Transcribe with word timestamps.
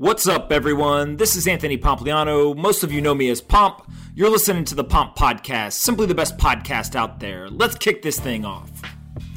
What's 0.00 0.28
up, 0.28 0.52
everyone? 0.52 1.16
This 1.16 1.34
is 1.34 1.48
Anthony 1.48 1.76
Pompliano. 1.76 2.56
Most 2.56 2.84
of 2.84 2.92
you 2.92 3.00
know 3.00 3.16
me 3.16 3.30
as 3.30 3.40
Pomp. 3.40 3.82
You're 4.14 4.30
listening 4.30 4.64
to 4.66 4.76
the 4.76 4.84
Pomp 4.84 5.16
Podcast, 5.16 5.72
simply 5.72 6.06
the 6.06 6.14
best 6.14 6.38
podcast 6.38 6.94
out 6.94 7.18
there. 7.18 7.50
Let's 7.50 7.74
kick 7.74 8.02
this 8.02 8.20
thing 8.20 8.44
off. 8.44 8.70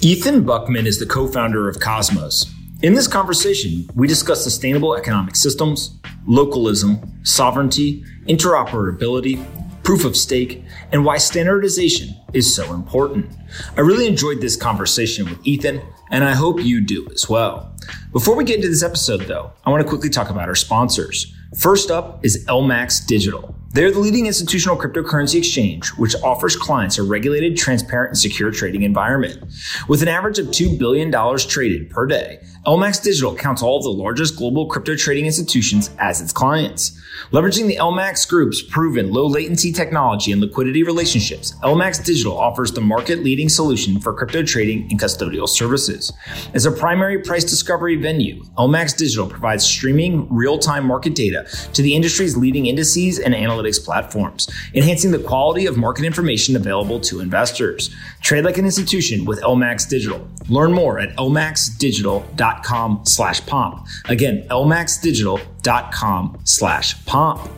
Ethan 0.02 0.46
Buchman 0.46 0.86
is 0.86 1.00
the 1.00 1.08
co 1.08 1.28
founder 1.28 1.68
of 1.68 1.79
Cosmos. 1.79 2.54
In 2.84 2.94
this 2.94 3.08
conversation, 3.08 3.89
we 3.96 4.05
discuss 4.08 4.44
sustainable 4.44 4.96
economic 4.96 5.35
systems, 5.35 5.99
localism, 6.28 6.99
sovereignty, 7.23 8.03
interoperability, 8.28 9.43
proof 9.83 10.05
of 10.05 10.15
stake, 10.15 10.63
and 10.91 11.03
why 11.03 11.17
standardization 11.17 12.15
is 12.33 12.55
so 12.55 12.71
important. 12.75 13.35
I 13.78 13.81
really 13.81 14.05
enjoyed 14.05 14.41
this 14.41 14.57
conversation 14.57 15.28
with 15.28 15.39
Ethan, 15.43 15.81
and 16.12 16.23
I 16.23 16.34
hope 16.34 16.62
you 16.62 16.81
do 16.81 17.07
as 17.13 17.27
well. 17.27 17.73
Before 18.11 18.35
we 18.35 18.43
get 18.43 18.57
into 18.57 18.70
this 18.70 18.84
episode, 18.84 19.21
though, 19.21 19.52
I 19.66 19.70
want 19.70 19.81
to 19.81 19.89
quickly 19.89 20.09
talk 20.09 20.29
about 20.29 20.49
our 20.49 20.55
sponsors. 20.55 21.33
First 21.57 21.89
up 21.89 22.23
is 22.23 22.45
LMAX 22.45 23.05
Digital. 23.05 23.55
They're 23.73 23.91
the 23.91 23.99
leading 23.99 24.25
institutional 24.25 24.77
cryptocurrency 24.77 25.35
exchange, 25.35 25.88
which 25.97 26.16
offers 26.23 26.57
clients 26.57 26.97
a 26.97 27.03
regulated, 27.03 27.57
transparent, 27.57 28.09
and 28.09 28.17
secure 28.17 28.52
trading 28.52 28.83
environment. 28.83 29.41
With 29.88 30.02
an 30.02 30.09
average 30.09 30.39
of 30.39 30.47
$2 30.47 30.77
billion 30.77 31.11
traded 31.38 31.89
per 31.89 32.05
day, 32.05 32.39
LMAX 32.66 33.02
Digital 33.02 33.33
counts 33.33 33.63
all 33.63 33.77
of 33.77 33.83
the 33.83 33.89
largest 33.89 34.38
global 34.38 34.66
crypto 34.66 34.95
trading 34.97 35.25
institutions 35.25 35.89
as 35.99 36.19
its 36.21 36.33
clients. 36.33 37.00
Leveraging 37.31 37.67
the 37.67 37.77
LMAX 37.77 38.27
Group's 38.27 38.61
proven 38.61 39.11
low 39.11 39.25
latency 39.25 39.71
technology 39.71 40.31
and 40.31 40.41
liquidity 40.41 40.83
relationships, 40.83 41.53
LMAX 41.63 42.03
Digital 42.03 42.38
offers 42.38 42.71
the 42.71 42.81
market 42.81 43.23
leading 43.23 43.49
solution 43.49 43.99
for 43.99 44.13
crypto 44.13 44.43
trading 44.43 44.88
and 44.89 44.99
custodial 44.99 45.47
services. 45.47 46.11
As 46.53 46.66
a 46.66 46.71
primary 46.71 47.19
price 47.19 47.43
discovery 47.43 47.95
venue, 47.95 48.43
LMAX 48.57 48.97
Digital 48.97 49.27
provides 49.27 49.63
streaming 49.63 50.27
real 50.33 50.57
time 50.57 50.85
market 50.85 51.16
data 51.16 51.47
to 51.73 51.81
the 51.81 51.95
industry's 51.95 52.36
leading 52.36 52.66
indices 52.66 53.19
and 53.19 53.33
analytics 53.33 53.83
platforms, 53.83 54.49
enhancing 54.73 55.11
the 55.11 55.19
quality 55.19 55.66
of 55.66 55.77
market 55.77 56.05
information 56.05 56.55
available 56.55 56.99
to 56.99 57.19
investors. 57.19 57.93
Trade 58.21 58.45
like 58.45 58.58
an 58.58 58.66
institution 58.66 59.25
with 59.25 59.41
LMAX 59.41 59.88
Digital. 59.88 60.27
Learn 60.49 60.73
more 60.73 60.99
at 60.99 61.16
lmaxdigital.com 61.17 63.02
slash 63.05 63.45
pomp. 63.45 63.88
Again, 64.05 64.45
lmaxdigital.com 64.49 65.50
slash 66.44 67.06
pomp. 67.06 67.50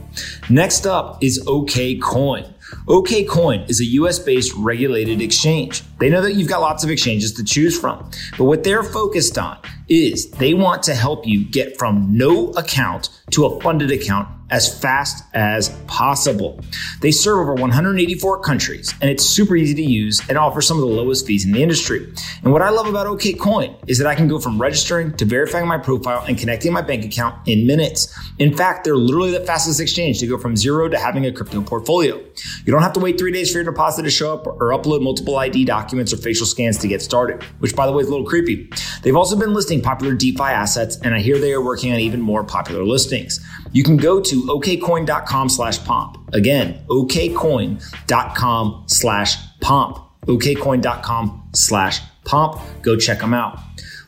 Next 0.49 0.85
up 0.85 1.23
is 1.23 1.43
OKCoin. 1.45 2.53
OKCoin 2.87 3.69
is 3.69 3.79
a 3.79 3.85
US 3.85 4.19
based 4.19 4.53
regulated 4.55 5.21
exchange. 5.21 5.83
They 5.99 6.09
know 6.09 6.21
that 6.21 6.33
you've 6.33 6.49
got 6.49 6.61
lots 6.61 6.83
of 6.83 6.89
exchanges 6.89 7.33
to 7.33 7.43
choose 7.43 7.79
from, 7.79 8.09
but 8.37 8.45
what 8.45 8.63
they're 8.63 8.83
focused 8.83 9.37
on 9.37 9.57
is 9.89 10.29
they 10.31 10.53
want 10.53 10.83
to 10.83 10.95
help 10.95 11.27
you 11.27 11.45
get 11.45 11.77
from 11.77 12.17
no 12.17 12.49
account 12.51 13.09
to 13.31 13.45
a 13.45 13.61
funded 13.61 13.91
account 13.91 14.27
as 14.53 14.79
fast 14.79 15.25
as 15.33 15.69
possible. 15.87 16.61
They 17.01 17.09
serve 17.09 17.39
over 17.39 17.55
184 17.55 18.41
countries 18.41 18.93
and 19.01 19.09
it's 19.09 19.25
super 19.25 19.55
easy 19.55 19.73
to 19.73 19.81
use 19.81 20.21
and 20.29 20.37
offers 20.37 20.67
some 20.67 20.77
of 20.77 20.81
the 20.81 20.95
lowest 20.95 21.25
fees 21.25 21.43
in 21.43 21.51
the 21.51 21.63
industry. 21.63 22.07
And 22.43 22.53
what 22.53 22.61
I 22.61 22.69
love 22.69 22.85
about 22.85 23.07
OKCoin 23.07 23.75
is 23.87 23.97
that 23.97 24.05
I 24.05 24.13
can 24.13 24.27
go 24.27 24.39
from 24.39 24.61
registering 24.61 25.11
to 25.17 25.25
verifying 25.25 25.67
my 25.67 25.79
profile 25.79 26.23
and 26.27 26.37
connecting 26.37 26.71
my 26.71 26.83
bank 26.83 27.03
account 27.03 27.47
in 27.47 27.65
minutes. 27.65 28.15
In 28.37 28.55
fact, 28.55 28.83
they're 28.83 28.95
literally 28.95 29.31
the 29.31 29.39
fastest 29.43 29.79
exchange 29.79 30.19
to 30.19 30.27
go 30.27 30.37
from 30.37 30.55
zero 30.55 30.87
to 30.87 30.99
having 30.99 31.25
a 31.25 31.31
crypto 31.31 31.63
portfolio. 31.63 32.17
You 32.17 32.71
don't 32.71 32.83
have 32.83 32.93
to 32.93 32.99
wait 32.99 33.17
three 33.17 33.31
days 33.31 33.51
for 33.51 33.57
your 33.57 33.65
deposit 33.65 34.03
to 34.03 34.11
show 34.11 34.35
up 34.35 34.45
or 34.45 34.69
upload 34.69 35.01
multiple 35.01 35.37
ID 35.37 35.65
documents 35.65 36.13
or 36.13 36.17
facial 36.17 36.45
scans 36.45 36.77
to 36.77 36.87
get 36.87 37.01
started, 37.01 37.41
which 37.57 37.75
by 37.75 37.87
the 37.87 37.91
way 37.91 38.03
is 38.03 38.07
a 38.07 38.11
little 38.11 38.27
creepy. 38.27 38.69
They've 39.01 39.15
also 39.15 39.35
been 39.35 39.55
listing 39.55 39.81
popular 39.81 40.13
DeFi 40.13 40.43
assets 40.43 40.97
and 40.97 41.15
I 41.15 41.21
hear 41.21 41.39
they 41.39 41.53
are 41.53 41.63
working 41.63 41.91
on 41.91 41.99
even 41.99 42.21
more 42.21 42.43
popular 42.43 42.83
listings. 42.83 43.43
You 43.73 43.83
can 43.83 43.97
go 43.97 44.21
to 44.21 44.41
okcoin.com 44.43 45.49
slash 45.49 45.83
pomp. 45.83 46.33
Again, 46.33 46.85
okcoin.com 46.89 48.83
slash 48.87 49.37
pomp. 49.59 49.97
okcoin.com 50.25 51.49
slash 51.53 52.01
pomp. 52.23 52.61
Go 52.81 52.95
check 52.95 53.19
them 53.19 53.33
out. 53.33 53.59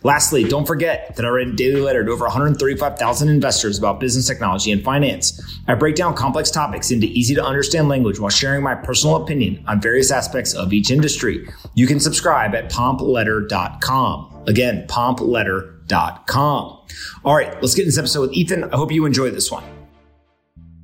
Lastly, 0.03 0.43
don't 0.43 0.67
forget 0.67 1.15
that 1.15 1.25
I 1.25 1.29
write 1.29 1.47
a 1.47 1.53
daily 1.53 1.81
letter 1.81 2.05
to 2.05 2.11
over 2.11 2.25
135,000 2.25 3.27
investors 3.27 3.79
about 3.79 3.99
business 3.99 4.27
technology 4.27 4.71
and 4.71 4.83
finance. 4.83 5.41
I 5.67 5.73
break 5.73 5.95
down 5.95 6.13
complex 6.13 6.51
topics 6.51 6.91
into 6.91 7.07
easy 7.07 7.33
to 7.33 7.43
understand 7.43 7.89
language 7.89 8.19
while 8.19 8.29
sharing 8.29 8.61
my 8.61 8.75
personal 8.75 9.15
opinion 9.15 9.63
on 9.67 9.81
various 9.81 10.11
aspects 10.11 10.53
of 10.53 10.73
each 10.73 10.91
industry. 10.91 11.49
You 11.73 11.87
can 11.87 11.99
subscribe 11.99 12.53
at 12.53 12.71
pompletter.com. 12.71 14.43
Again, 14.45 14.85
pompletter.com. 14.87 15.74
All 17.23 17.35
right, 17.35 17.53
let's 17.61 17.75
get 17.75 17.83
in 17.83 17.89
this 17.89 17.97
episode 17.97 18.21
with 18.21 18.33
Ethan. 18.33 18.63
I 18.63 18.75
hope 18.75 18.91
you 18.91 19.05
enjoy 19.05 19.29
this 19.29 19.51
one. 19.51 19.63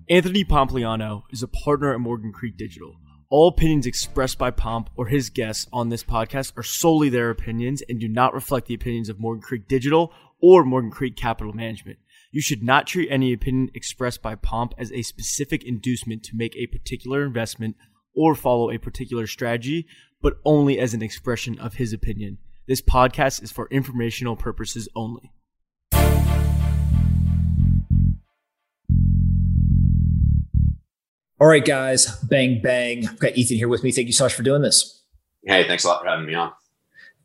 Anthony 0.10 0.44
Pompliano 0.44 1.24
is 1.32 1.42
a 1.42 1.48
partner 1.48 1.94
at 1.94 2.00
Morgan 2.00 2.32
Creek 2.32 2.56
Digital. 2.58 2.96
All 3.30 3.48
opinions 3.48 3.88
expressed 3.88 4.38
by 4.38 4.52
Pomp 4.52 4.90
or 4.96 5.08
his 5.08 5.30
guests 5.30 5.66
on 5.72 5.90
this 5.90 6.04
podcast 6.04 6.56
are 6.58 6.64
solely 6.64 7.10
their 7.10 7.30
opinions 7.30 7.82
and 7.88 8.00
do 8.00 8.08
not 8.08 8.34
reflect 8.34 8.68
the 8.68 8.74
opinions 8.74 9.10
of 9.10 9.20
Morgan 9.20 9.42
Creek 9.42 9.68
Digital 9.68 10.14
or 10.42 10.66
Morgan 10.66 10.92
Creek 10.92 11.16
Capital 11.16 11.54
Management. 11.54 11.98
You 12.32 12.42
should 12.42 12.62
not 12.62 12.88
treat 12.88 13.10
any 13.10 13.34
opinion 13.34 13.72
expressed 13.74 14.22
by 14.22 14.36
Pomp 14.36 14.74
as 14.78 14.92
a 14.92 15.02
specific 15.02 15.64
inducement 15.64 16.24
to 16.24 16.36
make 16.36 16.56
a 16.56 16.68
particular 16.68 17.24
investment 17.24 17.76
or 18.14 18.36
follow 18.36 18.70
a 18.70 18.78
particular 18.78 19.26
strategy, 19.26 19.88
but 20.22 20.38
only 20.46 20.78
as 20.78 20.94
an 20.94 21.02
expression 21.02 21.58
of 21.58 21.76
his 21.76 21.92
opinion. 21.94 22.38
This 22.72 22.80
podcast 22.80 23.44
is 23.44 23.52
for 23.52 23.68
informational 23.70 24.38
purposes 24.38 24.88
only. 24.96 25.34
All 31.38 31.50
right, 31.50 31.66
guys, 31.66 32.16
bang, 32.30 32.62
bang. 32.62 33.10
I've 33.10 33.20
got 33.20 33.36
Ethan 33.36 33.58
here 33.58 33.68
with 33.68 33.84
me. 33.84 33.92
Thank 33.92 34.08
you 34.08 34.14
so 34.14 34.24
much 34.24 34.34
for 34.34 34.44
doing 34.44 34.62
this. 34.62 35.04
Hey, 35.44 35.68
thanks 35.68 35.84
a 35.84 35.90
lot 35.90 36.02
for 36.02 36.08
having 36.08 36.26
me 36.26 36.34
on. 36.34 36.54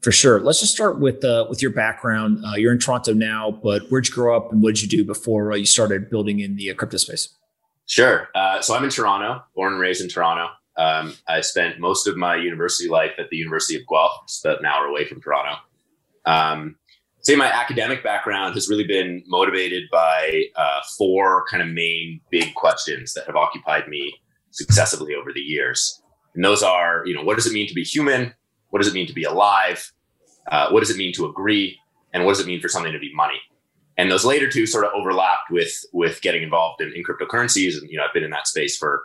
For 0.03 0.11
sure. 0.11 0.41
Let's 0.41 0.59
just 0.59 0.73
start 0.75 0.99
with 0.99 1.25
uh, 1.25 1.47
with 1.49 1.63
your 1.63 1.71
background. 1.71 2.45
Uh, 2.45 2.57
you're 2.57 2.73
in 2.73 2.81
Toronto 2.81 3.13
now, 3.13 3.53
but 3.53 3.83
where'd 3.89 4.09
you 4.09 4.15
grow 4.15 4.37
up 4.37 4.51
and 4.51 4.61
what 4.65 4.75
did 4.75 4.83
you 4.83 4.89
do 4.89 5.05
before 5.05 5.53
uh, 5.53 5.55
you 5.55 5.65
started 5.65 6.11
building 6.11 6.41
in 6.41 6.57
the 6.57 6.73
uh, 6.73 6.75
crypto 6.75 6.97
space? 6.97 7.29
Sure. 7.87 8.31
Uh, 8.35 8.61
so 8.61 8.75
I'm 8.75 8.83
in 8.83 8.91
Toronto, 8.91 9.45
born 9.55 9.75
and 9.75 9.81
raised 9.81 10.03
in 10.03 10.09
Toronto. 10.09 10.49
Um, 10.77 11.15
I 11.27 11.41
spent 11.41 11.81
most 11.81 12.07
of 12.07 12.17
my 12.17 12.37
university 12.37 12.89
life 12.89 13.13
at 13.19 13.31
the 13.31 13.37
University 13.37 13.77
of 13.77 13.87
Guelph, 13.89 14.27
just 14.27 14.45
about 14.45 14.61
an 14.61 14.67
hour 14.67 14.87
away 14.87 15.07
from 15.07 15.21
Toronto. 15.21 15.59
Um, 16.27 16.77
say 17.21 17.35
my 17.35 17.51
academic 17.51 18.05
background 18.05 18.55
has 18.55 18.69
really 18.69 18.87
been 18.87 19.23
motivated 19.27 19.85
by 19.91 20.45
uh, 20.55 20.81
four 20.97 21.45
kind 21.51 21.63
of 21.63 21.69
main 21.69 22.21
big 22.31 22.55
questions 22.55 23.15
that 23.15 23.27
have 23.27 23.37
occupied 23.37 23.89
me 23.89 24.15
successively 24.51 25.15
over 25.15 25.33
the 25.33 25.41
years. 25.41 26.03
And 26.35 26.45
those 26.45 26.63
are, 26.63 27.03
you 27.07 27.15
know, 27.15 27.23
what 27.23 27.37
does 27.37 27.47
it 27.47 27.53
mean 27.53 27.67
to 27.69 27.75
be 27.75 27.83
human? 27.83 28.35
What 28.71 28.81
does 28.81 28.89
it 28.89 28.95
mean 28.95 29.07
to 29.07 29.13
be 29.13 29.25
alive? 29.25 29.93
Uh, 30.51 30.69
what 30.71 30.81
does 30.81 30.91
it 30.91 30.97
mean 30.97 31.13
to 31.15 31.27
agree? 31.27 31.79
And 32.13 32.25
what 32.25 32.33
does 32.33 32.41
it 32.41 32.47
mean 32.47 32.61
for 32.61 32.69
something 32.69 32.93
to 32.93 32.99
be 32.99 33.13
money? 33.15 33.41
And 33.99 34.11
those 34.11 34.25
later 34.25 34.49
two 34.49 34.67
sort 34.67 34.85
of 34.85 34.93
overlapped 34.95 35.51
with 35.51 35.85
with 35.93 36.21
getting 36.21 36.43
involved 36.43 36.83
in, 36.83 36.93
in 36.95 37.03
cryptocurrencies. 37.03 37.79
And 37.81 37.91
you 37.91 37.97
know, 37.97 38.05
I've 38.05 38.13
been 38.13 38.25
in 38.25 38.31
that 38.31 38.47
space 38.47 38.77
for 38.77 39.03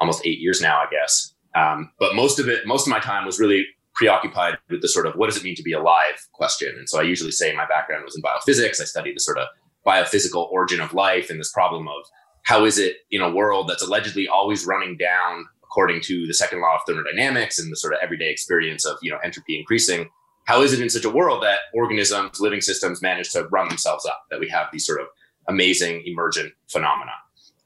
almost 0.00 0.24
eight 0.24 0.38
years 0.38 0.60
now, 0.60 0.78
I 0.78 0.86
guess. 0.90 1.34
Um, 1.54 1.90
but 1.98 2.14
most 2.14 2.38
of 2.38 2.48
it, 2.48 2.66
most 2.66 2.86
of 2.86 2.90
my 2.90 3.00
time 3.00 3.24
was 3.24 3.38
really 3.38 3.66
preoccupied 3.94 4.58
with 4.70 4.80
the 4.80 4.88
sort 4.88 5.06
of 5.06 5.14
what 5.14 5.26
does 5.26 5.36
it 5.36 5.42
mean 5.42 5.56
to 5.56 5.62
be 5.62 5.72
alive 5.72 6.26
question. 6.32 6.72
And 6.78 6.88
so 6.88 7.00
I 7.00 7.02
usually 7.02 7.32
say 7.32 7.54
my 7.54 7.66
background 7.66 8.04
was 8.04 8.16
in 8.16 8.22
biophysics. 8.22 8.80
I 8.80 8.84
studied 8.84 9.16
the 9.16 9.20
sort 9.20 9.38
of 9.38 9.48
biophysical 9.84 10.50
origin 10.50 10.80
of 10.80 10.94
life 10.94 11.30
and 11.30 11.40
this 11.40 11.50
problem 11.50 11.88
of 11.88 12.04
how 12.42 12.64
is 12.64 12.78
it 12.78 12.98
in 13.10 13.20
a 13.20 13.30
world 13.30 13.68
that's 13.68 13.82
allegedly 13.82 14.28
always 14.28 14.66
running 14.66 14.96
down 14.96 15.46
according 15.64 16.00
to 16.00 16.26
the 16.26 16.34
second 16.34 16.60
law 16.60 16.76
of 16.76 16.80
thermodynamics 16.86 17.58
and 17.58 17.70
the 17.70 17.76
sort 17.76 17.92
of 17.92 17.98
everyday 18.02 18.30
experience 18.30 18.86
of 18.86 18.96
you 19.02 19.10
know 19.10 19.18
entropy 19.18 19.58
increasing 19.58 20.08
how 20.44 20.62
is 20.62 20.72
it 20.72 20.80
in 20.80 20.88
such 20.88 21.04
a 21.04 21.10
world 21.10 21.42
that 21.42 21.58
organisms 21.74 22.40
living 22.40 22.60
systems 22.60 23.02
manage 23.02 23.30
to 23.30 23.46
run 23.48 23.68
themselves 23.68 24.06
up 24.06 24.24
that 24.30 24.40
we 24.40 24.48
have 24.48 24.66
these 24.72 24.86
sort 24.86 25.00
of 25.00 25.06
amazing 25.48 26.02
emergent 26.06 26.52
phenomena 26.68 27.12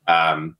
um, 0.08 0.56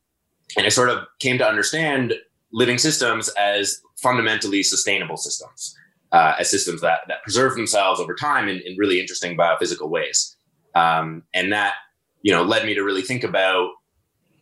and 0.57 0.67
i 0.67 0.69
sort 0.69 0.89
of 0.89 0.99
came 1.19 1.39
to 1.39 1.47
understand 1.47 2.15
living 2.53 2.79
systems 2.79 3.29
as 3.31 3.81
fundamentally 3.97 4.63
sustainable 4.63 5.17
systems, 5.17 5.75
uh, 6.13 6.35
as 6.39 6.51
systems 6.51 6.81
that, 6.83 7.01
that 7.09 7.23
preserve 7.23 7.55
themselves 7.55 8.01
over 8.01 8.15
time 8.15 8.49
in, 8.49 8.61
in 8.67 8.77
really 8.77 9.01
interesting 9.01 9.37
biophysical 9.37 9.89
ways. 9.89 10.37
Um, 10.75 11.23
and 11.33 11.53
that, 11.53 11.75
you 12.23 12.33
know, 12.33 12.43
led 12.43 12.67
me 12.67 12.75
to 12.75 12.83
really 12.83 13.03
think 13.03 13.25
about, 13.25 13.71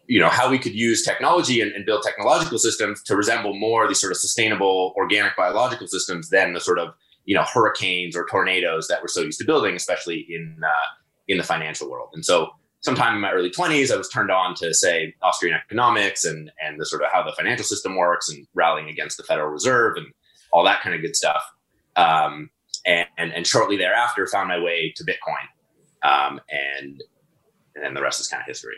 you 0.07 0.19
know, 0.19 0.29
how 0.29 0.51
we 0.51 0.59
could 0.59 0.75
use 0.75 1.05
technology 1.05 1.61
and, 1.61 1.73
and 1.73 1.87
build 1.87 2.03
technological 2.03 2.59
systems 2.59 3.03
to 3.05 3.17
resemble 3.17 3.55
more 3.55 3.87
these 3.87 4.01
sort 4.01 4.13
of 4.13 4.19
sustainable 4.19 4.93
organic 4.97 5.37
biological 5.37 5.87
systems 5.87 6.31
than 6.31 6.53
the 6.53 6.61
sort 6.61 6.79
of, 6.79 6.95
you 7.27 7.35
know, 7.35 7.45
hurricanes 7.45 8.17
or 8.17 8.27
tornadoes 8.27 8.89
that 8.89 9.01
we're 9.01 9.09
so 9.09 9.21
used 9.21 9.39
to 9.39 9.45
building, 9.45 9.77
especially 9.77 10.27
in, 10.29 10.57
uh, 10.65 10.89
in 11.29 11.39
the 11.39 11.45
financial 11.45 11.89
world. 11.89 12.09
And 12.15 12.25
so 12.25 12.49
sometime 12.81 13.15
in 13.15 13.21
my 13.21 13.31
early 13.31 13.51
20s, 13.51 13.93
I 13.93 13.97
was 13.97 14.09
turned 14.09 14.31
on 14.31 14.55
to 14.57 14.75
say 14.75 15.15
Austrian 15.23 15.57
economics 15.57 16.25
and 16.25 16.51
and 16.65 16.81
the 16.81 16.87
sort 16.87 17.03
of 17.03 17.09
how 17.13 17.23
the 17.23 17.33
financial 17.33 17.65
system 17.65 17.97
works 17.97 18.29
and 18.29 18.47
rallying 18.55 18.89
against 18.89 19.17
the 19.17 19.23
Federal 19.23 19.49
Reserve 19.49 19.97
and 19.97 20.07
all 20.53 20.65
that 20.65 20.81
kind 20.83 20.95
of 20.95 21.01
good 21.01 21.17
stuff. 21.17 21.43
Um, 21.97 22.51
and, 22.87 23.07
and, 23.19 23.33
and 23.33 23.47
shortly 23.47 23.77
thereafter, 23.77 24.27
found 24.27 24.49
my 24.49 24.59
way 24.59 24.93
to 24.97 25.05
Bitcoin. 25.05 25.47
Um, 26.03 26.41
and 26.51 27.03
and 27.75 27.85
then 27.85 27.95
the 27.95 28.03
rest 28.03 28.21
is 28.21 28.29
kind 28.29 28.41
of 28.41 28.47
history. 28.47 28.77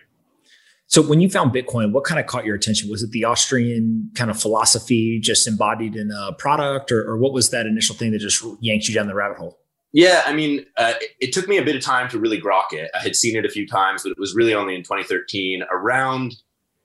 So 0.87 1.01
when 1.01 1.23
you 1.23 1.31
found 1.31 1.55
Bitcoin, 1.55 1.93
what 1.93 2.05
kind 2.05 2.21
of 2.21 2.27
caught 2.27 2.45
your 2.45 2.55
attention? 2.55 2.91
Was 2.91 3.03
it 3.03 3.13
the 3.13 3.25
Austrian 3.25 4.11
kind 4.15 4.31
of 4.31 4.39
philosophy 4.39 5.19
just 5.21 5.47
embodied 5.47 5.97
in 5.97 6.11
a 6.11 6.33
product, 6.35 6.93
or, 6.93 7.09
or 7.09 7.17
what 7.17 7.33
was 7.33 7.49
that 7.51 7.67
initial 7.67 7.95
thing 7.95 8.13
that 8.13 8.19
just 8.19 8.45
yanked 8.61 8.89
you 8.89 8.95
down 8.95 9.07
the 9.07 9.15
rabbit 9.15 9.39
hole? 9.39 9.59
Yeah, 9.93 10.23
I 10.25 10.33
mean, 10.33 10.65
uh, 10.79 10.95
it, 11.01 11.11
it, 11.21 11.33
took 11.33 11.49
me 11.49 11.59
a 11.59 11.65
bit 11.65 11.77
of 11.77 11.83
time 11.83 12.09
to 12.11 12.19
really 12.19 12.41
grok 12.41 12.73
it. 12.73 12.91
I 12.95 13.01
had 13.01 13.15
seen 13.15 13.37
it 13.37 13.45
a 13.45 13.51
few 13.51 13.67
times, 13.67 14.03
but 14.03 14.13
it 14.13 14.19
was 14.19 14.35
really 14.35 14.55
only 14.55 14.75
in 14.75 14.83
2013, 14.83 15.63
around 15.71 16.35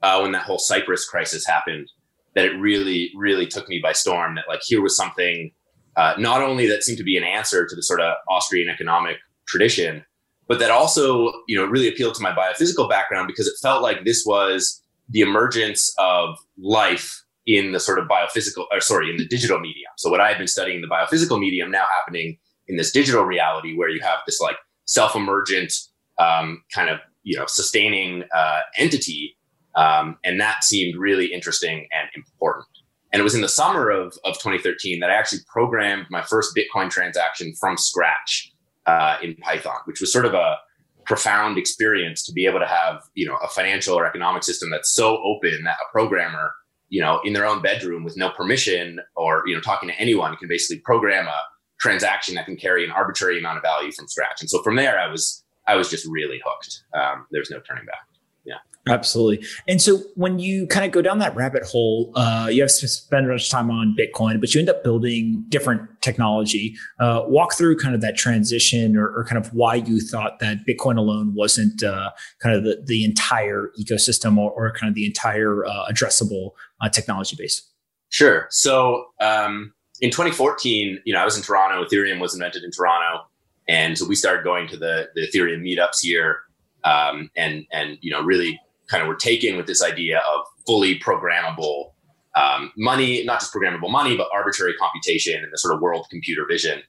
uh, 0.02 0.20
when 0.20 0.34
that 0.34 0.44
whole 0.44 0.60
Cyprus 0.60 1.06
crisis 1.06 1.48
happened, 1.48 1.90
that 2.36 2.44
it 2.44 2.60
really, 2.60 3.12
really 3.16 3.48
took 3.48 3.70
me 3.70 3.80
by 3.82 3.94
storm. 3.94 4.36
That 4.36 4.46
like 4.50 4.60
here 4.62 4.82
was 4.82 4.98
something 4.98 5.52
uh, 5.96 6.16
not 6.18 6.42
only 6.42 6.68
that 6.68 6.84
seemed 6.84 6.98
to 6.98 7.04
be 7.04 7.18
an 7.18 7.24
answer 7.24 7.66
to 7.66 7.76
the 7.76 7.82
sort 7.82 8.02
of 8.02 8.14
Austrian 8.30 8.70
economic 8.70 9.18
tradition, 9.48 10.04
but 10.48 10.60
that 10.60 10.72
also 10.72 11.32
you 11.48 11.58
know 11.58 11.66
really 11.66 11.88
appealed 11.88 12.16
to 12.16 12.22
my 12.22 12.32
biophysical 12.32 12.90
background 12.90 13.28
because 13.28 13.48
it 13.48 13.56
felt 13.62 13.82
like 13.82 14.06
this 14.06 14.24
was 14.26 14.82
the 15.10 15.22
emergence 15.22 15.94
of 16.00 16.38
life 16.58 17.24
in 17.46 17.72
the 17.72 17.80
sort 17.80 18.00
of 18.00 18.08
biophysical 18.08 18.66
or 18.72 18.82
sorry 18.82 19.10
in 19.10 19.18
the 19.18 19.28
digital 19.28 19.60
medium 19.60 19.92
so 19.98 20.10
what 20.10 20.20
i 20.20 20.28
had 20.28 20.38
been 20.38 20.48
studying 20.48 20.82
the 20.82 20.88
biophysical 20.88 21.40
medium 21.40 21.72
now 21.72 21.86
happening 21.96 22.38
in 22.68 22.78
this 22.78 22.92
digital 22.92 23.24
reality 23.24 23.76
where 23.76 23.90
you 23.90 24.02
have 24.02 24.20
this 24.26 24.40
like 24.40 24.58
self-emergent 24.86 25.74
um, 26.20 26.64
kind 26.74 26.90
of 26.90 27.00
you 27.24 27.38
know 27.38 27.46
sustaining 27.48 28.24
uh, 28.36 28.62
entity 28.78 29.38
um, 29.76 30.18
and 30.24 30.40
that 30.42 30.64
seemed 30.64 30.98
really 30.98 31.32
interesting 31.32 31.88
and 31.92 32.10
important. 32.16 32.66
And 33.14 33.20
it 33.20 33.24
was 33.24 33.36
in 33.36 33.42
the 33.42 33.50
summer 33.50 33.90
of, 33.90 34.18
of 34.26 34.34
2013 34.36 35.00
that 35.00 35.10
i 35.10 35.14
actually 35.14 35.40
programmed 35.48 36.08
my 36.10 36.22
first 36.22 36.58
bitcoin 36.58 36.90
transaction 36.90 37.54
from 37.60 37.78
scratch 37.78 38.52
uh, 38.86 39.18
in 39.22 39.36
Python, 39.36 39.80
which 39.86 40.02
was 40.02 40.12
sort 40.12 40.26
of 40.26 40.34
a 40.34 40.58
profound 41.06 41.58
experience 41.58 42.24
to 42.26 42.34
be 42.34 42.46
able 42.46 42.60
to 42.60 42.68
have 42.68 43.02
you 43.14 43.26
know 43.26 43.38
a 43.38 43.48
financial 43.48 43.96
or 43.96 44.06
economic 44.06 44.44
system 44.44 44.70
that's 44.70 44.92
so 44.94 45.18
open 45.24 45.64
that 45.64 45.78
a 45.78 45.92
programmer 45.92 46.54
you 46.90 47.02
know 47.02 47.22
in 47.24 47.32
their 47.32 47.46
own 47.46 47.62
bedroom 47.62 48.04
with 48.04 48.18
no 48.18 48.30
permission 48.32 49.00
or 49.16 49.44
you 49.46 49.56
know 49.56 49.62
talking 49.62 49.88
to 49.88 49.96
anyone 49.96 50.36
can 50.36 50.50
basically 50.50 50.82
program 50.82 51.26
a 51.26 51.42
transaction 51.88 52.36
that 52.36 52.46
can 52.46 52.56
carry 52.56 52.84
an 52.84 52.92
arbitrary 52.92 53.40
amount 53.40 53.58
of 53.58 53.64
value 53.64 53.92
from 53.92 54.08
scratch 54.08 54.42
and 54.42 54.50
so 54.50 54.62
from 54.64 54.76
there 54.76 55.00
i 55.00 55.08
was 55.08 55.44
i 55.68 55.76
was 55.76 55.90
just 55.90 56.06
really 56.06 56.42
hooked 56.46 56.84
um, 56.94 57.26
there's 57.32 57.50
no 57.50 57.60
turning 57.60 57.86
back 57.86 58.08
Yeah, 58.46 58.58
Absolutely. 58.90 59.46
And 59.68 59.82
so 59.82 59.98
when 60.16 60.40
you 60.40 60.68
kind 60.68 60.86
of 60.86 60.92
go 60.92 61.02
down 61.02 61.20
that 61.20 61.36
rabbit 61.36 61.64
hole, 61.64 62.12
uh, 62.16 62.48
you 62.52 62.62
have 62.62 62.72
to 62.72 62.88
spend 62.88 63.28
much 63.28 63.50
time 63.50 63.70
on 63.70 63.96
Bitcoin, 63.98 64.40
but 64.40 64.54
you 64.54 64.60
end 64.60 64.70
up 64.70 64.84
building 64.84 65.44
different 65.50 65.82
technology. 66.02 66.76
Uh, 67.00 67.24
walk 67.28 67.54
through 67.54 67.78
kind 67.78 67.96
of 67.96 68.02
that 68.02 68.16
transition 68.18 68.96
or, 68.96 69.08
or, 69.08 69.26
kind 69.26 69.44
of 69.44 69.54
why 69.54 69.76
you 69.76 70.00
thought 70.00 70.40
that 70.40 70.60
Bitcoin 70.66 70.98
alone 70.98 71.34
wasn't 71.36 71.84
uh, 71.84 72.12
kind 72.40 72.56
of 72.56 72.64
the, 72.64 72.82
the 72.86 73.04
entire 73.04 73.72
ecosystem 73.80 74.38
or, 74.38 74.52
or 74.52 74.72
kind 74.72 74.90
of 74.90 74.96
the 74.96 75.06
entire 75.06 75.66
uh, 75.66 75.86
addressable 75.92 76.52
uh, 76.82 76.90
technology 76.90 77.36
base. 77.38 77.70
Sure. 78.10 78.48
So 78.50 79.06
um, 79.20 79.74
in 80.02 80.12
2014, 80.12 81.02
you 81.06 81.14
know, 81.14 81.20
I 81.20 81.26
was 81.26 81.38
in 81.38 81.44
Toronto. 81.44 81.84
Ethereum 81.84 82.20
was 82.20 82.34
invented 82.34 82.64
in 82.64 82.72
Toronto. 82.72 83.26
And 83.68 83.98
so 83.98 84.06
we 84.06 84.16
started 84.16 84.44
going 84.44 84.68
to 84.70 84.78
the, 84.78 85.10
the 85.16 85.28
Ethereum 85.28 85.62
meetups 85.62 86.00
here. 86.02 86.42
Um, 86.84 87.30
and 87.36 87.66
and 87.72 87.98
you 88.02 88.12
know 88.12 88.22
really 88.22 88.62
kind 88.88 89.02
of 89.02 89.08
were 89.10 89.16
taken 89.16 89.58
with 89.58 89.68
this 89.68 89.84
idea 89.84 90.20
of 90.20 90.46
fully 90.66 91.00
programmable 91.00 91.92
um, 92.36 92.72
money, 92.78 93.24
not 93.24 93.40
just 93.40 93.54
programmable 93.54 93.90
money, 93.90 94.16
but 94.16 94.28
arbitrary 94.34 94.74
computation 94.76 95.44
and 95.44 95.52
the 95.52 95.58
sort 95.58 95.74
of 95.74 95.82
world 95.82 96.08
computer 96.10 96.46
vision. 96.48 96.82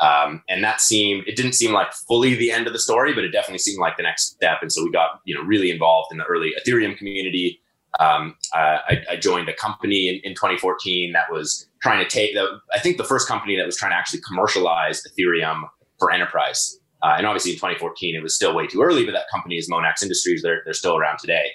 Um, 0.00 0.42
and 0.48 0.64
that 0.64 0.80
seemed, 0.80 1.26
it 1.26 1.36
didn't 1.36 1.54
seem 1.54 1.72
like 1.72 1.92
fully 1.92 2.34
the 2.34 2.50
end 2.50 2.66
of 2.66 2.72
the 2.72 2.78
story, 2.78 3.12
but 3.12 3.24
it 3.24 3.32
definitely 3.32 3.58
seemed 3.58 3.78
like 3.78 3.96
the 3.96 4.02
next 4.02 4.34
step. 4.34 4.58
And 4.62 4.72
so 4.72 4.82
we 4.82 4.90
got, 4.90 5.20
you 5.24 5.34
know, 5.34 5.42
really 5.42 5.70
involved 5.70 6.10
in 6.10 6.18
the 6.18 6.24
early 6.24 6.52
Ethereum 6.58 6.96
community. 6.96 7.59
Um, 7.98 8.36
I, 8.54 9.02
I, 9.10 9.16
joined 9.16 9.48
a 9.48 9.52
company 9.52 10.08
in, 10.08 10.20
in 10.22 10.34
2014 10.34 11.12
that 11.12 11.24
was 11.30 11.66
trying 11.82 11.98
to 11.98 12.08
take, 12.08 12.34
the, 12.34 12.60
I 12.72 12.78
think 12.78 12.98
the 12.98 13.04
first 13.04 13.26
company 13.26 13.56
that 13.56 13.66
was 13.66 13.76
trying 13.76 13.90
to 13.90 13.96
actually 13.96 14.20
commercialize 14.20 15.02
Ethereum 15.02 15.64
for 15.98 16.12
enterprise. 16.12 16.78
Uh, 17.02 17.14
and 17.18 17.26
obviously 17.26 17.50
in 17.50 17.56
2014, 17.56 18.14
it 18.14 18.22
was 18.22 18.34
still 18.34 18.54
way 18.54 18.68
too 18.68 18.80
early, 18.80 19.04
but 19.04 19.12
that 19.12 19.24
company 19.30 19.56
is 19.56 19.68
Monax 19.68 20.02
Industries. 20.02 20.40
They're, 20.40 20.62
they're 20.64 20.72
still 20.72 20.96
around 20.96 21.18
today. 21.18 21.46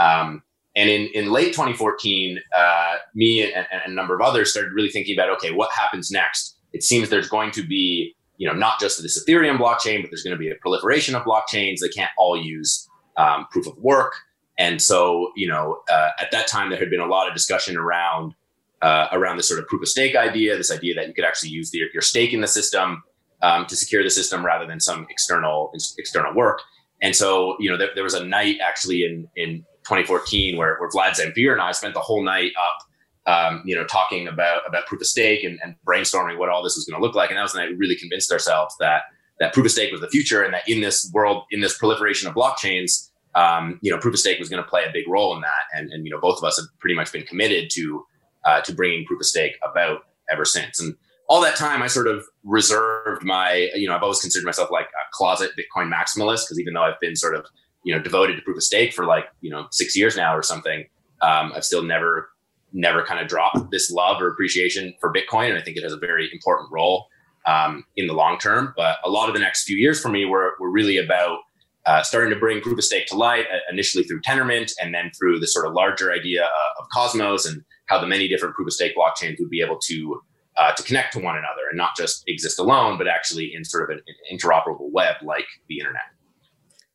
Um, 0.00 0.42
and 0.76 0.90
in, 0.90 1.08
in 1.14 1.30
late 1.30 1.52
2014, 1.52 2.40
uh, 2.56 2.94
me 3.14 3.42
and, 3.42 3.66
and, 3.70 3.82
a 3.86 3.94
number 3.94 4.14
of 4.14 4.20
others 4.20 4.50
started 4.50 4.72
really 4.72 4.90
thinking 4.90 5.16
about, 5.16 5.30
okay, 5.36 5.52
what 5.52 5.70
happens 5.72 6.10
next? 6.10 6.56
It 6.72 6.82
seems 6.82 7.10
there's 7.10 7.28
going 7.28 7.52
to 7.52 7.64
be, 7.64 8.14
you 8.38 8.48
know, 8.48 8.54
not 8.54 8.80
just 8.80 9.00
this 9.00 9.22
Ethereum 9.22 9.58
blockchain, 9.58 10.02
but 10.02 10.10
there's 10.10 10.24
going 10.24 10.36
to 10.36 10.38
be 10.38 10.50
a 10.50 10.56
proliferation 10.56 11.14
of 11.14 11.22
blockchains. 11.22 11.76
They 11.80 11.88
can't 11.88 12.10
all 12.18 12.36
use 12.36 12.88
um, 13.16 13.46
proof 13.50 13.66
of 13.66 13.76
work. 13.78 14.14
And 14.58 14.80
so, 14.80 15.32
you 15.36 15.48
know, 15.48 15.82
uh, 15.90 16.10
at 16.20 16.30
that 16.30 16.46
time, 16.46 16.70
there 16.70 16.78
had 16.78 16.90
been 16.90 17.00
a 17.00 17.06
lot 17.06 17.26
of 17.26 17.34
discussion 17.34 17.76
around 17.76 18.34
uh, 18.82 19.08
around 19.12 19.38
this 19.38 19.48
sort 19.48 19.58
of 19.58 19.66
proof 19.66 19.80
of 19.80 19.88
stake 19.88 20.14
idea, 20.14 20.56
this 20.56 20.70
idea 20.70 20.94
that 20.94 21.08
you 21.08 21.14
could 21.14 21.24
actually 21.24 21.48
use 21.48 21.70
the, 21.70 21.80
your 21.92 22.02
stake 22.02 22.34
in 22.34 22.42
the 22.42 22.46
system 22.46 23.02
um, 23.40 23.64
to 23.66 23.76
secure 23.76 24.02
the 24.02 24.10
system 24.10 24.44
rather 24.44 24.66
than 24.66 24.78
some 24.78 25.06
external 25.10 25.72
external 25.98 26.34
work. 26.34 26.60
And 27.00 27.16
so, 27.16 27.56
you 27.58 27.70
know, 27.70 27.76
there, 27.76 27.90
there 27.94 28.04
was 28.04 28.14
a 28.14 28.24
night 28.24 28.58
actually 28.62 29.04
in 29.04 29.28
in 29.36 29.64
2014 29.84 30.56
where, 30.56 30.78
where 30.78 30.90
Vlad 30.90 31.18
Zamfir 31.18 31.52
and 31.52 31.60
I 31.60 31.72
spent 31.72 31.94
the 31.94 32.00
whole 32.00 32.24
night 32.24 32.52
up, 32.58 33.32
um, 33.32 33.62
you 33.64 33.74
know, 33.74 33.84
talking 33.84 34.28
about 34.28 34.62
about 34.68 34.86
proof 34.86 35.00
of 35.00 35.06
stake 35.06 35.44
and, 35.44 35.58
and 35.62 35.74
brainstorming 35.86 36.38
what 36.38 36.48
all 36.48 36.62
this 36.62 36.76
was 36.76 36.84
going 36.84 37.00
to 37.00 37.04
look 37.04 37.14
like. 37.14 37.30
And 37.30 37.38
that 37.38 37.42
was 37.42 37.52
the 37.52 37.60
night 37.60 37.70
we 37.70 37.76
really 37.76 37.96
convinced 37.96 38.30
ourselves 38.30 38.74
that 38.80 39.02
that 39.40 39.52
proof 39.52 39.66
of 39.66 39.72
stake 39.72 39.90
was 39.90 40.00
the 40.00 40.08
future, 40.08 40.42
and 40.42 40.54
that 40.54 40.68
in 40.68 40.80
this 40.80 41.10
world, 41.12 41.44
in 41.50 41.60
this 41.60 41.76
proliferation 41.76 42.28
of 42.28 42.34
blockchains, 42.34 43.10
um, 43.34 43.78
you 43.82 43.90
know, 43.90 43.98
proof 43.98 44.14
of 44.14 44.20
stake 44.20 44.38
was 44.38 44.48
going 44.48 44.62
to 44.62 44.68
play 44.68 44.84
a 44.84 44.92
big 44.92 45.08
role 45.08 45.34
in 45.34 45.40
that. 45.40 45.64
And 45.72 45.90
and 45.92 46.06
you 46.06 46.12
know, 46.12 46.20
both 46.20 46.38
of 46.38 46.44
us 46.44 46.56
have 46.56 46.66
pretty 46.80 46.94
much 46.94 47.12
been 47.12 47.24
committed 47.24 47.70
to 47.72 48.04
uh, 48.44 48.60
to 48.62 48.74
bringing 48.74 49.04
proof 49.04 49.20
of 49.20 49.26
stake 49.26 49.56
about 49.68 50.00
ever 50.30 50.44
since. 50.44 50.80
And 50.80 50.94
all 51.28 51.40
that 51.40 51.56
time, 51.56 51.82
I 51.82 51.86
sort 51.86 52.06
of 52.06 52.24
reserved 52.42 53.24
my, 53.24 53.70
you 53.74 53.88
know, 53.88 53.94
I've 53.94 54.02
always 54.02 54.20
considered 54.20 54.44
myself 54.44 54.70
like 54.70 54.86
a 54.86 55.04
closet 55.12 55.52
Bitcoin 55.58 55.90
maximalist 55.90 56.44
because 56.44 56.60
even 56.60 56.74
though 56.74 56.82
I've 56.82 57.00
been 57.00 57.16
sort 57.16 57.34
of, 57.34 57.46
you 57.82 57.94
know, 57.94 58.02
devoted 58.02 58.36
to 58.36 58.42
proof 58.42 58.58
of 58.58 58.62
stake 58.62 58.92
for 58.92 59.06
like, 59.06 59.24
you 59.40 59.50
know, 59.50 59.66
six 59.70 59.96
years 59.96 60.16
now 60.16 60.36
or 60.36 60.42
something, 60.42 60.84
um, 61.22 61.52
I've 61.54 61.64
still 61.64 61.82
never, 61.82 62.28
never 62.72 63.02
kind 63.04 63.20
of 63.20 63.28
dropped 63.28 63.70
this 63.70 63.90
love 63.90 64.20
or 64.20 64.28
appreciation 64.28 64.94
for 65.00 65.12
Bitcoin. 65.12 65.48
And 65.48 65.58
I 65.58 65.62
think 65.62 65.76
it 65.76 65.82
has 65.82 65.92
a 65.92 65.98
very 65.98 66.28
important 66.32 66.70
role 66.70 67.06
um, 67.46 67.84
in 67.96 68.06
the 68.06 68.14
long 68.14 68.38
term. 68.38 68.74
But 68.76 68.98
a 69.04 69.08
lot 69.08 69.28
of 69.28 69.34
the 69.34 69.40
next 69.40 69.64
few 69.64 69.76
years 69.76 70.00
for 70.00 70.10
me 70.10 70.26
were, 70.26 70.52
were 70.60 70.70
really 70.70 70.98
about 70.98 71.38
uh, 71.86 72.02
starting 72.02 72.32
to 72.32 72.38
bring 72.38 72.60
proof 72.60 72.78
of 72.78 72.84
stake 72.84 73.06
to 73.06 73.16
light, 73.16 73.46
uh, 73.52 73.58
initially 73.70 74.04
through 74.04 74.20
Tendermint 74.22 74.72
and 74.80 74.94
then 74.94 75.10
through 75.18 75.38
the 75.38 75.46
sort 75.46 75.66
of 75.66 75.74
larger 75.74 76.12
idea 76.12 76.44
uh, 76.44 76.80
of 76.80 76.86
Cosmos 76.92 77.46
and 77.46 77.62
how 77.86 78.00
the 78.00 78.06
many 78.06 78.28
different 78.28 78.54
proof 78.54 78.68
of 78.68 78.72
stake 78.72 78.94
blockchains 78.96 79.36
would 79.38 79.50
be 79.50 79.60
able 79.60 79.78
to 79.78 80.20
uh, 80.56 80.72
to 80.72 80.82
connect 80.84 81.12
to 81.12 81.18
one 81.18 81.34
another 81.34 81.62
and 81.68 81.76
not 81.76 81.90
just 81.96 82.22
exist 82.28 82.58
alone, 82.58 82.96
but 82.96 83.08
actually 83.08 83.52
in 83.54 83.64
sort 83.64 83.90
of 83.90 83.96
an, 83.96 84.02
an 84.06 84.38
interoperable 84.38 84.90
web 84.92 85.16
like 85.22 85.46
the 85.68 85.78
internet. 85.78 86.02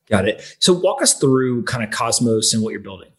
Got 0.08 0.28
it. 0.28 0.56
So 0.60 0.74
walk 0.74 1.02
us 1.02 1.14
through 1.14 1.64
kind 1.66 1.84
of 1.84 1.92
Cosmos 1.92 2.54
and 2.54 2.64
what 2.64 2.72
you're 2.72 2.80
building. 2.80 3.12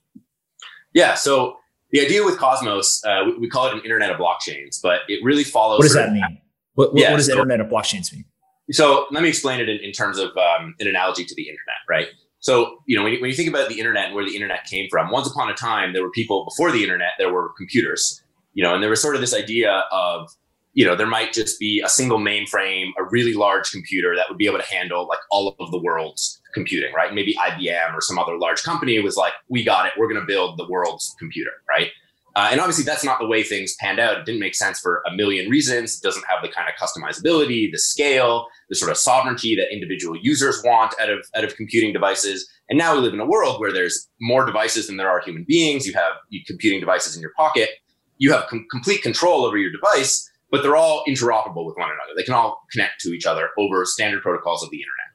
Yeah. 0.93 1.15
So 1.15 1.57
the 1.91 2.01
idea 2.01 2.25
with 2.25 2.39
Cosmos, 2.39 3.05
uh, 3.05 3.23
we, 3.27 3.39
we, 3.39 3.49
call 3.49 3.67
it 3.67 3.75
an 3.75 3.81
internet 3.81 4.11
of 4.11 4.17
blockchains, 4.17 4.81
but 4.83 5.03
it 5.09 5.23
really 5.23 5.45
follows. 5.45 5.79
What 5.79 5.85
does 5.85 5.95
that 5.95 6.13
mean? 6.13 6.39
What, 6.75 6.95
what, 6.95 7.01
yeah, 7.01 7.11
what 7.11 7.19
does 7.19 7.27
so, 7.27 7.33
internet 7.33 7.61
of 7.61 7.69
blockchains 7.69 8.13
mean? 8.13 8.25
So 8.73 9.07
let 9.11 9.23
me 9.23 9.29
explain 9.29 9.61
it 9.61 9.69
in, 9.69 9.79
in 9.79 9.93
terms 9.93 10.19
of 10.19 10.31
um, 10.37 10.75
an 10.79 10.87
analogy 10.87 11.25
to 11.25 11.35
the 11.35 11.43
internet, 11.43 11.77
right? 11.89 12.09
So, 12.39 12.79
you 12.87 12.97
know, 12.97 13.03
when 13.03 13.13
you, 13.13 13.21
when 13.21 13.29
you 13.29 13.37
think 13.37 13.49
about 13.49 13.69
the 13.69 13.79
internet 13.79 14.07
and 14.07 14.15
where 14.15 14.25
the 14.25 14.35
internet 14.35 14.65
came 14.65 14.89
from, 14.91 15.11
once 15.11 15.31
upon 15.31 15.51
a 15.51 15.55
time, 15.55 15.93
there 15.93 16.03
were 16.03 16.11
people 16.11 16.47
before 16.49 16.71
the 16.71 16.83
internet, 16.83 17.11
there 17.19 17.33
were 17.33 17.53
computers 17.59 18.23
you 18.55 18.65
know, 18.65 18.75
and 18.75 18.83
there 18.83 18.91
was 18.91 19.01
sort 19.01 19.15
of 19.15 19.21
this 19.21 19.35
idea 19.35 19.85
of, 19.93 20.29
you 20.73 20.85
know, 20.85 20.97
there 20.97 21.07
might 21.07 21.33
just 21.33 21.59
be 21.59 21.83
a 21.85 21.89
single 21.89 22.19
mainframe, 22.19 22.89
a 22.99 23.05
really 23.11 23.35
large 23.35 23.71
computer 23.71 24.15
that 24.17 24.27
would 24.29 24.39
be 24.39 24.47
able 24.47 24.59
to 24.59 24.67
handle 24.67 25.07
like 25.07 25.19
all 25.31 25.57
of 25.59 25.71
the 25.71 25.79
world's 25.79 26.41
computing, 26.55 26.93
right? 26.93 27.15
Maybe 27.15 27.35
IBM 27.35 27.95
or 27.95 28.01
some 28.01 28.19
other 28.19 28.37
large 28.39 28.63
company 28.63 28.99
was 29.01 29.17
like, 29.17 29.33
we 29.49 29.65
got 29.65 29.87
it, 29.87 29.93
we're 29.99 30.09
going 30.09 30.21
to 30.21 30.27
build 30.27 30.59
the 30.59 30.69
world's 30.69 31.15
computer, 31.19 31.51
right? 31.69 31.89
Uh, 32.37 32.49
and 32.53 32.61
obviously, 32.61 32.85
that's 32.85 33.05
not 33.05 33.19
the 33.19 33.27
way 33.27 33.43
things 33.43 33.75
panned 33.81 33.99
out. 33.99 34.17
It 34.17 34.25
didn't 34.25 34.41
make 34.41 34.55
sense 34.55 34.79
for 34.79 35.03
a 35.07 35.15
million 35.15 35.51
reasons. 35.51 35.97
It 35.97 36.03
doesn't 36.03 36.25
have 36.29 36.43
the 36.43 36.49
kind 36.49 36.69
of 36.69 36.75
customizability, 36.77 37.71
the 37.73 37.79
scale, 37.79 38.47
the 38.69 38.77
sort 38.77 38.91
of 38.91 38.97
sovereignty 38.97 39.57
that 39.57 39.73
individual 39.73 40.17
users 40.21 40.63
want 40.65 40.95
out 41.01 41.11
of 41.11 41.27
out 41.35 41.45
of 41.45 41.57
computing 41.57 41.93
devices. 41.93 42.49
And 42.69 42.79
now 42.79 42.95
we 42.95 43.01
live 43.01 43.15
in 43.15 43.21
a 43.21 43.27
world 43.27 43.61
where 43.61 43.73
there's 43.73 44.09
more 44.21 44.47
devices 44.47 44.87
than 44.87 44.97
there 44.97 45.11
are 45.11 45.21
human 45.21 45.45
beings. 45.47 45.87
You 45.87 45.93
have 45.95 46.13
computing 46.47 46.79
devices 46.79 47.17
in 47.17 47.21
your 47.21 47.33
pocket, 47.37 47.71
you 48.19 48.33
have 48.33 48.47
com- 48.47 48.67
complete 48.71 49.03
control 49.03 49.45
over 49.45 49.57
your 49.57 49.73
device, 49.73 50.31
but 50.53 50.63
they're 50.63 50.77
all 50.77 51.03
interoperable 51.09 51.67
with 51.67 51.77
one 51.77 51.89
another. 51.89 52.13
They 52.17 52.23
can 52.23 52.35
all 52.35 52.63
connect 52.71 53.01
to 53.01 53.09
each 53.09 53.27
other 53.27 53.49
over 53.59 53.85
standard 53.85 54.23
protocols 54.23 54.63
of 54.63 54.71
the 54.71 54.77
internet. 54.77 55.11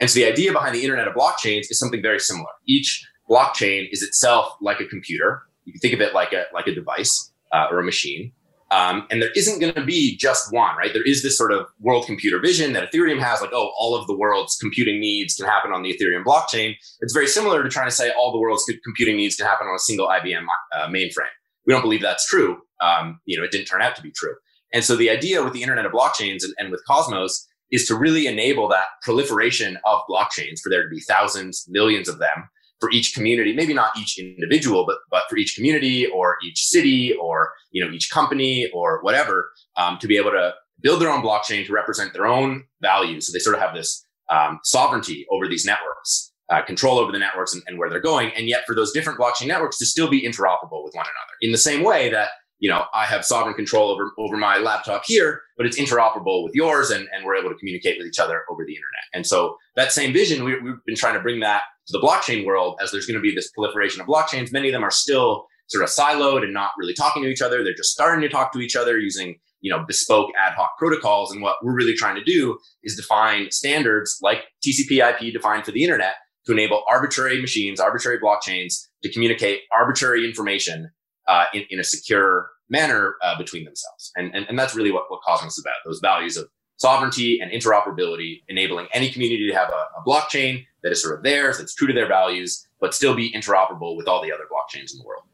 And 0.00 0.10
so 0.10 0.20
the 0.20 0.26
idea 0.26 0.52
behind 0.52 0.74
the 0.74 0.82
internet 0.82 1.08
of 1.08 1.14
blockchains 1.14 1.70
is 1.70 1.78
something 1.78 2.02
very 2.02 2.20
similar. 2.20 2.50
Each 2.66 3.04
blockchain 3.28 3.88
is 3.90 4.02
itself 4.02 4.54
like 4.60 4.80
a 4.80 4.86
computer. 4.86 5.42
You 5.68 5.72
can 5.74 5.80
think 5.80 5.94
of 5.94 6.00
it 6.00 6.14
like 6.14 6.32
a 6.32 6.46
like 6.54 6.66
a 6.66 6.74
device 6.74 7.30
uh, 7.52 7.66
or 7.70 7.78
a 7.78 7.84
machine. 7.84 8.32
Um, 8.70 9.06
and 9.10 9.22
there 9.22 9.30
isn't 9.34 9.60
going 9.60 9.74
to 9.74 9.84
be 9.84 10.16
just 10.16 10.52
one, 10.52 10.76
right? 10.76 10.92
There 10.92 11.06
is 11.06 11.22
this 11.22 11.38
sort 11.38 11.52
of 11.52 11.66
world 11.80 12.06
computer 12.06 12.38
vision 12.38 12.74
that 12.74 12.90
Ethereum 12.90 13.18
has, 13.18 13.40
like, 13.40 13.52
oh, 13.54 13.72
all 13.78 13.94
of 13.94 14.06
the 14.06 14.16
world's 14.16 14.56
computing 14.56 15.00
needs 15.00 15.36
can 15.36 15.46
happen 15.46 15.72
on 15.72 15.82
the 15.82 15.94
Ethereum 15.94 16.22
blockchain. 16.22 16.74
It's 17.00 17.14
very 17.14 17.26
similar 17.26 17.62
to 17.62 17.68
trying 17.70 17.88
to 17.88 17.94
say 17.94 18.10
all 18.10 18.30
the 18.30 18.38
world's 18.38 18.70
computing 18.84 19.16
needs 19.16 19.36
can 19.36 19.46
happen 19.46 19.66
on 19.66 19.74
a 19.74 19.78
single 19.78 20.08
IBM 20.08 20.44
uh, 20.74 20.86
mainframe. 20.88 21.32
We 21.66 21.72
don't 21.72 21.80
believe 21.82 22.02
that's 22.02 22.26
true. 22.26 22.58
Um, 22.82 23.20
you 23.24 23.38
know, 23.38 23.44
it 23.44 23.52
didn't 23.52 23.68
turn 23.68 23.80
out 23.80 23.96
to 23.96 24.02
be 24.02 24.10
true. 24.10 24.34
And 24.74 24.84
so 24.84 24.96
the 24.96 25.08
idea 25.08 25.42
with 25.42 25.54
the 25.54 25.62
Internet 25.62 25.86
of 25.86 25.92
Blockchains 25.92 26.44
and, 26.44 26.54
and 26.58 26.70
with 26.70 26.84
Cosmos 26.86 27.48
is 27.70 27.86
to 27.86 27.94
really 27.94 28.26
enable 28.26 28.68
that 28.68 28.86
proliferation 29.02 29.78
of 29.86 30.02
blockchains 30.10 30.60
for 30.62 30.68
there 30.68 30.82
to 30.82 30.88
be 30.90 31.00
thousands, 31.00 31.64
millions 31.68 32.08
of 32.08 32.18
them 32.18 32.48
for 32.80 32.90
each 32.90 33.14
community, 33.14 33.52
maybe 33.52 33.74
not 33.74 33.96
each 33.98 34.18
individual, 34.18 34.84
but 34.86 34.96
but 35.10 35.22
for 35.28 35.36
each 35.36 35.54
community 35.54 36.06
or 36.06 36.36
each 36.44 36.64
city 36.64 37.14
or 37.14 37.52
you 37.70 37.84
know 37.84 37.90
each 37.90 38.10
company 38.10 38.70
or 38.72 39.02
whatever, 39.02 39.50
um, 39.76 39.98
to 39.98 40.06
be 40.06 40.16
able 40.16 40.30
to 40.30 40.54
build 40.80 41.00
their 41.00 41.10
own 41.10 41.22
blockchain 41.22 41.66
to 41.66 41.72
represent 41.72 42.12
their 42.12 42.26
own 42.26 42.64
values. 42.80 43.26
So 43.26 43.32
they 43.32 43.40
sort 43.40 43.56
of 43.56 43.62
have 43.62 43.74
this 43.74 44.04
um, 44.30 44.60
sovereignty 44.62 45.26
over 45.30 45.48
these 45.48 45.64
networks, 45.64 46.32
uh, 46.50 46.62
control 46.62 46.98
over 46.98 47.10
the 47.10 47.18
networks 47.18 47.52
and, 47.54 47.62
and 47.66 47.78
where 47.78 47.90
they're 47.90 48.00
going, 48.00 48.30
and 48.36 48.48
yet 48.48 48.64
for 48.66 48.74
those 48.74 48.92
different 48.92 49.18
blockchain 49.18 49.48
networks 49.48 49.78
to 49.78 49.86
still 49.86 50.08
be 50.08 50.22
interoperable 50.22 50.84
with 50.84 50.94
one 50.94 51.06
another. 51.06 51.34
In 51.40 51.52
the 51.52 51.58
same 51.58 51.82
way 51.82 52.10
that 52.10 52.28
you 52.58 52.68
know, 52.68 52.84
I 52.92 53.04
have 53.04 53.24
sovereign 53.24 53.54
control 53.54 53.90
over, 53.90 54.12
over 54.18 54.36
my 54.36 54.58
laptop 54.58 55.04
here, 55.06 55.42
but 55.56 55.66
it's 55.66 55.78
interoperable 55.78 56.42
with 56.42 56.54
yours 56.54 56.90
and, 56.90 57.08
and 57.14 57.24
we're 57.24 57.36
able 57.36 57.50
to 57.50 57.56
communicate 57.56 57.98
with 57.98 58.06
each 58.06 58.18
other 58.18 58.42
over 58.50 58.64
the 58.64 58.72
internet. 58.72 59.04
And 59.14 59.26
so 59.26 59.56
that 59.76 59.92
same 59.92 60.12
vision, 60.12 60.44
we, 60.44 60.58
we've 60.60 60.84
been 60.84 60.96
trying 60.96 61.14
to 61.14 61.20
bring 61.20 61.40
that 61.40 61.62
to 61.86 61.92
the 61.92 62.04
blockchain 62.04 62.44
world 62.44 62.78
as 62.82 62.90
there's 62.90 63.06
going 63.06 63.16
to 63.16 63.22
be 63.22 63.34
this 63.34 63.50
proliferation 63.52 64.00
of 64.00 64.06
blockchains. 64.06 64.52
Many 64.52 64.68
of 64.68 64.72
them 64.72 64.84
are 64.84 64.90
still 64.90 65.46
sort 65.68 65.84
of 65.84 65.90
siloed 65.90 66.42
and 66.42 66.52
not 66.52 66.72
really 66.78 66.94
talking 66.94 67.22
to 67.22 67.28
each 67.28 67.42
other. 67.42 67.62
They're 67.62 67.74
just 67.74 67.92
starting 67.92 68.22
to 68.22 68.28
talk 68.28 68.52
to 68.52 68.60
each 68.60 68.74
other 68.74 68.98
using, 68.98 69.36
you 69.60 69.70
know, 69.70 69.84
bespoke 69.86 70.30
ad 70.36 70.54
hoc 70.54 70.78
protocols. 70.78 71.30
And 71.30 71.42
what 71.42 71.56
we're 71.62 71.74
really 71.74 71.94
trying 71.94 72.16
to 72.16 72.24
do 72.24 72.58
is 72.82 72.96
define 72.96 73.50
standards 73.50 74.18
like 74.22 74.44
TCP 74.66 74.98
IP 74.98 75.32
defined 75.32 75.64
for 75.64 75.72
the 75.72 75.84
internet 75.84 76.14
to 76.46 76.52
enable 76.52 76.82
arbitrary 76.88 77.40
machines, 77.40 77.78
arbitrary 77.78 78.18
blockchains 78.18 78.86
to 79.02 79.12
communicate 79.12 79.60
arbitrary 79.72 80.26
information 80.26 80.90
uh, 81.28 81.44
in, 81.54 81.64
in, 81.70 81.78
a 81.78 81.84
secure 81.84 82.50
manner 82.68 83.14
uh, 83.22 83.36
between 83.36 83.64
themselves. 83.64 84.10
And, 84.16 84.34
and, 84.34 84.46
and 84.48 84.58
that's 84.58 84.74
really 84.74 84.90
what, 84.90 85.04
what 85.08 85.20
Cosmos 85.22 85.58
is 85.58 85.64
about 85.64 85.76
those 85.84 86.00
values 86.00 86.36
of 86.36 86.48
sovereignty 86.76 87.40
and 87.40 87.50
interoperability, 87.50 88.42
enabling 88.48 88.88
any 88.92 89.10
community 89.10 89.48
to 89.48 89.54
have 89.54 89.68
a, 89.68 89.72
a, 89.98 90.02
blockchain 90.06 90.64
that 90.82 90.92
is 90.92 91.02
sort 91.02 91.16
of 91.16 91.24
theirs, 91.24 91.58
that's 91.58 91.74
true 91.74 91.88
to 91.88 91.92
their 91.92 92.08
values, 92.08 92.66
but 92.80 92.94
still 92.94 93.14
be 93.14 93.32
interoperable 93.32 93.96
with 93.96 94.06
all 94.08 94.22
the 94.22 94.32
other 94.32 94.44
blockchains 94.44 94.92
in 94.92 94.98
the 94.98 95.04
world. 95.04 95.24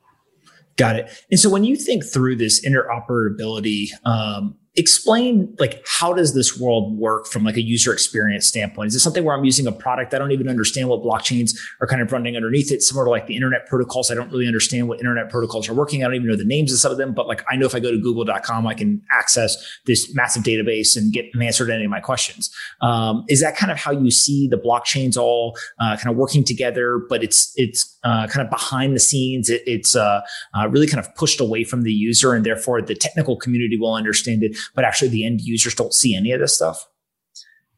Got 0.77 0.97
it. 0.97 1.25
And 1.31 1.39
so 1.39 1.49
when 1.49 1.63
you 1.63 1.77
think 1.77 2.05
through 2.05 2.37
this 2.37 2.67
interoperability, 2.67 3.89
um, 4.05 4.57
explain 4.77 5.55
like 5.61 5.85
how 5.87 6.13
does 6.13 6.35
this 6.35 6.59
world 6.59 6.99
work 6.99 7.27
from 7.27 7.45
like 7.45 7.57
a 7.57 7.63
user 7.63 7.93
experience 7.93 8.47
standpoint? 8.47 8.89
Is 8.89 8.97
it 8.97 9.01
something 9.01 9.25
where 9.25 9.37
i'm 9.37 9.45
using 9.45 9.67
a 9.67 9.73
product 9.73 10.13
i 10.15 10.19
don't 10.19 10.33
even 10.33 10.49
understand 10.49 10.89
what 10.89 11.03
blockchains 11.03 11.57
are 11.81 11.87
kind 11.87 12.03
of 12.03 12.11
running 12.11 12.35
underneath 12.35 12.73
it 12.73 12.83
similar 12.83 13.07
to 13.07 13.11
like 13.11 13.27
the 13.27 13.37
internet 13.37 13.67
protocols? 13.67 14.11
I 14.11 14.15
don't 14.15 14.31
really 14.33 14.47
understand 14.47 14.89
what 14.89 14.99
internet 14.99 15.31
protocols 15.31 15.69
are 15.69 15.75
working. 15.75 16.03
I 16.03 16.07
don't 16.07 16.17
even 16.17 16.29
know 16.29 16.37
the 16.37 16.45
names 16.45 16.73
of 16.73 16.79
some 16.79 16.91
of 16.91 16.99
them 16.99 17.15
but 17.15 17.29
like 17.29 17.45
i 17.49 17.57
know 17.57 17.67
if 17.67 17.75
i 17.75 17.81
go 17.81 17.91
to 17.91 17.99
google.com 17.99 18.67
i 18.67 18.75
can 18.75 19.01
access 19.13 19.57
this 19.87 20.13
massive 20.15 20.43
database 20.43 20.97
and 20.97 21.13
get 21.13 21.27
an 21.35 21.43
answer 21.43 21.67
to 21.67 21.73
any 21.73 21.85
of 21.85 21.91
my 21.91 22.01
questions. 22.01 22.51
Um, 22.81 23.25
is 23.29 23.41
that 23.41 23.57
kind 23.57 23.71
of 23.71 23.79
how 23.79 23.93
you 23.93 24.11
see 24.11 24.49
the 24.49 24.57
blockchains 24.57 25.17
all 25.17 25.57
uh, 25.81 25.97
kind 25.97 26.09
of 26.09 26.17
working 26.17 26.43
together 26.43 27.01
but 27.09 27.23
it's 27.23 27.53
it's 27.57 27.94
uh, 28.05 28.27
kind 28.27 28.45
of 28.45 28.51
behind 28.51 28.95
the 28.95 29.01
scenes 29.01 29.51
it, 29.51 29.63
it's 29.67 29.97
uh, 29.97 30.21
uh 30.57 30.69
really 30.69 30.87
kind 30.87 31.05
of 31.05 31.15
pushed 31.15 31.41
away 31.41 31.65
from 31.65 31.83
the 31.83 31.93
user 31.93 32.35
and 32.35 32.45
therefore 32.45 32.81
the 32.83 32.95
technical 32.95 33.37
community 33.37 33.77
will 33.79 33.95
understand 33.95 34.43
it 34.43 34.57
but 34.75 34.85
actually 34.85 35.09
the 35.09 35.25
end 35.25 35.41
users 35.41 35.75
don't 35.75 35.95
see 35.95 36.15
any 36.15 36.33
of 36.33 36.41
this 36.41 36.55
stuff? 36.55 36.87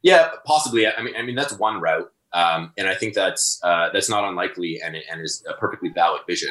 Yeah, 0.03 0.31
possibly. 0.45 0.87
I 0.87 1.03
mean, 1.03 1.15
I 1.17 1.23
mean 1.23 1.35
that's 1.35 1.59
one 1.59 1.81
route, 1.81 2.11
um, 2.33 2.73
and 2.79 2.87
I 2.89 2.95
think 2.95 3.15
that's 3.15 3.59
uh, 3.65 3.89
that's 3.93 4.09
not 4.09 4.25
unlikely 4.25 4.81
and 4.85 4.95
and 4.95 5.21
is 5.21 5.45
a 5.49 5.55
perfectly 5.55 5.89
valid 5.89 6.23
vision. 6.27 6.51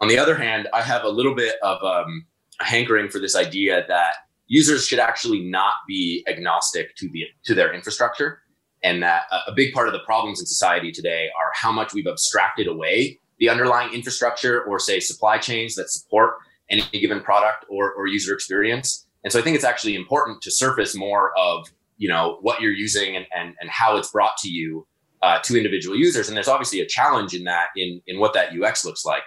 On 0.00 0.08
the 0.08 0.18
other 0.18 0.34
hand, 0.34 0.68
I 0.72 0.82
have 0.82 1.04
a 1.04 1.08
little 1.08 1.34
bit 1.34 1.56
of 1.62 1.82
um, 1.82 2.26
a 2.60 2.64
hankering 2.64 3.08
for 3.08 3.18
this 3.18 3.36
idea 3.36 3.84
that 3.88 4.14
users 4.46 4.86
should 4.86 4.98
actually 4.98 5.40
not 5.40 5.74
be 5.86 6.24
agnostic 6.28 6.96
to 6.96 7.08
the 7.08 7.24
to 7.44 7.54
their 7.54 7.72
infrastructure, 7.72 8.40
and 8.82 9.02
that 9.02 9.22
a, 9.30 9.50
a 9.50 9.54
big 9.54 9.72
part 9.72 9.88
of 9.88 9.92
the 9.92 10.00
problems 10.00 10.40
in 10.40 10.46
society 10.46 10.92
today 10.92 11.28
are 11.36 11.50
how 11.54 11.72
much 11.72 11.94
we've 11.94 12.06
abstracted 12.06 12.66
away 12.66 13.18
the 13.38 13.48
underlying 13.48 13.92
infrastructure 13.92 14.62
or 14.64 14.78
say 14.78 14.98
supply 14.98 15.38
chains 15.38 15.74
that 15.76 15.90
support 15.90 16.34
any 16.70 16.82
given 16.92 17.20
product 17.20 17.64
or, 17.68 17.92
or 17.92 18.06
user 18.06 18.34
experience 18.34 19.06
and 19.24 19.32
so 19.32 19.38
I 19.38 19.42
think 19.42 19.56
it's 19.56 19.64
actually 19.64 19.94
important 19.94 20.42
to 20.42 20.50
surface 20.50 20.94
more 20.94 21.36
of 21.36 21.68
you 21.96 22.08
know 22.08 22.38
what 22.40 22.60
you're 22.60 22.72
using 22.72 23.16
and 23.16 23.26
and, 23.34 23.54
and 23.60 23.70
how 23.70 23.96
it's 23.96 24.10
brought 24.10 24.36
to 24.38 24.48
you 24.48 24.86
uh, 25.22 25.40
to 25.40 25.56
individual 25.56 25.96
users. 25.96 26.28
And 26.28 26.36
there's 26.36 26.48
obviously 26.48 26.80
a 26.80 26.86
challenge 26.86 27.34
in 27.34 27.44
that 27.44 27.68
in 27.76 28.00
in 28.06 28.18
what 28.18 28.34
that 28.34 28.50
UX 28.58 28.84
looks 28.84 29.04
like. 29.04 29.22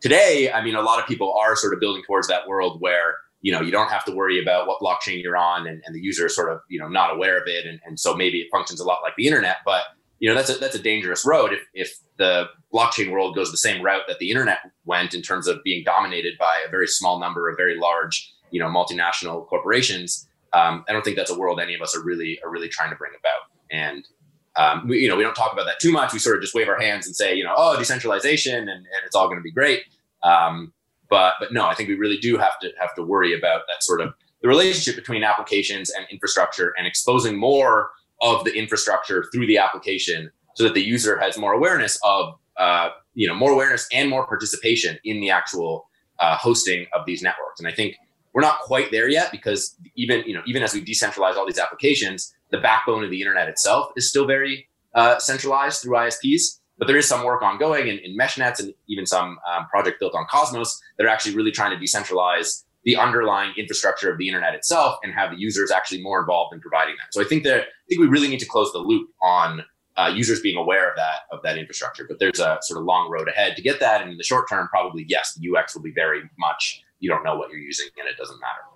Today, 0.00 0.52
I 0.52 0.62
mean, 0.62 0.74
a 0.74 0.82
lot 0.82 1.00
of 1.00 1.06
people 1.06 1.34
are 1.34 1.56
sort 1.56 1.72
of 1.74 1.80
building 1.80 2.02
towards 2.06 2.28
that 2.28 2.46
world 2.46 2.80
where 2.80 3.16
you 3.44 3.52
know 3.52 3.60
you 3.60 3.70
don't 3.70 3.90
have 3.90 4.06
to 4.06 4.12
worry 4.12 4.40
about 4.42 4.66
what 4.66 4.80
blockchain 4.80 5.22
you're 5.22 5.36
on, 5.36 5.66
and, 5.66 5.82
and 5.84 5.94
the 5.94 6.00
user 6.00 6.24
is 6.24 6.34
sort 6.34 6.50
of 6.50 6.60
you 6.70 6.78
know 6.78 6.88
not 6.88 7.14
aware 7.14 7.36
of 7.36 7.46
it, 7.46 7.66
and, 7.66 7.78
and 7.84 8.00
so 8.00 8.16
maybe 8.16 8.40
it 8.40 8.48
functions 8.50 8.80
a 8.80 8.84
lot 8.84 9.02
like 9.02 9.12
the 9.16 9.26
internet. 9.26 9.58
But 9.66 9.82
you 10.18 10.30
know 10.30 10.34
that's 10.34 10.48
a 10.48 10.54
that's 10.54 10.74
a 10.74 10.82
dangerous 10.82 11.26
road 11.26 11.52
if 11.52 11.60
if 11.74 11.98
the 12.16 12.46
blockchain 12.72 13.12
world 13.12 13.34
goes 13.34 13.50
the 13.50 13.58
same 13.58 13.84
route 13.84 14.04
that 14.08 14.18
the 14.18 14.30
internet 14.30 14.60
went 14.86 15.12
in 15.12 15.20
terms 15.20 15.46
of 15.46 15.62
being 15.62 15.84
dominated 15.84 16.38
by 16.38 16.64
a 16.66 16.70
very 16.70 16.88
small 16.88 17.20
number 17.20 17.50
of 17.50 17.58
very 17.58 17.78
large 17.78 18.32
you 18.50 18.58
know 18.58 18.66
multinational 18.66 19.46
corporations. 19.46 20.26
Um, 20.54 20.82
I 20.88 20.92
don't 20.92 21.04
think 21.04 21.16
that's 21.16 21.30
a 21.30 21.38
world 21.38 21.60
any 21.60 21.74
of 21.74 21.82
us 21.82 21.94
are 21.94 22.02
really 22.02 22.40
are 22.42 22.50
really 22.50 22.70
trying 22.70 22.90
to 22.90 22.96
bring 22.96 23.12
about. 23.12 23.50
And 23.70 24.08
um, 24.56 24.88
we, 24.88 25.00
you 25.00 25.08
know, 25.08 25.16
we 25.16 25.22
don't 25.22 25.34
talk 25.34 25.52
about 25.52 25.66
that 25.66 25.80
too 25.80 25.92
much. 25.92 26.14
We 26.14 26.18
sort 26.18 26.36
of 26.36 26.42
just 26.42 26.54
wave 26.54 26.68
our 26.68 26.80
hands 26.80 27.06
and 27.06 27.14
say, 27.14 27.34
you 27.34 27.44
know, 27.44 27.52
oh, 27.56 27.76
decentralization, 27.76 28.56
and, 28.56 28.70
and 28.70 29.04
it's 29.04 29.16
all 29.16 29.26
going 29.26 29.38
to 29.38 29.42
be 29.42 29.50
great. 29.50 29.82
Um, 30.22 30.72
but 31.14 31.34
but 31.38 31.52
no, 31.52 31.64
I 31.66 31.74
think 31.74 31.88
we 31.88 31.94
really 31.94 32.16
do 32.18 32.36
have 32.38 32.58
to 32.58 32.72
have 32.80 32.92
to 32.96 33.02
worry 33.04 33.38
about 33.38 33.60
that 33.68 33.84
sort 33.84 34.00
of 34.00 34.12
the 34.42 34.48
relationship 34.48 34.96
between 34.96 35.22
applications 35.22 35.90
and 35.90 36.04
infrastructure, 36.10 36.74
and 36.76 36.88
exposing 36.88 37.38
more 37.38 37.92
of 38.20 38.42
the 38.44 38.52
infrastructure 38.52 39.24
through 39.32 39.46
the 39.46 39.56
application, 39.56 40.32
so 40.56 40.64
that 40.64 40.74
the 40.74 40.82
user 40.82 41.16
has 41.16 41.38
more 41.38 41.52
awareness 41.52 42.00
of 42.02 42.34
uh, 42.58 42.88
you 43.14 43.28
know 43.28 43.34
more 43.34 43.52
awareness 43.52 43.86
and 43.92 44.10
more 44.10 44.26
participation 44.26 44.98
in 45.04 45.20
the 45.20 45.30
actual 45.30 45.88
uh, 46.18 46.36
hosting 46.36 46.86
of 46.92 47.06
these 47.06 47.22
networks. 47.22 47.60
And 47.60 47.68
I 47.68 47.72
think 47.72 47.94
we're 48.32 48.42
not 48.42 48.58
quite 48.58 48.90
there 48.90 49.08
yet 49.08 49.30
because 49.30 49.76
even 49.94 50.24
you 50.26 50.34
know 50.34 50.42
even 50.48 50.64
as 50.64 50.74
we 50.74 50.84
decentralize 50.84 51.36
all 51.36 51.46
these 51.46 51.60
applications, 51.60 52.34
the 52.50 52.58
backbone 52.58 53.04
of 53.04 53.10
the 53.10 53.20
internet 53.20 53.48
itself 53.48 53.92
is 53.94 54.10
still 54.10 54.26
very 54.26 54.68
uh, 54.96 55.20
centralized 55.20 55.80
through 55.80 55.96
ISPs. 55.96 56.58
But 56.78 56.88
there 56.88 56.96
is 56.96 57.08
some 57.08 57.24
work 57.24 57.42
ongoing 57.42 57.86
in, 57.88 57.98
in 57.98 58.16
MeshNets 58.16 58.58
and 58.60 58.74
even 58.88 59.06
some 59.06 59.38
um, 59.48 59.66
project 59.66 60.00
built 60.00 60.14
on 60.14 60.26
Cosmos 60.28 60.80
that 60.98 61.04
are 61.04 61.08
actually 61.08 61.34
really 61.34 61.52
trying 61.52 61.70
to 61.70 61.82
decentralize 61.82 62.64
the 62.84 62.96
underlying 62.96 63.52
infrastructure 63.56 64.10
of 64.10 64.18
the 64.18 64.28
internet 64.28 64.54
itself 64.54 64.98
and 65.02 65.14
have 65.14 65.30
the 65.30 65.38
users 65.38 65.70
actually 65.70 66.02
more 66.02 66.20
involved 66.20 66.52
in 66.54 66.60
providing 66.60 66.94
that. 67.00 67.14
So 67.14 67.20
I 67.20 67.24
think 67.24 67.44
that 67.44 67.60
I 67.60 67.86
think 67.88 68.00
we 68.00 68.06
really 68.06 68.28
need 68.28 68.40
to 68.40 68.46
close 68.46 68.72
the 68.72 68.78
loop 68.78 69.08
on 69.22 69.64
uh, 69.96 70.12
users 70.14 70.40
being 70.40 70.56
aware 70.56 70.90
of 70.90 70.96
that 70.96 71.20
of 71.32 71.42
that 71.44 71.56
infrastructure. 71.56 72.04
But 72.06 72.18
there's 72.18 72.40
a 72.40 72.58
sort 72.62 72.78
of 72.78 72.84
long 72.84 73.10
road 73.10 73.28
ahead 73.28 73.56
to 73.56 73.62
get 73.62 73.80
that. 73.80 74.02
And 74.02 74.10
in 74.10 74.18
the 74.18 74.24
short 74.24 74.48
term, 74.48 74.68
probably 74.68 75.06
yes, 75.08 75.34
the 75.34 75.48
UX 75.48 75.74
will 75.74 75.82
be 75.82 75.92
very 75.92 76.22
much 76.38 76.82
you 76.98 77.08
don't 77.08 77.22
know 77.22 77.36
what 77.36 77.50
you're 77.50 77.60
using 77.60 77.86
and 77.98 78.08
it 78.08 78.16
doesn't 78.16 78.40
matter. 78.40 78.73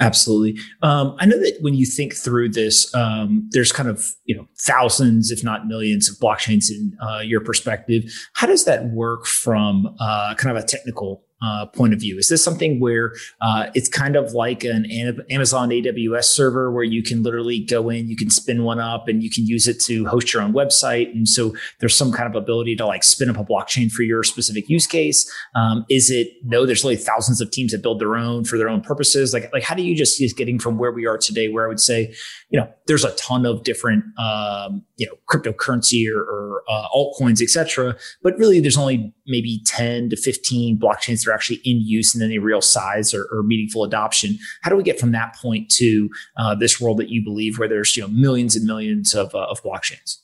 Absolutely. 0.00 0.58
Um, 0.82 1.14
I 1.18 1.26
know 1.26 1.38
that 1.38 1.58
when 1.60 1.74
you 1.74 1.84
think 1.84 2.14
through 2.14 2.48
this, 2.48 2.92
um, 2.94 3.48
there's 3.52 3.70
kind 3.70 3.88
of 3.88 4.06
you 4.24 4.34
know 4.34 4.48
thousands, 4.58 5.30
if 5.30 5.44
not 5.44 5.66
millions, 5.66 6.08
of 6.08 6.16
blockchains 6.16 6.70
in 6.70 6.96
uh, 7.00 7.20
your 7.20 7.40
perspective. 7.42 8.04
How 8.32 8.46
does 8.46 8.64
that 8.64 8.86
work 8.90 9.26
from 9.26 9.94
uh, 10.00 10.34
kind 10.36 10.56
of 10.56 10.64
a 10.64 10.66
technical 10.66 11.22
uh, 11.42 11.66
point 11.66 11.92
of 11.92 12.00
view? 12.00 12.18
Is 12.18 12.28
this 12.28 12.42
something 12.42 12.80
where 12.80 13.12
uh, 13.40 13.70
it's 13.74 13.88
kind 13.88 14.16
of 14.16 14.32
like 14.32 14.64
an 14.64 14.86
Amazon 15.30 15.70
AWS 15.70 16.24
server 16.24 16.70
where 16.70 16.84
you 16.84 17.02
can 17.02 17.22
literally 17.22 17.60
go 17.60 17.88
in, 17.88 18.08
you 18.08 18.16
can 18.16 18.30
spin 18.30 18.64
one 18.64 18.78
up, 18.78 19.08
and 19.08 19.22
you 19.22 19.30
can 19.30 19.46
use 19.46 19.66
it 19.66 19.80
to 19.82 20.06
host 20.06 20.32
your 20.32 20.42
own 20.42 20.52
website? 20.52 21.10
And 21.12 21.28
so 21.28 21.54
there's 21.78 21.96
some 21.96 22.12
kind 22.12 22.28
of 22.28 22.40
ability 22.40 22.76
to 22.76 22.86
like 22.86 23.04
spin 23.04 23.30
up 23.30 23.36
a 23.36 23.44
blockchain 23.44 23.90
for 23.90 24.02
your 24.02 24.22
specific 24.22 24.68
use 24.68 24.86
case. 24.86 25.30
Um, 25.54 25.84
is 25.88 26.10
it 26.10 26.28
no? 26.44 26.66
There's 26.66 26.84
really 26.84 26.96
thousands 26.96 27.40
of 27.40 27.50
teams 27.50 27.72
that 27.72 27.82
build 27.82 28.00
their 28.00 28.16
own 28.16 28.44
for 28.44 28.58
their 28.58 28.68
own 28.68 28.80
purposes. 28.80 29.32
Like 29.32 29.52
like 29.52 29.62
how 29.62 29.74
do 29.74 29.82
you 29.82 29.96
just 29.96 30.16
see 30.16 30.24
us 30.24 30.32
getting 30.32 30.58
from 30.58 30.78
where 30.78 30.92
we 30.92 31.06
are 31.06 31.18
today, 31.18 31.48
where 31.48 31.64
I 31.64 31.68
would 31.68 31.80
say, 31.80 32.14
you 32.50 32.58
know, 32.60 32.68
there's 32.86 33.04
a 33.04 33.14
ton 33.16 33.46
of 33.46 33.64
different 33.64 34.04
um, 34.18 34.84
you 34.96 35.06
know 35.06 35.14
cryptocurrency 35.30 36.06
or, 36.12 36.20
or 36.20 36.62
uh, 36.68 36.88
altcoins, 36.94 37.42
etc. 37.42 37.96
But 38.22 38.36
really, 38.36 38.60
there's 38.60 38.76
only 38.76 39.14
maybe 39.26 39.62
10 39.66 40.10
to 40.10 40.16
15 40.16 40.78
blockchains 40.78 41.24
are 41.30 41.34
actually 41.34 41.60
in 41.64 41.80
use 41.80 42.14
in 42.14 42.22
any 42.22 42.38
real 42.38 42.60
size 42.60 43.14
or, 43.14 43.26
or 43.32 43.42
meaningful 43.42 43.84
adoption. 43.84 44.38
How 44.62 44.70
do 44.70 44.76
we 44.76 44.82
get 44.82 45.00
from 45.00 45.12
that 45.12 45.34
point 45.36 45.70
to 45.76 46.10
uh, 46.36 46.54
this 46.54 46.80
world 46.80 46.98
that 46.98 47.08
you 47.08 47.24
believe 47.24 47.58
where 47.58 47.68
there's 47.68 47.96
you 47.96 48.02
know 48.02 48.08
millions 48.08 48.56
and 48.56 48.66
millions 48.66 49.14
of, 49.14 49.34
uh, 49.34 49.46
of 49.46 49.62
blockchains? 49.62 50.18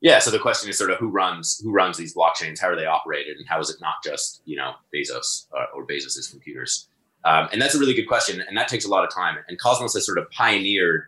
Yeah. 0.00 0.18
So 0.18 0.30
the 0.30 0.38
question 0.38 0.68
is 0.68 0.76
sort 0.76 0.90
of 0.90 0.98
who 0.98 1.08
runs 1.08 1.60
who 1.62 1.72
runs 1.72 1.96
these 1.96 2.14
blockchains? 2.14 2.60
How 2.60 2.68
are 2.68 2.76
they 2.76 2.86
operated, 2.86 3.38
and 3.38 3.48
how 3.48 3.58
is 3.58 3.70
it 3.70 3.76
not 3.80 3.94
just 4.04 4.42
you 4.44 4.56
know 4.56 4.74
Bezos 4.94 5.46
or, 5.52 5.62
uh, 5.62 5.66
or 5.74 5.86
Bezos's 5.86 6.28
computers? 6.28 6.88
Um, 7.24 7.48
and 7.52 7.60
that's 7.60 7.74
a 7.74 7.78
really 7.78 7.94
good 7.94 8.06
question, 8.06 8.42
and 8.46 8.56
that 8.56 8.68
takes 8.68 8.84
a 8.84 8.88
lot 8.88 9.02
of 9.02 9.10
time. 9.10 9.36
And 9.48 9.58
Cosmos 9.58 9.94
has 9.94 10.04
sort 10.04 10.18
of 10.18 10.30
pioneered, 10.30 11.04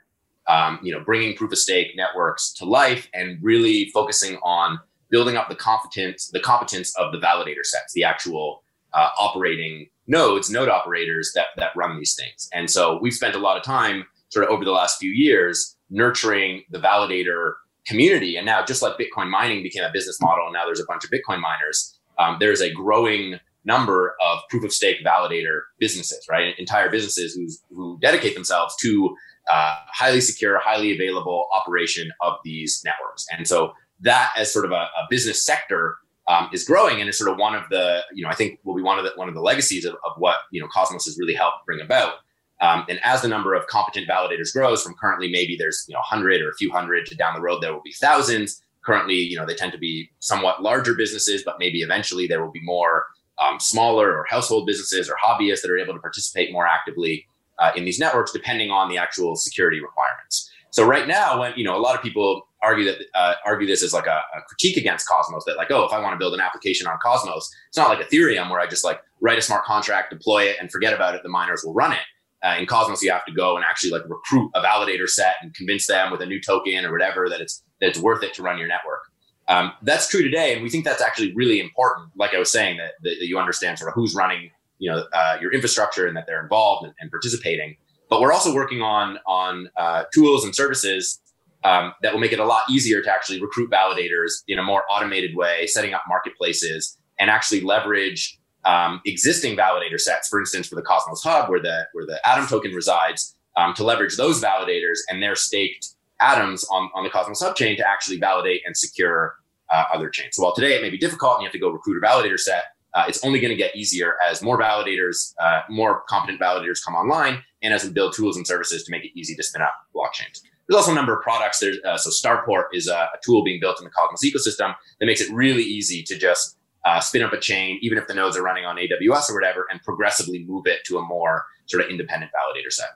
um, 0.49 0.79
you 0.83 0.91
know, 0.91 1.05
bringing 1.05 1.37
proof 1.37 1.53
of 1.53 1.59
stake 1.59 1.89
networks 1.95 2.55
to 2.55 2.65
life 2.65 3.09
and 3.13 3.39
really 3.43 3.91
focusing 3.93 4.39
on 4.43 4.81
building 5.11 5.37
up 5.37 5.49
the 5.49 5.55
competence, 5.55 6.29
the 6.33 6.41
competence 6.41 6.97
of 6.97 7.13
the 7.13 7.19
validator 7.19 7.65
sets, 7.65 7.93
the 7.93 8.05
actual 8.05 8.63
uh, 8.97 9.11
operating 9.21 9.89
nodes, 10.07 10.51
node 10.51 10.69
operators 10.69 11.33
that 11.35 11.49
that 11.57 11.71
run 11.77 11.99
these 11.99 12.15
things. 12.15 12.49
And 12.53 12.71
so 12.71 12.99
we've 13.01 13.15
spent 13.15 13.37
a 13.37 13.39
lot 13.39 13.57
of 13.57 13.63
time, 13.63 14.07
sort 14.31 14.45
of 14.45 14.51
over 14.51 14.65
the 14.65 14.73
last 14.73 14.99
few 14.99 15.11
years, 15.11 15.77
nurturing 15.91 16.65
the 16.71 16.79
validator 16.79 17.53
community. 17.87 18.37
And 18.37 18.47
now, 18.47 18.65
just 18.65 18.83
like 18.83 18.95
Bitcoin 18.99 19.31
mining 19.31 19.63
became 19.63 19.85
a 19.85 19.93
business 19.93 20.19
model, 20.21 20.47
and 20.47 20.55
now 20.55 20.65
there's 20.65 20.81
a 20.81 20.87
bunch 20.87 21.05
of 21.05 21.11
Bitcoin 21.11 21.41
miners. 21.41 21.99
Um, 22.19 22.39
there's 22.41 22.63
a 22.63 22.73
growing 22.73 23.39
number 23.65 24.15
of 24.25 24.39
proof 24.49 24.65
of 24.65 24.73
stake 24.73 24.99
validator 25.05 25.63
businesses, 25.79 26.25
right? 26.31 26.55
Entire 26.59 26.89
businesses 26.89 27.35
who's, 27.35 27.63
who 27.71 27.99
dedicate 28.01 28.35
themselves 28.35 28.75
to 28.81 29.15
uh, 29.53 29.75
highly 29.93 30.21
secure, 30.21 30.59
highly 30.61 30.95
available 30.95 31.49
operation 31.53 32.11
of 32.21 32.35
these 32.45 32.81
networks. 32.85 33.27
And 33.37 33.47
so 33.47 33.73
that 34.01 34.33
as 34.37 34.53
sort 34.53 34.65
of 34.65 34.71
a, 34.71 34.75
a 34.75 35.07
business 35.11 35.45
sector 35.45 35.97
um, 36.29 36.49
is 36.53 36.65
growing 36.65 37.01
and 37.01 37.09
is 37.09 37.19
sort 37.19 37.31
of 37.31 37.39
one 37.39 37.55
of 37.55 37.65
the, 37.71 38.03
you 38.13 38.23
know, 38.23 38.29
I 38.29 38.35
think 38.35 38.59
will 38.65 38.75
be 38.75 38.83
one 38.83 38.99
of 38.99 39.05
the, 39.05 39.13
one 39.17 39.29
of 39.29 39.35
the 39.35 39.41
legacies 39.41 39.85
of, 39.85 39.95
of 40.05 40.13
what, 40.19 40.37
you 40.51 40.61
know, 40.61 40.69
Cosmos 40.69 41.05
has 41.05 41.19
really 41.19 41.35
helped 41.35 41.65
bring 41.67 41.81
about. 41.81 42.15
Um, 42.61 42.85
and 42.89 42.99
as 43.05 43.23
the 43.23 43.29
number 43.29 43.55
of 43.55 43.67
competent 43.67 44.09
validators 44.09 44.53
grows 44.53 44.83
from 44.83 44.95
currently 44.95 45.31
maybe 45.31 45.57
there's, 45.59 45.85
you 45.89 45.93
know, 45.93 46.01
100 46.01 46.41
or 46.41 46.51
a 46.51 46.55
few 46.55 46.73
hundred 46.73 47.07
to 47.07 47.15
down 47.15 47.35
the 47.35 47.41
road, 47.41 47.63
there 47.63 47.73
will 47.73 47.83
be 47.83 47.93
thousands. 47.93 48.63
Currently, 48.85 49.17
you 49.17 49.37
know, 49.37 49.45
they 49.45 49.55
tend 49.55 49.73
to 49.73 49.79
be 49.79 50.11
somewhat 50.21 50.63
larger 50.63 50.95
businesses, 50.95 51.43
but 51.45 51.57
maybe 51.59 51.83
eventually 51.83 52.27
there 52.27 52.43
will 52.43 52.53
be 52.53 52.63
more 52.63 53.05
um, 53.39 53.61
smaller 53.61 54.17
or 54.17 54.25
household 54.29 54.67
businesses 54.67 55.11
or 55.11 55.17
hobbyists 55.23 55.61
that 55.63 55.71
are 55.71 55.79
able 55.79 55.93
to 55.93 56.01
participate 56.01 56.53
more 56.53 56.67
actively 56.67 57.27
uh, 57.59 57.73
in 57.77 57.85
these 57.85 57.99
networks, 57.99 58.33
depending 58.33 58.71
on 58.71 58.89
the 58.89 58.97
actual 58.97 59.37
security 59.37 59.81
requirements. 59.81 60.51
So 60.71 60.87
right 60.87 61.09
now, 61.09 61.41
when 61.41 61.53
you 61.57 61.65
know 61.65 61.77
a 61.77 61.81
lot 61.81 61.95
of 61.97 62.03
people 62.03 62.47
argue 62.67 62.85
that 62.85 62.99
uh, 63.15 63.35
argue 63.45 63.67
this 63.67 63.83
as 63.83 63.93
like 63.93 64.07
a, 64.07 64.23
a, 64.37 64.43
critique 64.49 64.77
against 64.77 65.09
Cosmos, 65.09 65.45
that 65.47 65.57
like, 65.57 65.71
oh, 65.71 65.85
if 65.85 65.93
I 65.93 66.01
want 66.01 66.15
to 66.15 66.19
build 66.19 66.35
an 66.35 66.41
application 66.41 66.87
on 66.87 66.99
Cosmos, 67.03 67.49
it's 67.69 67.77
not 67.77 67.89
like 67.89 68.07
Ethereum 68.07 68.51
where 68.51 68.61
I 68.61 68.67
just 68.67 68.85
like 68.85 69.01
write 69.21 69.39
a 69.39 69.43
smart 69.43 69.65
contract, 69.65 70.11
deploy 70.11 70.45
it, 70.45 70.57
and 70.61 70.71
forget 70.71 70.93
about 70.93 71.15
it. 71.15 71.23
The 71.23 71.29
miners 71.29 71.63
will 71.65 71.75
run 71.75 71.93
it. 71.93 71.99
Uh, 72.45 72.57
in 72.59 72.67
Cosmos, 72.67 73.03
you 73.03 73.11
have 73.11 73.25
to 73.25 73.33
go 73.33 73.57
and 73.57 73.65
actually 73.65 73.91
like 73.91 74.03
recruit 74.09 74.51
a 74.55 74.61
validator 74.61 75.09
set 75.09 75.37
and 75.41 75.55
convince 75.55 75.87
them 75.87 76.11
with 76.11 76.21
a 76.21 76.27
new 76.27 76.41
token 76.41 76.85
or 76.85 76.93
whatever 76.93 77.29
that 77.29 77.41
it's 77.41 77.63
that 77.81 77.89
it's 77.89 77.99
worth 77.99 78.23
it 78.23 78.35
to 78.35 78.43
run 78.43 78.59
your 78.59 78.69
network. 78.69 79.01
Um, 79.49 79.73
that's 79.83 80.09
true 80.09 80.23
today, 80.23 80.55
and 80.55 80.63
we 80.63 80.69
think 80.69 80.85
that's 80.85 81.03
actually 81.03 81.33
really 81.35 81.61
important. 81.61 82.11
Like 82.17 82.35
I 82.35 82.39
was 82.39 82.51
saying, 82.51 82.79
that, 82.79 82.93
that, 83.03 83.17
you 83.21 83.39
understand 83.39 83.79
sort 83.79 83.89
of 83.89 83.95
who's 83.95 84.15
running, 84.15 84.51
you 84.79 84.91
know, 84.91 85.05
uh, 85.13 85.39
your 85.41 85.53
infrastructure 85.53 86.07
and 86.07 86.17
that 86.17 86.27
they're 86.27 86.43
involved 86.43 86.85
and, 86.85 86.95
and, 86.99 87.11
participating. 87.11 87.77
But 88.11 88.21
we're 88.21 88.33
also 88.33 88.53
working 88.53 88.83
on 88.83 89.19
on 89.27 89.69
uh, 89.77 90.05
tools 90.13 90.45
and 90.45 90.55
services 90.55 91.21
um, 91.65 91.93
that 92.03 92.13
will 92.13 92.21
make 92.21 92.33
it 92.33 92.39
a 92.39 92.45
lot 92.45 92.63
easier 92.71 93.03
to 93.03 93.11
actually 93.13 93.41
recruit 93.41 93.71
validators 93.71 94.43
in 94.49 94.59
a 94.59 94.63
more 94.63 94.85
automated 94.91 95.37
way, 95.37 95.67
setting 95.67 95.95
up 95.95 96.03
marketplaces 96.09 96.99
and 97.19 97.31
actually 97.31 97.61
leverage 97.61 98.39
um, 98.65 99.01
existing 99.05 99.57
validator 99.57 99.99
sets. 99.99 100.29
For 100.29 100.41
instance, 100.41 100.69
for 100.69 100.75
the 100.75 100.83
Cosmos 100.83 101.23
Hub, 101.23 101.49
where 101.49 101.61
the 101.61 101.87
where 101.93 102.07
the 102.07 102.21
Atom 102.29 102.47
token 102.47 102.73
resides, 102.73 103.37
um, 103.57 103.75
to 103.75 103.85
leverage 103.85 104.17
those 104.17 104.41
validators 104.41 104.99
and 105.09 105.23
their 105.23 105.35
staked 105.35 105.89
atoms 106.21 106.65
on, 106.71 106.91
on 106.95 107.05
the 107.05 107.11
Cosmos 107.11 107.43
subchain 107.43 107.77
to 107.77 107.89
actually 107.89 108.19
validate 108.19 108.63
and 108.67 108.77
secure 108.77 109.37
uh, 109.71 109.85
other 109.93 110.09
chains. 110.09 110.37
So 110.37 110.43
while 110.43 110.55
today 110.55 110.75
it 110.75 110.83
may 110.83 110.91
be 110.91 110.99
difficult 110.99 111.35
and 111.35 111.43
you 111.43 111.47
have 111.47 111.53
to 111.53 111.59
go 111.59 111.71
recruit 111.71 112.03
a 112.03 112.07
validator 112.07 112.39
set, 112.39 112.65
uh, 112.95 113.05
it's 113.09 113.23
only 113.25 113.41
going 113.41 113.51
to 113.51 113.57
get 113.57 113.77
easier 113.77 114.15
as 114.27 114.43
more 114.43 114.59
validators, 114.59 115.35
uh, 115.39 115.61
more 115.69 116.03
competent 116.09 116.41
validators 116.41 116.83
come 116.83 116.95
online, 116.95 117.43
and 117.63 117.75
as 117.75 117.85
we 117.85 117.91
build 117.91 118.15
tools 118.15 118.37
and 118.37 118.47
services 118.47 118.85
to 118.85 118.91
make 118.91 119.05
it 119.05 119.11
easy 119.15 119.35
to 119.35 119.43
spin 119.43 119.61
up 119.61 119.75
blockchains. 119.95 120.41
There's 120.69 120.77
also 120.77 120.93
a 120.93 120.95
number 120.95 121.17
of 121.17 121.23
products. 121.23 121.61
There's 121.61 121.79
uh, 121.85 121.97
so 121.97 122.11
Starport 122.11 122.65
is 122.73 122.89
a, 122.89 122.95
a, 122.95 123.19
tool 123.25 123.45
being 123.45 123.61
built 123.61 123.79
in 123.79 123.85
the 123.85 123.91
Cosmos 123.91 124.25
ecosystem 124.25 124.75
that 124.99 125.07
makes 125.07 125.21
it 125.21 125.33
really 125.33 125.63
easy 125.63 126.03
to 126.03 126.19
just 126.19 126.57
uh, 126.85 127.01
spin 127.01 127.23
up 127.23 127.33
a 127.33 127.39
chain, 127.39 127.79
even 127.83 127.99
if 127.99 128.07
the 128.07 128.15
nodes 128.15 128.37
are 128.37 128.43
running 128.43 128.65
on 128.65 128.77
AWS 128.77 129.31
or 129.31 129.35
whatever, 129.35 129.67
and 129.71 129.81
progressively 129.83 130.45
move 130.45 130.67
it 130.67 130.81
to 130.87 130.99
a 130.99 131.03
more 131.03 131.45
sort 131.67 131.85
of 131.85 131.91
independent 131.91 132.33
validator 132.33 132.73
set 132.73 132.91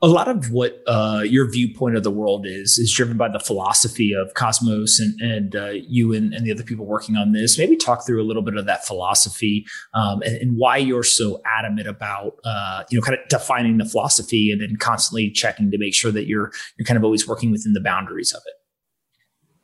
a 0.00 0.06
lot 0.06 0.28
of 0.28 0.52
what 0.52 0.80
uh, 0.86 1.22
your 1.24 1.50
viewpoint 1.50 1.96
of 1.96 2.04
the 2.04 2.10
world 2.10 2.46
is 2.46 2.78
is 2.78 2.92
driven 2.94 3.16
by 3.16 3.28
the 3.28 3.40
philosophy 3.40 4.12
of 4.14 4.32
Cosmos 4.34 5.00
and, 5.00 5.20
and 5.20 5.56
uh, 5.56 5.70
you 5.70 6.12
and, 6.12 6.32
and, 6.32 6.46
the 6.46 6.52
other 6.52 6.62
people 6.62 6.86
working 6.86 7.16
on 7.16 7.32
this. 7.32 7.58
Maybe 7.58 7.76
talk 7.76 8.06
through 8.06 8.22
a 8.22 8.26
little 8.26 8.42
bit 8.42 8.56
of 8.56 8.66
that 8.66 8.86
philosophy 8.86 9.66
um, 9.94 10.22
and, 10.22 10.36
and, 10.36 10.56
why 10.56 10.76
you're 10.76 11.02
so 11.02 11.40
adamant 11.44 11.88
about 11.88 12.36
uh, 12.44 12.84
you 12.90 12.98
know 12.98 13.02
kind 13.02 13.18
of 13.18 13.28
defining 13.28 13.78
the 13.78 13.84
philosophy 13.84 14.52
and 14.52 14.60
then 14.60 14.76
constantly 14.76 15.30
checking 15.30 15.70
to 15.72 15.78
make 15.78 15.94
sure 15.94 16.12
that 16.12 16.26
you're 16.26 16.52
you're 16.76 16.86
kind 16.86 16.96
of 16.96 17.02
always 17.02 17.26
working 17.26 17.50
within 17.50 17.72
the 17.72 17.80
boundaries 17.80 18.32
of 18.32 18.42
it. 18.46 18.54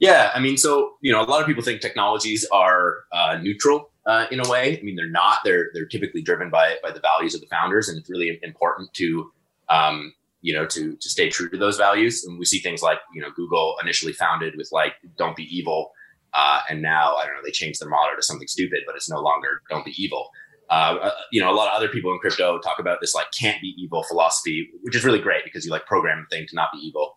Yeah, 0.01 0.33
I 0.35 0.41
mean, 0.41 0.57
so 0.57 0.95
you 1.01 1.13
know, 1.13 1.23
a 1.23 1.27
lot 1.27 1.41
of 1.41 1.47
people 1.47 1.63
think 1.63 1.81
technologies 1.81 2.45
are 2.53 3.05
uh, 3.13 3.39
neutral 3.41 3.93
uh, 4.05 4.27
in 4.33 4.41
a 4.41 4.49
way. 4.49 4.79
I 4.79 4.83
mean, 4.83 4.97
they're 4.97 5.09
not. 5.09 5.39
They're 5.45 5.71
they're 5.75 5.87
typically 5.87 6.23
driven 6.23 6.51
by 6.51 6.77
by 6.83 6.91
the 6.91 7.01
values 7.01 7.35
of 7.37 7.41
the 7.41 7.47
founders, 7.47 7.89
and 7.89 7.97
it's 7.99 8.11
really 8.11 8.39
important 8.43 8.93
to 8.95 9.31
um, 9.69 10.13
you 10.41 10.53
know, 10.53 10.67
to 10.67 10.97
to 10.97 11.09
stay 11.09 11.29
true 11.29 11.49
to 11.49 11.57
those 11.57 11.77
values. 11.77 12.25
And 12.25 12.39
we 12.39 12.45
see 12.45 12.59
things 12.59 12.83
like, 12.83 12.99
you 13.15 13.23
know, 13.23 13.29
Google 13.35 13.77
initially 13.83 14.13
founded 14.13 14.55
with 14.57 14.69
like 14.73 14.93
"Don't 15.17 15.37
be 15.37 15.45
evil," 15.45 15.93
uh, 16.35 16.61
and 16.69 16.83
now 16.83 17.17
I 17.17 17.25
don't 17.25 17.35
know 17.35 17.41
they 17.45 17.51
changed 17.51 17.81
their 17.81 17.89
motto 17.89 18.15
to 18.17 18.23
something 18.23 18.49
stupid, 18.49 18.81
but 18.87 18.95
it's 18.95 19.11
no 19.11 19.21
longer 19.21 19.63
"Don't 19.71 19.85
be 19.85 19.95
evil." 19.97 20.29
Uh, 20.71 20.97
uh, 21.03 21.11
you 21.31 21.41
know, 21.41 21.53
a 21.53 21.55
lot 21.55 21.69
of 21.69 21.75
other 21.77 21.89
people 21.89 22.11
in 22.13 22.19
crypto 22.19 22.59
talk 22.59 22.79
about 22.79 23.01
this 23.01 23.15
like 23.15 23.27
"can't 23.39 23.61
be 23.61 23.75
evil" 23.79 24.03
philosophy, 24.03 24.69
which 24.83 24.97
is 24.97 25.05
really 25.05 25.19
great 25.19 25.45
because 25.45 25.65
you 25.65 25.71
like 25.71 25.87
program 25.87 26.27
the 26.29 26.37
thing 26.37 26.47
to 26.49 26.55
not 26.55 26.69
be 26.73 26.79
evil. 26.79 27.17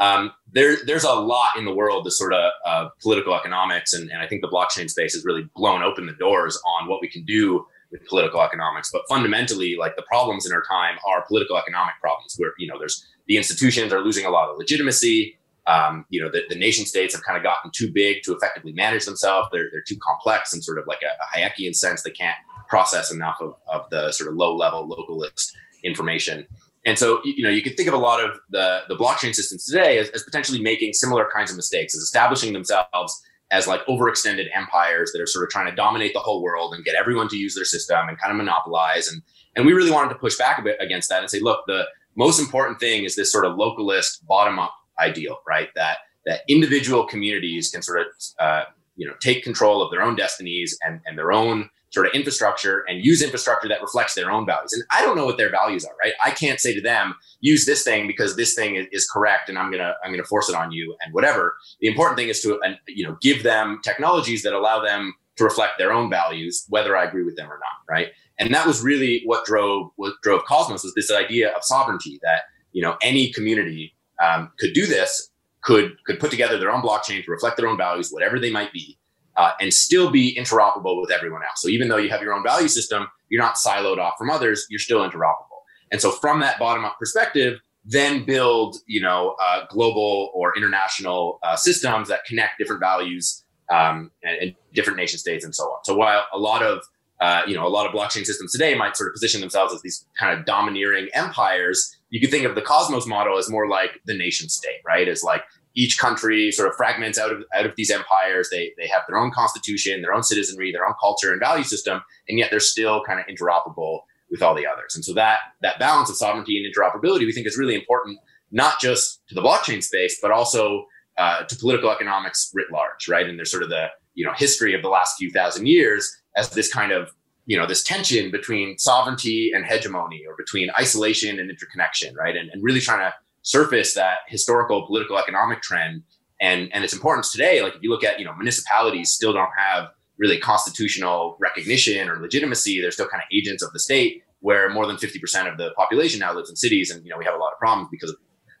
Um, 0.00 0.32
there, 0.52 0.76
there's 0.86 1.04
a 1.04 1.12
lot 1.12 1.50
in 1.56 1.64
the 1.64 1.74
world, 1.74 2.04
the 2.04 2.10
sort 2.10 2.32
of 2.32 2.52
uh, 2.64 2.88
political 3.02 3.34
economics, 3.34 3.92
and, 3.92 4.10
and 4.10 4.20
I 4.20 4.26
think 4.26 4.42
the 4.42 4.48
blockchain 4.48 4.88
space 4.88 5.14
has 5.14 5.24
really 5.24 5.48
blown 5.54 5.82
open 5.82 6.06
the 6.06 6.12
doors 6.12 6.60
on 6.78 6.88
what 6.88 7.00
we 7.00 7.08
can 7.08 7.24
do 7.24 7.66
with 7.90 8.06
political 8.08 8.40
economics. 8.42 8.90
But 8.92 9.02
fundamentally, 9.08 9.76
like 9.78 9.96
the 9.96 10.02
problems 10.02 10.46
in 10.46 10.52
our 10.52 10.62
time 10.62 10.96
are 11.06 11.24
political 11.26 11.56
economic 11.56 11.94
problems 12.00 12.34
where, 12.36 12.52
you 12.58 12.66
know, 12.66 12.78
there's 12.78 13.06
the 13.26 13.36
institutions 13.36 13.92
are 13.92 14.00
losing 14.00 14.26
a 14.26 14.30
lot 14.30 14.48
of 14.48 14.58
legitimacy. 14.58 15.38
Um, 15.66 16.04
you 16.10 16.20
know, 16.20 16.30
the, 16.30 16.42
the 16.48 16.56
nation 16.56 16.84
states 16.84 17.14
have 17.14 17.24
kind 17.24 17.38
of 17.38 17.42
gotten 17.42 17.70
too 17.74 17.90
big 17.90 18.22
to 18.24 18.34
effectively 18.34 18.72
manage 18.72 19.06
themselves. 19.06 19.48
They're, 19.50 19.68
they're 19.72 19.80
too 19.86 19.96
complex 20.02 20.52
and 20.52 20.62
sort 20.62 20.78
of 20.78 20.86
like 20.86 21.00
a, 21.02 21.06
a 21.06 21.38
Hayekian 21.38 21.74
sense. 21.74 22.02
They 22.02 22.10
can't 22.10 22.36
process 22.68 23.10
enough 23.10 23.38
of, 23.40 23.54
of 23.66 23.88
the 23.90 24.12
sort 24.12 24.28
of 24.28 24.36
low 24.36 24.54
level 24.54 24.86
localist 24.86 25.52
information. 25.82 26.46
And 26.84 26.98
so, 26.98 27.20
you 27.24 27.42
know, 27.42 27.48
you 27.48 27.62
could 27.62 27.78
think 27.78 27.88
of 27.88 27.94
a 27.94 27.98
lot 27.98 28.22
of 28.22 28.38
the, 28.50 28.82
the 28.88 28.94
blockchain 28.94 29.34
systems 29.34 29.64
today 29.64 29.98
as, 29.98 30.10
as 30.10 30.22
potentially 30.22 30.60
making 30.60 30.92
similar 30.92 31.26
kinds 31.34 31.50
of 31.50 31.56
mistakes, 31.56 31.94
as 31.96 32.02
establishing 32.02 32.52
themselves 32.52 33.22
as 33.50 33.66
like 33.66 33.84
overextended 33.86 34.46
empires 34.54 35.12
that 35.12 35.20
are 35.20 35.26
sort 35.26 35.44
of 35.44 35.50
trying 35.50 35.68
to 35.70 35.74
dominate 35.74 36.12
the 36.12 36.20
whole 36.20 36.42
world 36.42 36.74
and 36.74 36.84
get 36.84 36.94
everyone 36.94 37.28
to 37.28 37.36
use 37.36 37.54
their 37.54 37.64
system 37.64 38.08
and 38.08 38.18
kind 38.18 38.30
of 38.30 38.36
monopolize. 38.36 39.08
And 39.08 39.22
and 39.56 39.66
we 39.66 39.72
really 39.72 39.90
wanted 39.90 40.08
to 40.08 40.18
push 40.18 40.36
back 40.36 40.58
a 40.58 40.62
bit 40.62 40.76
against 40.80 41.08
that 41.10 41.20
and 41.20 41.30
say, 41.30 41.40
look, 41.40 41.64
the 41.66 41.84
most 42.16 42.40
important 42.40 42.80
thing 42.80 43.04
is 43.04 43.14
this 43.14 43.30
sort 43.30 43.44
of 43.44 43.56
localist 43.56 44.24
bottom 44.26 44.58
up 44.58 44.74
ideal, 44.98 45.38
right? 45.46 45.68
That 45.74 45.98
that 46.26 46.40
individual 46.48 47.06
communities 47.06 47.70
can 47.70 47.82
sort 47.82 48.00
of 48.00 48.06
uh, 48.38 48.64
you 48.96 49.06
know 49.06 49.14
take 49.20 49.44
control 49.44 49.82
of 49.82 49.90
their 49.90 50.02
own 50.02 50.16
destinies 50.16 50.76
and 50.84 51.00
and 51.06 51.18
their 51.18 51.32
own 51.32 51.70
sort 51.94 52.06
of 52.06 52.12
infrastructure 52.12 52.84
and 52.88 53.04
use 53.04 53.22
infrastructure 53.22 53.68
that 53.68 53.80
reflects 53.80 54.14
their 54.14 54.30
own 54.30 54.44
values. 54.44 54.72
And 54.72 54.82
I 54.90 55.02
don't 55.02 55.16
know 55.16 55.24
what 55.24 55.36
their 55.36 55.50
values 55.50 55.84
are, 55.84 55.94
right? 56.02 56.12
I 56.24 56.32
can't 56.32 56.58
say 56.58 56.74
to 56.74 56.80
them, 56.80 57.14
use 57.40 57.66
this 57.66 57.84
thing 57.84 58.08
because 58.08 58.34
this 58.34 58.54
thing 58.54 58.74
is, 58.74 58.86
is 58.90 59.08
correct 59.08 59.48
and 59.48 59.56
I'm 59.56 59.70
going 59.70 59.82
to 59.82 59.94
I'm 60.02 60.10
going 60.10 60.22
to 60.22 60.28
force 60.28 60.48
it 60.48 60.56
on 60.56 60.72
you 60.72 60.96
and 61.04 61.14
whatever. 61.14 61.56
The 61.80 61.86
important 61.86 62.18
thing 62.18 62.28
is 62.28 62.40
to 62.42 62.60
you 62.88 63.06
know 63.06 63.16
give 63.22 63.44
them 63.44 63.80
technologies 63.84 64.42
that 64.42 64.52
allow 64.52 64.82
them 64.82 65.14
to 65.36 65.44
reflect 65.44 65.78
their 65.78 65.92
own 65.92 66.10
values 66.10 66.66
whether 66.68 66.96
I 66.96 67.04
agree 67.04 67.24
with 67.24 67.36
them 67.36 67.46
or 67.46 67.58
not, 67.58 67.88
right? 67.88 68.08
And 68.38 68.52
that 68.52 68.66
was 68.66 68.82
really 68.82 69.22
what 69.24 69.44
drove 69.44 69.90
what 69.94 70.14
drove 70.22 70.44
Cosmos 70.44 70.82
was 70.82 70.94
this 70.94 71.12
idea 71.12 71.50
of 71.50 71.62
sovereignty 71.62 72.18
that 72.22 72.42
you 72.72 72.82
know 72.82 72.96
any 73.02 73.32
community 73.32 73.94
um, 74.20 74.50
could 74.58 74.72
do 74.72 74.86
this 74.86 75.30
could 75.62 75.96
could 76.04 76.18
put 76.18 76.32
together 76.32 76.58
their 76.58 76.72
own 76.72 76.82
blockchain 76.82 77.24
to 77.24 77.30
reflect 77.30 77.56
their 77.56 77.68
own 77.68 77.76
values 77.76 78.10
whatever 78.10 78.40
they 78.40 78.50
might 78.50 78.72
be 78.72 78.98
uh, 79.36 79.52
and 79.60 79.72
still 79.72 80.10
be 80.10 80.34
interoperable 80.38 81.00
with 81.00 81.10
everyone 81.10 81.42
else. 81.42 81.60
So 81.60 81.68
even 81.68 81.88
though 81.88 81.96
you 81.96 82.10
have 82.10 82.22
your 82.22 82.32
own 82.32 82.42
value 82.42 82.68
system, 82.68 83.08
you're 83.28 83.42
not 83.42 83.56
siloed 83.56 83.98
off 83.98 84.14
from 84.18 84.30
others. 84.30 84.66
You're 84.70 84.78
still 84.78 85.00
interoperable. 85.00 85.60
And 85.90 86.00
so 86.00 86.10
from 86.10 86.40
that 86.40 86.58
bottom 86.58 86.84
up 86.84 86.98
perspective, 86.98 87.60
then 87.84 88.24
build 88.24 88.76
you 88.86 89.00
know 89.00 89.36
uh, 89.42 89.64
global 89.68 90.30
or 90.34 90.56
international 90.56 91.38
uh, 91.42 91.56
systems 91.56 92.08
that 92.08 92.24
connect 92.24 92.58
different 92.58 92.80
values 92.80 93.44
um, 93.70 94.10
and, 94.22 94.36
and, 94.40 94.54
different 94.72 94.98
nation 94.98 95.18
states 95.18 95.44
and 95.44 95.54
so 95.54 95.64
on. 95.64 95.78
So 95.84 95.94
while 95.94 96.24
a 96.32 96.38
lot 96.38 96.62
of 96.62 96.82
uh, 97.20 97.42
you 97.46 97.54
know 97.54 97.66
a 97.66 97.68
lot 97.68 97.86
of 97.86 97.92
blockchain 97.92 98.24
systems 98.24 98.52
today 98.52 98.74
might 98.74 98.96
sort 98.96 99.08
of 99.08 99.14
position 99.14 99.40
themselves 99.40 99.72
as 99.74 99.82
these 99.82 100.06
kind 100.18 100.38
of 100.38 100.44
domineering 100.46 101.08
empires, 101.14 101.94
you 102.10 102.20
could 102.20 102.30
think 102.30 102.44
of 102.44 102.54
the 102.54 102.62
Cosmos 102.62 103.06
model 103.06 103.38
as 103.38 103.48
more 103.48 103.68
like 103.68 104.00
the 104.06 104.16
nation 104.16 104.48
state, 104.48 104.80
right? 104.86 105.08
As 105.08 105.22
like 105.22 105.42
each 105.76 105.98
country 105.98 106.50
sort 106.52 106.68
of 106.68 106.76
fragments 106.76 107.18
out 107.18 107.32
of 107.32 107.42
out 107.54 107.66
of 107.66 107.74
these 107.76 107.90
empires. 107.90 108.48
They 108.50 108.72
they 108.78 108.86
have 108.86 109.02
their 109.08 109.18
own 109.18 109.30
constitution, 109.30 110.02
their 110.02 110.14
own 110.14 110.22
citizenry, 110.22 110.72
their 110.72 110.86
own 110.86 110.94
culture 111.00 111.32
and 111.32 111.40
value 111.40 111.64
system, 111.64 112.02
and 112.28 112.38
yet 112.38 112.50
they're 112.50 112.60
still 112.60 113.02
kind 113.04 113.20
of 113.20 113.26
interoperable 113.26 114.00
with 114.30 114.42
all 114.42 114.54
the 114.54 114.66
others. 114.66 114.94
And 114.94 115.04
so 115.04 115.12
that 115.14 115.40
that 115.62 115.78
balance 115.78 116.10
of 116.10 116.16
sovereignty 116.16 116.62
and 116.62 116.72
interoperability 116.72 117.20
we 117.20 117.32
think 117.32 117.46
is 117.46 117.58
really 117.58 117.74
important, 117.74 118.18
not 118.50 118.80
just 118.80 119.20
to 119.28 119.34
the 119.34 119.42
blockchain 119.42 119.82
space, 119.82 120.18
but 120.20 120.30
also 120.30 120.86
uh, 121.18 121.44
to 121.44 121.56
political 121.56 121.90
economics 121.90 122.50
writ 122.54 122.66
large, 122.72 123.08
right? 123.08 123.28
And 123.28 123.38
there's 123.38 123.50
sort 123.50 123.62
of 123.62 123.68
the 123.68 123.88
you 124.14 124.24
know 124.24 124.32
history 124.36 124.74
of 124.74 124.82
the 124.82 124.88
last 124.88 125.16
few 125.18 125.30
thousand 125.30 125.66
years 125.66 126.16
as 126.36 126.50
this 126.50 126.72
kind 126.72 126.92
of 126.92 127.10
you 127.46 127.56
know 127.56 127.66
this 127.66 127.82
tension 127.82 128.30
between 128.30 128.78
sovereignty 128.78 129.50
and 129.54 129.66
hegemony 129.66 130.24
or 130.26 130.34
between 130.36 130.70
isolation 130.78 131.38
and 131.38 131.50
interconnection 131.50 132.14
right 132.14 132.36
and, 132.36 132.48
and 132.50 132.62
really 132.62 132.80
trying 132.80 133.00
to 133.00 133.14
surface 133.44 133.94
that 133.94 134.18
historical 134.26 134.86
political 134.86 135.16
economic 135.18 135.62
trend. 135.62 136.02
And 136.40 136.68
and 136.74 136.82
its 136.82 136.92
importance 136.92 137.30
today 137.30 137.62
like 137.62 137.76
if 137.76 137.82
you 137.82 137.90
look 137.90 138.02
at 138.02 138.18
you 138.18 138.24
know 138.24 138.34
municipalities 138.34 139.12
still 139.12 139.32
don't 139.32 139.52
have 139.56 139.90
really 140.18 140.38
constitutional 140.38 141.36
recognition 141.40 142.08
or 142.08 142.20
legitimacy. 142.20 142.80
They're 142.80 142.90
still 142.90 143.08
kind 143.08 143.22
of 143.22 143.28
agents 143.32 143.62
of 143.62 143.72
the 143.72 143.78
state 143.78 144.22
where 144.40 144.68
more 144.68 144.86
than 144.86 144.96
50% 144.96 145.50
of 145.50 145.56
the 145.56 145.70
population 145.76 146.20
now 146.20 146.34
lives 146.34 146.50
in 146.50 146.56
cities 146.56 146.90
and 146.90 147.04
you 147.04 147.10
know 147.10 147.18
we 147.18 147.24
have 147.24 147.34
a 147.34 147.38
lot 147.38 147.52
of 147.52 147.58
problems 147.58 147.88
because 147.90 148.10
of 148.10 148.16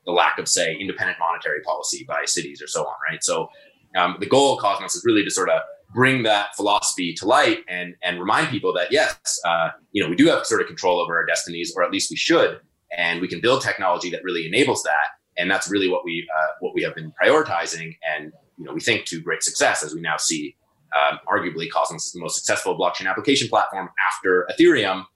the 0.06 0.12
lack 0.12 0.38
of 0.38 0.48
say 0.48 0.76
independent 0.76 1.18
monetary 1.18 1.60
policy 1.62 2.04
by 2.06 2.24
cities 2.26 2.62
or 2.62 2.68
so 2.68 2.84
on 2.86 2.94
right? 3.10 3.24
So 3.24 3.48
um, 3.96 4.16
the 4.20 4.26
goal 4.26 4.54
of 4.54 4.60
cosmos 4.60 4.94
is 4.94 5.04
really 5.04 5.24
to 5.24 5.30
sort 5.30 5.50
of 5.50 5.60
bring 5.94 6.24
that 6.24 6.54
philosophy 6.56 7.14
to 7.14 7.26
light 7.26 7.58
and 7.68 7.94
and 8.02 8.18
remind 8.18 8.48
people 8.48 8.72
that 8.74 8.90
yes, 8.90 9.16
uh, 9.46 9.70
you 9.92 10.02
know, 10.02 10.08
we 10.08 10.16
do 10.16 10.26
have 10.26 10.44
sort 10.44 10.60
of 10.60 10.66
control 10.66 11.00
over 11.00 11.16
our 11.16 11.24
destinies, 11.24 11.72
or 11.74 11.82
at 11.82 11.90
least 11.90 12.10
we 12.10 12.16
should, 12.16 12.60
and 12.96 13.20
we 13.20 13.28
can 13.28 13.40
build 13.40 13.62
technology 13.62 14.10
that 14.10 14.22
really 14.24 14.46
enables 14.46 14.82
that. 14.82 15.18
And 15.36 15.50
that's 15.50 15.70
really 15.70 15.88
what 15.88 16.04
we 16.04 16.26
uh, 16.34 16.46
what 16.60 16.74
we 16.74 16.82
have 16.82 16.94
been 16.94 17.12
prioritizing, 17.22 17.96
and 18.16 18.32
you 18.56 18.64
know, 18.64 18.72
we 18.72 18.80
think 18.80 19.04
to 19.06 19.20
great 19.20 19.42
success 19.42 19.82
as 19.82 19.94
we 19.94 20.00
now 20.00 20.16
see. 20.16 20.56
Um, 20.94 21.18
arguably, 21.28 21.68
Cosmos 21.68 22.06
is 22.06 22.12
the 22.12 22.20
most 22.20 22.36
successful 22.36 22.78
blockchain 22.78 23.10
application 23.10 23.48
platform 23.48 23.88
after 24.12 24.46
Ethereum, 24.48 25.06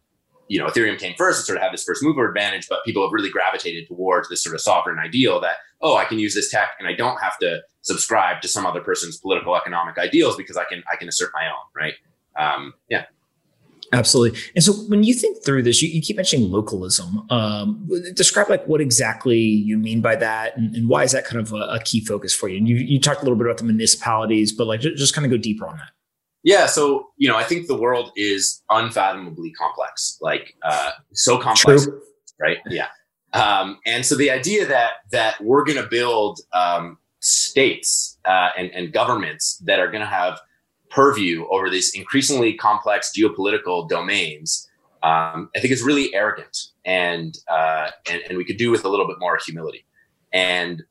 you 0.48 0.58
know, 0.58 0.66
Ethereum 0.66 0.98
came 0.98 1.14
first 1.16 1.38
and 1.38 1.46
sort 1.46 1.56
of 1.58 1.62
had 1.62 1.72
this 1.72 1.84
first 1.84 2.02
mover 2.02 2.26
advantage, 2.28 2.66
but 2.68 2.84
people 2.84 3.02
have 3.02 3.12
really 3.12 3.30
gravitated 3.30 3.86
towards 3.86 4.28
this 4.28 4.42
sort 4.42 4.54
of 4.54 4.60
sovereign 4.60 4.98
ideal 4.98 5.40
that, 5.40 5.56
oh, 5.80 5.96
I 5.96 6.04
can 6.04 6.18
use 6.18 6.34
this 6.34 6.50
tech 6.50 6.70
and 6.78 6.88
I 6.88 6.94
don't 6.94 7.20
have 7.20 7.38
to 7.38 7.60
subscribe 7.82 8.40
to 8.42 8.48
some 8.48 8.66
other 8.66 8.80
person's 8.80 9.18
political 9.18 9.54
economic 9.54 9.98
ideals 9.98 10.36
because 10.36 10.56
I 10.56 10.64
can 10.64 10.82
I 10.92 10.96
can 10.96 11.08
assert 11.08 11.30
my 11.34 11.46
own, 11.46 11.64
right? 11.76 11.94
Um, 12.38 12.74
yeah. 12.88 13.04
Absolutely. 13.92 14.38
And 14.54 14.62
so 14.62 14.72
when 14.72 15.02
you 15.02 15.14
think 15.14 15.44
through 15.44 15.62
this, 15.62 15.80
you, 15.80 15.88
you 15.88 16.02
keep 16.02 16.16
mentioning 16.16 16.50
localism. 16.50 17.24
Um, 17.30 17.88
describe 18.14 18.50
like 18.50 18.66
what 18.66 18.80
exactly 18.80 19.38
you 19.38 19.78
mean 19.78 20.00
by 20.00 20.16
that 20.16 20.56
and, 20.56 20.74
and 20.76 20.88
why 20.88 21.04
is 21.04 21.12
that 21.12 21.24
kind 21.24 21.40
of 21.40 21.52
a, 21.52 21.56
a, 21.56 21.80
key 21.82 22.04
focus 22.04 22.34
for 22.34 22.48
you? 22.48 22.58
And 22.58 22.68
you, 22.68 22.76
you 22.76 23.00
talked 23.00 23.20
a 23.20 23.24
little 23.24 23.38
bit 23.38 23.46
about 23.46 23.58
the 23.58 23.64
municipalities, 23.64 24.52
but 24.52 24.66
like 24.66 24.80
just, 24.80 24.96
just 24.96 25.14
kind 25.14 25.24
of 25.24 25.30
go 25.30 25.38
deeper 25.38 25.66
on 25.66 25.76
that. 25.78 25.90
Yeah, 26.44 26.66
so 26.66 27.08
you 27.16 27.28
know, 27.28 27.36
I 27.36 27.44
think 27.44 27.66
the 27.66 27.76
world 27.76 28.12
is 28.14 28.62
unfathomably 28.70 29.50
complex, 29.52 30.18
like 30.20 30.54
uh, 30.62 30.92
so 31.12 31.36
complex, 31.36 31.84
True. 31.84 32.00
right? 32.40 32.58
Yeah, 32.68 32.86
um, 33.32 33.78
and 33.84 34.06
so 34.06 34.14
the 34.14 34.30
idea 34.30 34.64
that 34.66 34.92
that 35.10 35.40
we're 35.42 35.64
going 35.64 35.82
to 35.82 35.88
build 35.88 36.40
um, 36.54 36.98
states 37.20 38.18
uh, 38.24 38.50
and, 38.56 38.70
and 38.70 38.92
governments 38.92 39.58
that 39.64 39.80
are 39.80 39.88
going 39.88 40.00
to 40.00 40.06
have 40.06 40.40
purview 40.90 41.46
over 41.50 41.70
these 41.70 41.94
increasingly 41.94 42.54
complex 42.54 43.12
geopolitical 43.16 43.88
domains, 43.88 44.68
um, 45.02 45.50
I 45.54 45.60
think 45.60 45.72
is 45.72 45.82
really 45.82 46.14
arrogant, 46.14 46.56
and, 46.84 47.36
uh, 47.48 47.90
and 48.10 48.22
and 48.28 48.38
we 48.38 48.44
could 48.44 48.56
do 48.56 48.70
with 48.70 48.84
a 48.84 48.88
little 48.88 49.06
bit 49.06 49.16
more 49.18 49.38
humility, 49.44 49.84
and 50.32 50.82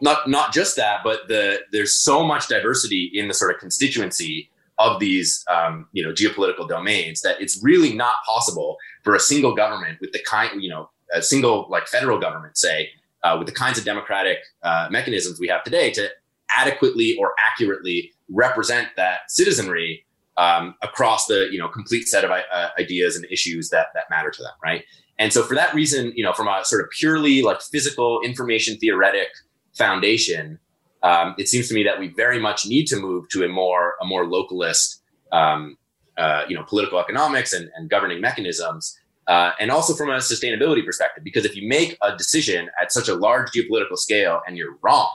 not 0.00 0.28
not 0.28 0.52
just 0.52 0.76
that, 0.76 1.00
but 1.02 1.28
the 1.28 1.60
there's 1.72 1.96
so 1.96 2.24
much 2.24 2.48
diversity 2.48 3.10
in 3.14 3.28
the 3.28 3.34
sort 3.34 3.54
of 3.54 3.60
constituency 3.60 4.50
of 4.78 5.00
these 5.00 5.44
um, 5.50 5.86
you 5.92 6.02
know 6.02 6.12
geopolitical 6.12 6.68
domains 6.68 7.20
that 7.22 7.40
it's 7.40 7.62
really 7.62 7.92
not 7.92 8.14
possible 8.26 8.76
for 9.02 9.14
a 9.14 9.20
single 9.20 9.54
government 9.54 9.98
with 10.00 10.12
the 10.12 10.20
kind 10.20 10.62
you 10.62 10.68
know 10.68 10.90
a 11.14 11.22
single 11.22 11.66
like 11.68 11.86
federal 11.88 12.18
government 12.18 12.56
say 12.56 12.90
uh, 13.24 13.34
with 13.38 13.46
the 13.46 13.52
kinds 13.52 13.78
of 13.78 13.84
democratic 13.84 14.38
uh, 14.62 14.88
mechanisms 14.90 15.40
we 15.40 15.48
have 15.48 15.64
today 15.64 15.90
to 15.90 16.08
adequately 16.56 17.16
or 17.18 17.34
accurately 17.44 18.12
represent 18.28 18.88
that 18.96 19.20
citizenry 19.28 20.04
um, 20.36 20.74
across 20.82 21.26
the 21.26 21.48
you 21.50 21.58
know 21.58 21.68
complete 21.68 22.06
set 22.06 22.24
of 22.24 22.30
uh, 22.30 22.68
ideas 22.78 23.16
and 23.16 23.24
issues 23.30 23.70
that 23.70 23.88
that 23.94 24.04
matter 24.10 24.30
to 24.30 24.42
them 24.42 24.52
right 24.62 24.84
and 25.18 25.32
so 25.32 25.42
for 25.42 25.54
that 25.54 25.74
reason 25.74 26.12
you 26.14 26.22
know 26.22 26.32
from 26.32 26.48
a 26.48 26.64
sort 26.64 26.82
of 26.82 26.88
purely 26.90 27.42
like 27.42 27.60
physical 27.60 28.20
information 28.22 28.76
theoretic 28.76 29.28
foundation 29.76 30.58
um, 31.02 31.34
it 31.38 31.48
seems 31.48 31.68
to 31.68 31.74
me 31.74 31.84
that 31.84 31.98
we 31.98 32.08
very 32.08 32.40
much 32.40 32.66
need 32.66 32.86
to 32.86 32.96
move 32.96 33.28
to 33.30 33.44
a 33.44 33.48
more 33.48 33.94
a 34.00 34.04
more 34.04 34.24
localist, 34.24 35.00
um, 35.32 35.76
uh, 36.16 36.42
you 36.48 36.56
know, 36.56 36.64
political 36.64 36.98
economics 36.98 37.52
and, 37.52 37.70
and 37.76 37.88
governing 37.88 38.20
mechanisms, 38.20 38.98
uh, 39.28 39.52
and 39.60 39.70
also 39.70 39.94
from 39.94 40.10
a 40.10 40.16
sustainability 40.16 40.84
perspective. 40.84 41.22
Because 41.22 41.44
if 41.44 41.54
you 41.54 41.68
make 41.68 41.96
a 42.02 42.16
decision 42.16 42.68
at 42.80 42.92
such 42.92 43.08
a 43.08 43.14
large 43.14 43.50
geopolitical 43.52 43.96
scale 43.96 44.40
and 44.46 44.56
you're 44.56 44.76
wrong, 44.82 45.10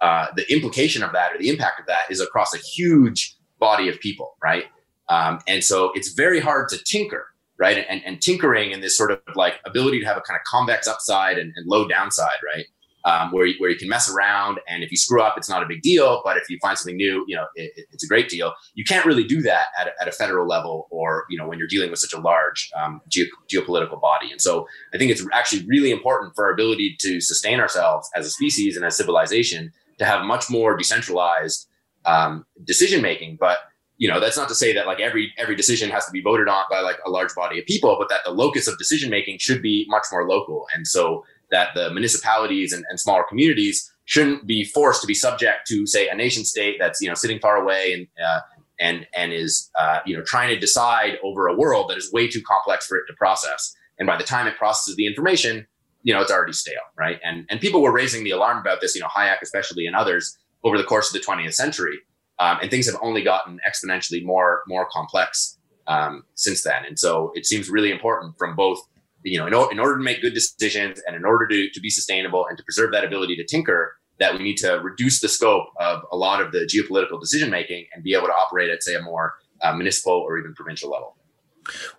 uh, 0.00 0.26
the 0.36 0.50
implication 0.52 1.02
of 1.02 1.12
that 1.12 1.34
or 1.34 1.38
the 1.38 1.48
impact 1.48 1.80
of 1.80 1.86
that 1.86 2.10
is 2.10 2.20
across 2.20 2.54
a 2.54 2.58
huge 2.58 3.36
body 3.58 3.88
of 3.88 3.98
people, 4.00 4.36
right? 4.42 4.66
Um, 5.08 5.40
and 5.46 5.64
so 5.64 5.90
it's 5.94 6.12
very 6.12 6.40
hard 6.40 6.68
to 6.70 6.78
tinker, 6.84 7.26
right? 7.58 7.84
And, 7.88 8.02
and 8.04 8.20
tinkering 8.20 8.72
and 8.72 8.82
this 8.82 8.96
sort 8.96 9.10
of 9.10 9.20
like 9.34 9.54
ability 9.66 10.00
to 10.00 10.06
have 10.06 10.16
a 10.16 10.20
kind 10.20 10.36
of 10.36 10.44
convex 10.44 10.86
upside 10.86 11.38
and, 11.38 11.52
and 11.56 11.66
low 11.66 11.88
downside, 11.88 12.38
right? 12.54 12.66
um, 13.04 13.32
where, 13.32 13.46
you, 13.46 13.54
where 13.58 13.70
you 13.70 13.76
can 13.76 13.88
mess 13.88 14.12
around. 14.12 14.60
And 14.68 14.82
if 14.82 14.90
you 14.90 14.96
screw 14.96 15.22
up, 15.22 15.38
it's 15.38 15.48
not 15.48 15.62
a 15.62 15.66
big 15.66 15.82
deal. 15.82 16.20
But 16.24 16.36
if 16.36 16.50
you 16.50 16.58
find 16.60 16.76
something 16.76 16.96
new, 16.96 17.24
you 17.26 17.36
know, 17.36 17.46
it, 17.54 17.86
it's 17.92 18.04
a 18.04 18.06
great 18.06 18.28
deal. 18.28 18.52
You 18.74 18.84
can't 18.84 19.06
really 19.06 19.24
do 19.24 19.40
that 19.42 19.66
at 19.78 19.88
a, 19.88 19.92
at 20.00 20.08
a 20.08 20.12
federal 20.12 20.46
level 20.46 20.88
or, 20.90 21.24
you 21.30 21.38
know, 21.38 21.48
when 21.48 21.58
you're 21.58 21.68
dealing 21.68 21.90
with 21.90 22.00
such 22.00 22.12
a 22.12 22.20
large 22.20 22.70
um, 22.76 23.00
ge- 23.08 23.30
geopolitical 23.52 24.00
body. 24.00 24.30
And 24.30 24.40
so 24.40 24.66
I 24.92 24.98
think 24.98 25.10
it's 25.10 25.26
actually 25.32 25.64
really 25.66 25.90
important 25.90 26.34
for 26.34 26.44
our 26.44 26.52
ability 26.52 26.96
to 27.00 27.20
sustain 27.20 27.60
ourselves 27.60 28.08
as 28.14 28.26
a 28.26 28.30
species 28.30 28.76
and 28.76 28.84
as 28.84 28.96
civilization 28.96 29.72
to 29.98 30.04
have 30.04 30.24
much 30.24 30.50
more 30.50 30.76
decentralized 30.76 31.68
um, 32.04 32.44
decision 32.64 33.02
making. 33.02 33.36
But 33.40 33.58
you 33.96 34.08
know 34.08 34.20
that's 34.20 34.36
not 34.36 34.48
to 34.48 34.54
say 34.54 34.72
that 34.72 34.86
like 34.86 35.00
every 35.00 35.32
every 35.38 35.56
decision 35.56 35.90
has 35.90 36.06
to 36.06 36.12
be 36.12 36.22
voted 36.22 36.48
on 36.48 36.64
by 36.70 36.80
like 36.80 36.98
a 37.04 37.10
large 37.10 37.34
body 37.34 37.58
of 37.58 37.66
people 37.66 37.96
but 37.98 38.08
that 38.08 38.20
the 38.24 38.30
locus 38.30 38.68
of 38.68 38.78
decision 38.78 39.10
making 39.10 39.38
should 39.38 39.60
be 39.60 39.86
much 39.88 40.04
more 40.12 40.28
local 40.28 40.68
and 40.72 40.86
so 40.86 41.24
that 41.50 41.70
the 41.74 41.90
municipalities 41.90 42.72
and, 42.72 42.84
and 42.90 43.00
smaller 43.00 43.24
communities 43.28 43.90
shouldn't 44.04 44.46
be 44.46 44.64
forced 44.64 45.02
to 45.02 45.06
be 45.06 45.12
subject 45.12 45.66
to, 45.68 45.86
say, 45.86 46.08
a 46.08 46.14
nation 46.14 46.44
state 46.44 46.76
that's 46.78 47.00
you 47.00 47.08
know 47.08 47.14
sitting 47.14 47.38
far 47.38 47.56
away 47.56 47.92
and 47.92 48.06
uh, 48.24 48.40
and 48.80 49.06
and 49.14 49.32
is 49.32 49.70
uh, 49.78 50.00
you 50.06 50.16
know 50.16 50.22
trying 50.24 50.48
to 50.48 50.58
decide 50.58 51.18
over 51.22 51.46
a 51.46 51.54
world 51.54 51.90
that 51.90 51.98
is 51.98 52.12
way 52.12 52.28
too 52.28 52.42
complex 52.42 52.86
for 52.86 52.96
it 52.96 53.04
to 53.06 53.14
process. 53.14 53.74
And 53.98 54.06
by 54.06 54.16
the 54.16 54.24
time 54.24 54.46
it 54.46 54.56
processes 54.56 54.96
the 54.96 55.06
information, 55.06 55.66
you 56.08 56.14
know 56.14 56.22
it's 56.22 56.32
already 56.32 56.54
stale, 56.54 56.88
right? 56.96 57.20
And 57.22 57.44
and 57.50 57.60
people 57.60 57.82
were 57.82 57.92
raising 57.92 58.24
the 58.24 58.30
alarm 58.30 58.56
about 58.56 58.80
this, 58.80 58.94
you 58.94 59.02
know, 59.02 59.08
Hayek 59.14 59.42
especially 59.42 59.86
and 59.86 59.94
others 59.94 60.38
over 60.64 60.78
the 60.78 60.84
course 60.84 61.14
of 61.14 61.20
the 61.20 61.26
20th 61.26 61.52
century, 61.52 61.98
um, 62.38 62.56
and 62.62 62.70
things 62.70 62.86
have 62.86 62.98
only 63.02 63.22
gotten 63.22 63.60
exponentially 63.68 64.24
more 64.24 64.62
more 64.66 64.88
complex 64.90 65.58
um, 65.86 66.22
since 66.34 66.62
then. 66.62 66.86
And 66.86 66.98
so 66.98 67.30
it 67.34 67.44
seems 67.44 67.68
really 67.68 67.90
important 67.90 68.38
from 68.38 68.56
both 68.56 68.80
you 69.22 69.36
know, 69.38 69.46
in, 69.46 69.52
in 69.72 69.80
order 69.80 69.98
to 69.98 70.02
make 70.02 70.22
good 70.22 70.32
decisions 70.32 71.02
and 71.06 71.14
in 71.14 71.24
order 71.26 71.46
to, 71.48 71.68
to 71.70 71.80
be 71.80 71.90
sustainable 71.90 72.46
and 72.46 72.56
to 72.56 72.64
preserve 72.64 72.92
that 72.92 73.04
ability 73.04 73.36
to 73.36 73.44
tinker, 73.44 73.96
that 74.18 74.32
we 74.32 74.42
need 74.42 74.56
to 74.56 74.80
reduce 74.82 75.20
the 75.20 75.28
scope 75.28 75.66
of 75.78 76.02
a 76.10 76.16
lot 76.16 76.40
of 76.40 76.52
the 76.52 76.60
geopolitical 76.60 77.20
decision 77.20 77.50
making 77.50 77.86
and 77.92 78.02
be 78.02 78.14
able 78.14 78.28
to 78.28 78.32
operate 78.32 78.70
at, 78.70 78.82
say, 78.82 78.94
a 78.94 79.02
more 79.02 79.34
uh, 79.62 79.74
municipal 79.74 80.14
or 80.14 80.38
even 80.38 80.54
provincial 80.54 80.90
level. 80.90 81.17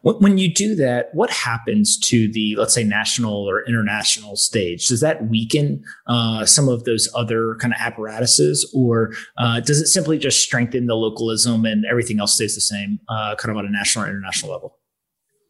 When 0.01 0.37
you 0.37 0.53
do 0.53 0.75
that, 0.75 1.09
what 1.13 1.29
happens 1.29 1.97
to 1.99 2.31
the, 2.31 2.55
let's 2.55 2.73
say, 2.73 2.83
national 2.83 3.49
or 3.49 3.65
international 3.65 4.35
stage? 4.35 4.87
Does 4.87 5.01
that 5.01 5.27
weaken 5.27 5.83
uh, 6.07 6.45
some 6.45 6.69
of 6.69 6.83
those 6.85 7.09
other 7.15 7.55
kind 7.55 7.73
of 7.73 7.79
apparatuses, 7.79 8.71
or 8.73 9.13
uh, 9.37 9.59
does 9.59 9.81
it 9.81 9.87
simply 9.87 10.17
just 10.17 10.41
strengthen 10.41 10.85
the 10.85 10.95
localism 10.95 11.65
and 11.65 11.85
everything 11.85 12.19
else 12.19 12.35
stays 12.35 12.55
the 12.55 12.61
same, 12.61 12.99
uh, 13.09 13.35
kind 13.35 13.51
of 13.51 13.57
on 13.57 13.65
a 13.65 13.69
national 13.69 14.05
or 14.05 14.07
international 14.07 14.51
level? 14.51 14.77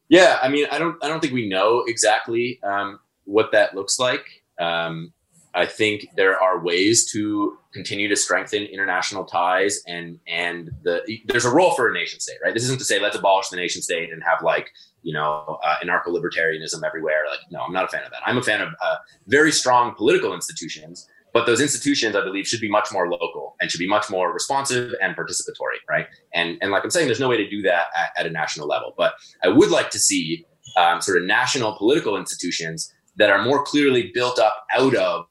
Yeah, 0.09 0.39
I 0.41 0.49
mean, 0.49 0.65
I 0.71 0.79
don't, 0.79 0.97
I 1.03 1.07
don't 1.07 1.19
think 1.19 1.33
we 1.33 1.47
know 1.47 1.83
exactly 1.85 2.59
um, 2.63 2.99
what 3.25 3.51
that 3.51 3.75
looks 3.75 3.99
like. 3.99 4.25
Um, 4.59 5.13
I 5.53 5.67
think 5.67 6.07
there 6.15 6.41
are 6.41 6.63
ways 6.63 7.11
to 7.11 7.58
continue 7.73 8.07
to 8.07 8.15
strengthen 8.15 8.63
international 8.63 9.25
ties, 9.25 9.81
and 9.87 10.19
and 10.27 10.71
the 10.83 11.01
there's 11.25 11.45
a 11.45 11.51
role 11.51 11.71
for 11.71 11.89
a 11.89 11.93
nation 11.93 12.19
state, 12.19 12.37
right? 12.43 12.53
This 12.53 12.63
isn't 12.63 12.79
to 12.79 12.85
say 12.85 12.99
let's 12.99 13.17
abolish 13.17 13.49
the 13.49 13.57
nation 13.57 13.81
state 13.81 14.11
and 14.11 14.23
have 14.23 14.43
like 14.43 14.71
you 15.01 15.13
know 15.13 15.59
uh, 15.63 15.75
anarcho-libertarianism 15.83 16.83
everywhere. 16.85 17.23
Like, 17.29 17.39
no, 17.51 17.61
I'm 17.61 17.73
not 17.73 17.85
a 17.85 17.87
fan 17.87 18.03
of 18.03 18.11
that. 18.11 18.21
I'm 18.25 18.37
a 18.37 18.43
fan 18.43 18.61
of 18.61 18.69
uh, 18.81 18.95
very 19.27 19.51
strong 19.51 19.93
political 19.95 20.33
institutions 20.33 21.07
but 21.33 21.45
those 21.45 21.61
institutions, 21.61 22.15
I 22.15 22.23
believe, 22.23 22.47
should 22.47 22.61
be 22.61 22.69
much 22.69 22.91
more 22.91 23.09
local 23.09 23.55
and 23.61 23.69
should 23.69 23.79
be 23.79 23.87
much 23.87 24.09
more 24.09 24.33
responsive 24.33 24.93
and 25.01 25.15
participatory, 25.15 25.77
right? 25.87 26.07
And 26.33 26.57
and 26.61 26.71
like 26.71 26.83
I'm 26.83 26.89
saying, 26.89 27.07
there's 27.07 27.19
no 27.19 27.29
way 27.29 27.37
to 27.37 27.49
do 27.49 27.61
that 27.63 27.87
at, 27.95 28.11
at 28.17 28.25
a 28.25 28.29
national 28.29 28.67
level. 28.67 28.93
But 28.97 29.13
I 29.43 29.49
would 29.49 29.69
like 29.69 29.89
to 29.91 29.99
see 29.99 30.45
um, 30.77 31.01
sort 31.01 31.17
of 31.17 31.23
national 31.23 31.77
political 31.77 32.17
institutions 32.17 32.91
that 33.17 33.29
are 33.29 33.43
more 33.43 33.63
clearly 33.63 34.11
built 34.13 34.39
up 34.39 34.65
out 34.73 34.95
of 34.95 35.25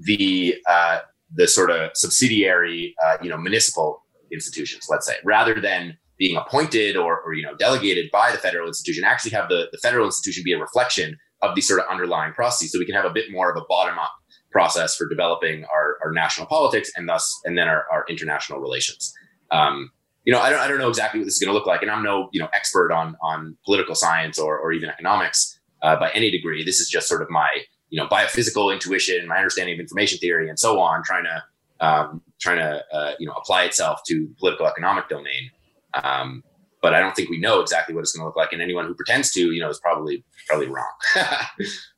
the 0.00 0.56
uh, 0.68 0.98
the 1.34 1.46
sort 1.46 1.70
of 1.70 1.90
subsidiary, 1.94 2.94
uh, 3.04 3.16
you 3.22 3.28
know, 3.28 3.36
municipal 3.36 4.02
institutions, 4.32 4.86
let's 4.90 5.06
say, 5.06 5.14
rather 5.24 5.60
than 5.60 5.96
being 6.18 6.36
appointed 6.36 6.96
or, 6.96 7.20
or 7.20 7.32
you 7.34 7.42
know 7.42 7.54
delegated 7.56 8.10
by 8.12 8.32
the 8.32 8.38
federal 8.38 8.66
institution 8.66 9.04
actually 9.04 9.30
have 9.30 9.48
the, 9.48 9.68
the 9.72 9.78
federal 9.78 10.04
institution 10.04 10.42
be 10.44 10.52
a 10.52 10.58
reflection 10.58 11.16
of 11.42 11.54
these 11.54 11.68
sort 11.68 11.80
of 11.80 11.86
underlying 11.88 12.32
processes. 12.32 12.72
So 12.72 12.78
we 12.78 12.86
can 12.86 12.96
have 12.96 13.04
a 13.04 13.10
bit 13.10 13.30
more 13.30 13.50
of 13.50 13.56
a 13.56 13.64
bottom 13.68 13.98
up 13.98 14.10
process 14.50 14.96
for 14.96 15.08
developing 15.08 15.64
our, 15.72 15.98
our 16.02 16.10
national 16.10 16.46
politics 16.46 16.90
and 16.96 17.08
thus 17.08 17.40
and 17.44 17.56
then 17.56 17.68
our, 17.68 17.84
our 17.92 18.04
international 18.08 18.58
relations. 18.60 19.12
Um, 19.50 19.90
you 20.24 20.32
know 20.32 20.40
I 20.40 20.50
don't, 20.50 20.60
I 20.60 20.68
don't 20.68 20.78
know 20.78 20.88
exactly 20.88 21.20
what 21.20 21.26
this 21.26 21.34
is 21.34 21.40
going 21.40 21.54
to 21.54 21.58
look 21.58 21.66
like 21.66 21.80
and 21.80 21.90
i'm 21.90 22.02
no 22.02 22.28
you 22.32 22.40
know 22.40 22.48
expert 22.52 22.92
on 22.92 23.16
on 23.22 23.56
political 23.64 23.94
science 23.94 24.38
or, 24.38 24.58
or 24.58 24.72
even 24.72 24.90
economics 24.90 25.58
uh, 25.82 25.98
by 25.98 26.10
any 26.10 26.30
degree. 26.30 26.64
This 26.64 26.80
is 26.80 26.88
just 26.88 27.08
sort 27.08 27.22
of 27.22 27.30
my 27.30 27.48
you 27.90 28.00
know 28.00 28.06
biophysical 28.08 28.72
intuition 28.72 29.26
my 29.26 29.36
understanding 29.36 29.74
of 29.74 29.80
information 29.80 30.18
theory 30.18 30.48
and 30.48 30.58
so 30.58 30.80
on 30.80 31.02
trying 31.02 31.24
to 31.24 31.42
um, 31.80 32.20
trying 32.40 32.58
to 32.58 32.82
uh, 32.92 33.12
you 33.18 33.26
know 33.26 33.32
apply 33.34 33.64
itself 33.64 34.00
to 34.06 34.28
political 34.38 34.66
economic 34.66 35.08
domain 35.08 35.50
um, 35.94 36.42
but 36.80 36.94
I 36.94 37.00
don't 37.00 37.14
think 37.14 37.28
we 37.28 37.40
know 37.40 37.60
exactly 37.60 37.94
what 37.94 38.02
it's 38.02 38.12
going 38.12 38.22
to 38.22 38.26
look 38.26 38.36
like. 38.36 38.52
And 38.52 38.62
anyone 38.62 38.86
who 38.86 38.94
pretends 38.94 39.30
to, 39.32 39.52
you 39.52 39.60
know, 39.60 39.68
is 39.68 39.80
probably 39.80 40.24
probably 40.46 40.68
wrong. 40.68 40.92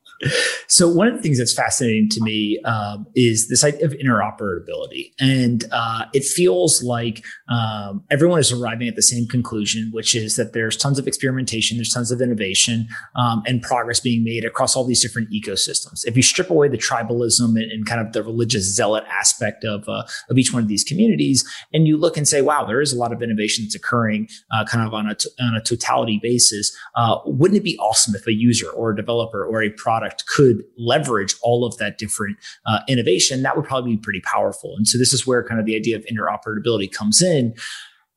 So 0.68 0.88
one 0.88 1.08
of 1.08 1.16
the 1.16 1.22
things 1.22 1.38
that's 1.38 1.54
fascinating 1.54 2.08
to 2.10 2.20
me 2.22 2.60
um, 2.64 3.06
is 3.14 3.48
this 3.48 3.64
idea 3.64 3.86
of 3.86 3.92
interoperability, 3.92 5.12
and 5.18 5.64
uh, 5.72 6.04
it 6.12 6.24
feels 6.24 6.82
like 6.82 7.24
um, 7.48 8.04
everyone 8.10 8.38
is 8.38 8.52
arriving 8.52 8.86
at 8.86 8.96
the 8.96 9.02
same 9.02 9.26
conclusion, 9.26 9.90
which 9.92 10.14
is 10.14 10.36
that 10.36 10.52
there's 10.52 10.76
tons 10.76 10.98
of 10.98 11.08
experimentation, 11.08 11.78
there's 11.78 11.92
tons 11.92 12.10
of 12.10 12.20
innovation, 12.20 12.86
um, 13.16 13.42
and 13.46 13.62
progress 13.62 13.98
being 14.00 14.22
made 14.22 14.44
across 14.44 14.76
all 14.76 14.84
these 14.84 15.02
different 15.02 15.30
ecosystems. 15.30 16.06
If 16.06 16.16
you 16.16 16.22
strip 16.22 16.50
away 16.50 16.68
the 16.68 16.78
tribalism 16.78 17.60
and, 17.60 17.72
and 17.72 17.86
kind 17.86 18.00
of 18.00 18.12
the 18.12 18.22
religious 18.22 18.64
zealot 18.64 19.04
aspect 19.10 19.64
of 19.64 19.88
uh, 19.88 20.04
of 20.28 20.38
each 20.38 20.52
one 20.52 20.62
of 20.62 20.68
these 20.68 20.84
communities, 20.84 21.48
and 21.72 21.88
you 21.88 21.96
look 21.96 22.16
and 22.16 22.28
say, 22.28 22.42
"Wow, 22.42 22.64
there 22.64 22.80
is 22.80 22.92
a 22.92 22.96
lot 22.96 23.12
of 23.12 23.22
innovation 23.22 23.64
that's 23.64 23.74
occurring, 23.74 24.28
uh, 24.52 24.64
kind 24.66 24.86
of 24.86 24.92
on 24.92 25.08
a 25.08 25.14
t- 25.14 25.30
on 25.40 25.54
a 25.56 25.62
totality 25.62 26.20
basis." 26.22 26.76
Uh, 26.94 27.18
wouldn't 27.24 27.56
it 27.56 27.64
be 27.64 27.78
awesome 27.78 28.14
if 28.14 28.26
a 28.26 28.32
user 28.32 28.68
or 28.70 28.90
a 28.90 28.96
developer 28.96 29.44
or 29.44 29.62
a 29.62 29.70
product 29.70 30.09
product 30.10 30.26
could 30.26 30.64
leverage 30.76 31.34
all 31.42 31.64
of 31.64 31.76
that 31.78 31.98
different 31.98 32.36
uh, 32.66 32.80
innovation, 32.88 33.42
that 33.42 33.56
would 33.56 33.64
probably 33.64 33.96
be 33.96 34.02
pretty 34.02 34.20
powerful. 34.20 34.74
And 34.76 34.86
so 34.86 34.98
this 34.98 35.12
is 35.12 35.26
where 35.26 35.42
kind 35.46 35.60
of 35.60 35.66
the 35.66 35.76
idea 35.76 35.96
of 35.96 36.04
interoperability 36.06 36.90
comes 36.90 37.22
in. 37.22 37.54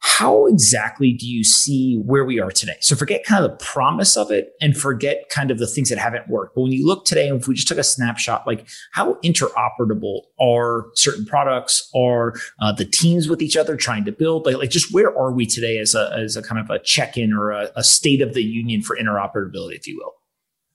How 0.05 0.47
exactly 0.47 1.13
do 1.13 1.25
you 1.25 1.45
see 1.45 1.95
where 1.95 2.25
we 2.25 2.37
are 2.37 2.51
today? 2.51 2.75
So 2.81 2.93
forget 2.93 3.23
kind 3.23 3.43
of 3.43 3.51
the 3.51 3.65
promise 3.65 4.17
of 4.17 4.31
it 4.31 4.49
and 4.59 4.75
forget 4.75 5.29
kind 5.29 5.49
of 5.49 5.59
the 5.59 5.67
things 5.67 5.87
that 5.89 5.97
haven't 5.97 6.27
worked. 6.27 6.55
But 6.55 6.63
when 6.63 6.73
you 6.73 6.85
look 6.85 7.05
today, 7.05 7.29
if 7.29 7.47
we 7.47 7.55
just 7.55 7.69
took 7.69 7.77
a 7.77 7.85
snapshot, 7.85 8.45
like 8.45 8.67
how 8.91 9.13
interoperable 9.23 10.23
are 10.41 10.87
certain 10.95 11.25
products, 11.25 11.89
are 11.95 12.33
uh, 12.59 12.73
the 12.73 12.83
teams 12.83 13.29
with 13.29 13.41
each 13.41 13.55
other 13.55 13.77
trying 13.77 14.03
to 14.03 14.11
build, 14.11 14.45
like, 14.45 14.57
like 14.57 14.71
just 14.71 14.93
where 14.93 15.17
are 15.17 15.31
we 15.31 15.45
today 15.45 15.77
as 15.77 15.95
a, 15.95 16.11
as 16.17 16.35
a 16.35 16.43
kind 16.43 16.59
of 16.59 16.69
a 16.69 16.79
check-in 16.79 17.31
or 17.31 17.51
a, 17.51 17.71
a 17.77 17.83
state 17.83 18.21
of 18.21 18.33
the 18.33 18.43
union 18.43 18.81
for 18.81 18.97
interoperability, 18.97 19.75
if 19.75 19.87
you 19.87 19.97
will? 19.97 20.11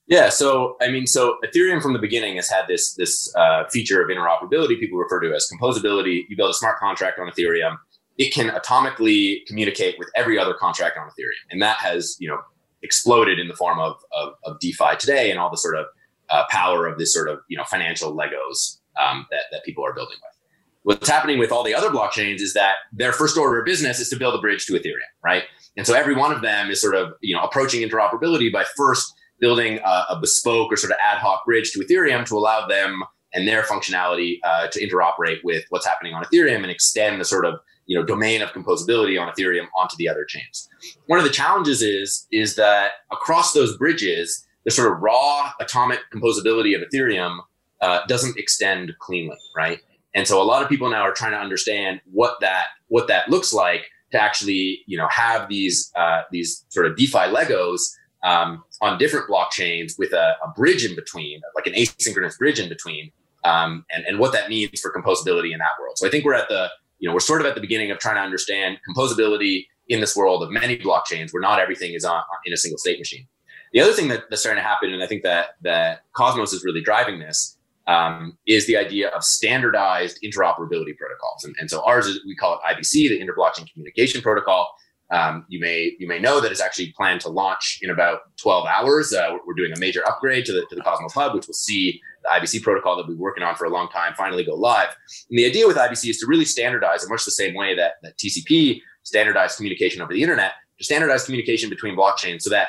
Yeah, 0.09 0.31
so 0.31 0.77
I 0.81 0.91
mean, 0.91 1.07
so 1.07 1.37
Ethereum 1.45 1.83
from 1.83 1.93
the 1.93 1.99
beginning 1.99 2.37
has 2.37 2.49
had 2.49 2.67
this 2.67 2.95
this 2.95 3.33
uh, 3.37 3.69
feature 3.69 4.03
of 4.03 4.09
interoperability. 4.09 4.81
People 4.81 4.99
refer 4.99 5.21
to 5.21 5.35
as 5.35 5.49
composability. 5.53 6.25
You 6.29 6.37
build 6.37 6.51
a 6.51 6.55
smart 6.55 6.79
contract 6.79 7.19
on 7.19 7.29
Ethereum, 7.29 7.77
it 8.19 8.35
can 8.35 8.49
atomically 8.49 9.47
communicate 9.47 9.99
with 9.99 10.11
every 10.17 10.39
other 10.39 10.53
contract 10.53 10.99
on 10.99 11.07
Ethereum, 11.07 11.51
and 11.51 11.63
that 11.63 11.77
has 11.79 12.17
you 12.19 12.29
know 12.29 12.39
exploded 12.83 13.39
in 13.39 13.49
the 13.49 13.55
form 13.55 13.79
of 13.79 13.97
of, 14.13 14.33
of 14.45 14.59
DeFi 14.61 14.97
today 14.99 15.31
and 15.31 15.39
all 15.39 15.51
the 15.51 15.57
sort 15.57 15.77
of 15.77 15.87
uh, 16.31 16.45
power 16.51 16.87
of 16.87 16.99
this 16.99 17.15
sort 17.15 17.29
of 17.29 17.39
you 17.49 17.57
know 17.57 17.65
financial 17.65 18.15
Legos 18.15 18.79
um, 19.01 19.27
that 19.31 19.45
that 19.53 19.65
people 19.65 19.85
are 19.85 19.95
building 19.95 20.17
with. 20.17 20.35
What's 20.83 21.09
happening 21.09 21.39
with 21.39 21.53
all 21.53 21.65
the 21.65 21.75
other 21.75 21.91
blockchains 21.91 22.41
is 22.41 22.55
that 22.55 22.77
their 22.93 23.13
first 23.13 23.37
order 23.37 23.61
of 23.61 23.67
business 23.67 24.01
is 24.01 24.09
to 24.09 24.17
build 24.17 24.35
a 24.35 24.39
bridge 24.41 24.65
to 24.67 24.73
Ethereum, 24.73 25.13
right? 25.23 25.45
And 25.77 25.87
so 25.87 25.93
every 25.95 26.15
one 26.15 26.33
of 26.33 26.41
them 26.41 26.71
is 26.71 26.81
sort 26.81 26.95
of 26.95 27.13
you 27.21 27.37
know 27.37 27.43
approaching 27.43 27.89
interoperability 27.89 28.53
by 28.53 28.65
first 28.77 29.15
building 29.41 29.79
a, 29.85 30.05
a, 30.11 30.19
bespoke 30.21 30.73
or 30.73 30.77
sort 30.77 30.93
of 30.93 30.99
ad 31.03 31.19
hoc 31.19 31.45
bridge 31.45 31.71
to 31.73 31.81
Ethereum 31.81 32.27
to 32.27 32.37
allow 32.37 32.67
them 32.67 33.03
and 33.35 33.47
their 33.47 33.63
functionality 33.63 34.39
uh, 34.45 34.67
to 34.69 34.81
interoperate 34.85 35.39
with 35.45 35.65
what's 35.69 35.87
happening 35.87 36.15
on 36.15 36.25
Ethereum 36.25 36.63
and 36.63 36.71
extend 36.71 37.21
the 37.21 37.25
sort 37.25 37.45
of 37.45 37.61
you 37.87 37.99
know 37.99 38.05
domain 38.05 38.43
of 38.43 38.51
composability 38.51 39.21
on 39.21 39.33
Ethereum 39.33 39.67
onto 39.77 39.97
the 39.97 40.09
other 40.09 40.25
chains. 40.25 40.69
One 41.07 41.19
of 41.19 41.25
the 41.25 41.31
challenges 41.31 41.83
is 41.83 42.27
is 42.31 42.57
that 42.57 42.93
across 43.11 43.53
those 43.53 43.77
bridges, 43.77 44.47
the 44.65 44.71
sort 44.71 44.93
of 44.93 45.01
raw 45.01 45.53
atomic 45.61 46.01
composability 46.15 46.77
of 46.77 46.87
Ethereum 46.89 47.39
uh, 47.81 48.01
doesn't 48.07 48.39
extend 48.39 48.93
cleanly, 48.99 49.39
right? 49.57 49.81
And 50.15 50.27
so 50.27 50.43
a 50.43 50.45
lot 50.45 50.63
of 50.63 50.69
people 50.69 50.91
now 50.91 51.03
are 51.03 51.13
trying 51.13 51.33
to 51.33 51.39
understand 51.39 52.01
what 52.11 52.41
that 52.41 52.67
what 52.89 53.09
that 53.09 53.29
looks 53.29 53.53
like 53.53 53.91
to 54.13 54.21
actually 54.21 54.83
you 54.87 54.97
know 54.97 55.09
have 55.11 55.49
these 55.49 55.93
uh, 55.97 56.23
these 56.31 56.65
sort 56.69 56.87
of 56.87 56.97
DeFi 56.97 57.19
Legos 57.19 57.81
um, 58.25 58.65
on 58.81 58.99
different 58.99 59.29
blockchains 59.29 59.99
with 59.99 60.13
a, 60.13 60.37
a, 60.45 60.49
bridge 60.57 60.85
in 60.85 60.97
between, 60.97 61.41
like 61.55 61.67
an 61.67 61.75
asynchronous 61.75 62.37
bridge 62.37 62.59
in 62.59 62.69
between, 62.69 63.13
um, 63.45 63.85
and, 63.93 64.05
and 64.07 64.19
what 64.19 64.33
that 64.33 64.49
means 64.49 64.81
for 64.81 64.93
composability 64.93 65.53
in 65.53 65.59
that 65.59 65.71
world. 65.81 65.97
So 65.97 66.07
I 66.07 66.11
think 66.11 66.25
we're 66.25 66.35
at 66.35 66.49
the, 66.49 66.69
you 66.99 67.09
know, 67.09 67.15
we're 67.15 67.21
sort 67.21 67.41
of 67.41 67.47
at 67.47 67.55
the 67.55 67.61
beginning 67.61 67.91
of 67.91 67.99
trying 67.99 68.17
to 68.17 68.21
understand 68.21 68.79
composability 68.89 69.67
in 69.89 70.01
this 70.01 70.17
world 70.17 70.43
of 70.43 70.51
many 70.51 70.77
blockchains 70.79 71.33
where 71.33 71.41
not 71.41 71.61
everything 71.61 71.95
is 71.95 72.05
on, 72.05 72.23
in 72.45 72.53
a 72.53 72.57
single 72.57 72.79
state 72.79 72.99
machine. 72.99 73.27
The 73.73 73.81
other 73.81 73.93
thing 73.93 74.09
that, 74.09 74.25
that's 74.31 74.43
starting 74.43 74.63
to 74.63 74.69
happen, 74.69 74.93
and 74.93 75.03
I 75.03 75.07
think 75.07 75.23
that 75.23 75.51
that 75.63 76.03
Cosmos 76.13 76.53
is 76.53 76.65
really 76.65 76.83
driving 76.83 77.21
this, 77.21 77.57
um, 77.87 78.37
is 78.47 78.67
the 78.67 78.77
idea 78.77 79.09
of 79.09 79.25
standardized 79.25 80.19
interoperability 80.23 80.97
protocols. 80.97 81.45
And, 81.45 81.55
and 81.59 81.71
so 81.71 81.83
ours 81.85 82.07
is 82.07 82.21
we 82.27 82.37
call 82.37 82.55
it 82.55 82.61
IBC, 82.75 83.09
the 83.09 83.21
Interblockchain 83.21 83.71
Communication 83.73 84.21
Protocol. 84.21 84.69
Um, 85.11 85.47
you 85.49 85.59
may 85.59 85.97
you 85.99 86.07
may 86.07 86.19
know 86.19 86.41
that 86.41 86.53
it's 86.53 86.61
actually 86.61 86.93
planned 86.97 87.23
to 87.23 87.31
launch 87.31 87.79
in 87.81 87.91
about 87.91 88.21
12 88.37 88.67
hours. 88.67 89.13
Uh, 89.13 89.39
we're 89.47 89.55
doing 89.55 89.73
a 89.73 89.79
major 89.79 90.07
upgrade 90.07 90.45
to 90.47 90.53
the 90.53 90.67
to 90.69 90.75
the 90.75 90.83
Cosmos 90.83 91.15
Hub, 91.15 91.35
which 91.35 91.47
will 91.47 91.55
see 91.55 92.01
the 92.23 92.29
IBC 92.29 92.63
protocol 92.63 92.97
that 92.97 93.07
we've 93.07 93.17
been 93.17 93.23
working 93.23 93.43
on 93.43 93.55
for 93.55 93.65
a 93.65 93.71
long 93.71 93.89
time 93.89 94.13
finally 94.15 94.45
go 94.45 94.55
live. 94.55 94.95
And 95.31 95.39
the 95.39 95.47
idea 95.47 95.67
with 95.67 95.77
IBC 95.77 96.11
is 96.11 96.19
to 96.19 96.27
really 96.27 96.45
standardize 96.45 97.03
in 97.03 97.09
much 97.09 97.25
the 97.25 97.31
same 97.31 97.55
way 97.55 97.75
that, 97.77 97.95
that 98.03 98.19
TCP 98.19 98.81
standardized 99.03 99.57
communication 99.57 100.03
over 100.03 100.13
the 100.13 100.23
internet, 100.23 100.53
to 100.79 100.85
standardize 100.85 101.25
communication 101.25 101.71
between 101.71 101.97
blockchains 101.97 102.43
so 102.43 102.51
that 102.51 102.69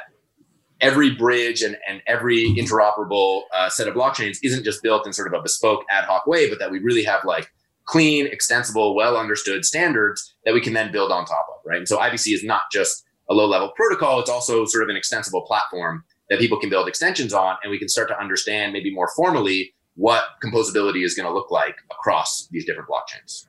every 0.82 1.12
bridge 1.12 1.62
and, 1.62 1.78
and 1.88 2.02
every 2.08 2.46
interoperable 2.56 3.42
uh, 3.54 3.70
set 3.70 3.88
of 3.88 3.96
blockchains 3.96 4.38
isn't 4.44 4.64
just 4.64 4.82
built 4.82 5.06
in 5.06 5.14
sort 5.14 5.28
of 5.28 5.38
a 5.38 5.42
bespoke 5.42 5.84
ad 5.90 6.06
hoc 6.06 6.26
way, 6.26 6.50
but 6.50 6.60
that 6.60 6.72
we 6.72 6.80
really 6.80 7.04
have 7.04 7.24
like 7.26 7.52
clean, 7.90 8.28
extensible, 8.28 8.96
well 8.96 9.18
understood 9.18 9.66
standards 9.66 10.36
that 10.46 10.54
we 10.54 10.62
can 10.62 10.74
then 10.74 10.92
build 10.92 11.12
on 11.12 11.26
top 11.26 11.48
of, 11.50 11.62
right? 11.66 11.80
And 11.80 11.88
so 11.88 11.98
IBC 11.98 12.34
is 12.34 12.44
not 12.44 12.62
just 12.72 13.04
a 13.30 13.34
low 13.34 13.48
level 13.48 13.72
protocol, 13.76 14.20
it's 14.20 14.30
also 14.30 14.66
sort 14.66 14.84
of 14.84 14.90
an 14.90 14.96
extensible 14.96 15.42
platform 15.42 16.04
that 16.30 16.40
people 16.40 16.60
can 16.60 16.70
build 16.70 16.88
extensions 16.88 17.34
on, 17.34 17.58
and 17.64 17.72
we 17.72 17.80
can 17.80 17.90
start 17.90 18.08
to 18.10 18.20
understand 18.20 18.74
maybe 18.74 18.94
more 18.94 19.10
formally 19.16 19.74
what 19.96 20.24
composability 20.44 21.04
is 21.04 21.16
going 21.16 21.28
to 21.28 21.34
look 21.34 21.50
like 21.50 21.78
across 21.92 22.48
these 22.52 22.66
different 22.66 22.88
blockchains. 22.88 23.48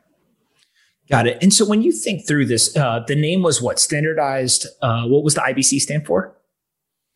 Got 1.11 1.26
it. 1.26 1.38
And 1.42 1.53
so 1.53 1.66
when 1.66 1.83
you 1.83 1.92
think 1.92 2.26
through 2.26 2.46
this, 2.46 2.74
uh, 2.76 3.05
the 3.07 3.16
name 3.16 3.42
was 3.42 3.61
what? 3.61 3.79
Standardized. 3.79 4.66
Uh, 4.81 5.07
what 5.07 5.22
was 5.22 5.35
the 5.35 5.40
IBC 5.40 5.81
stand 5.81 6.07
for? 6.07 6.37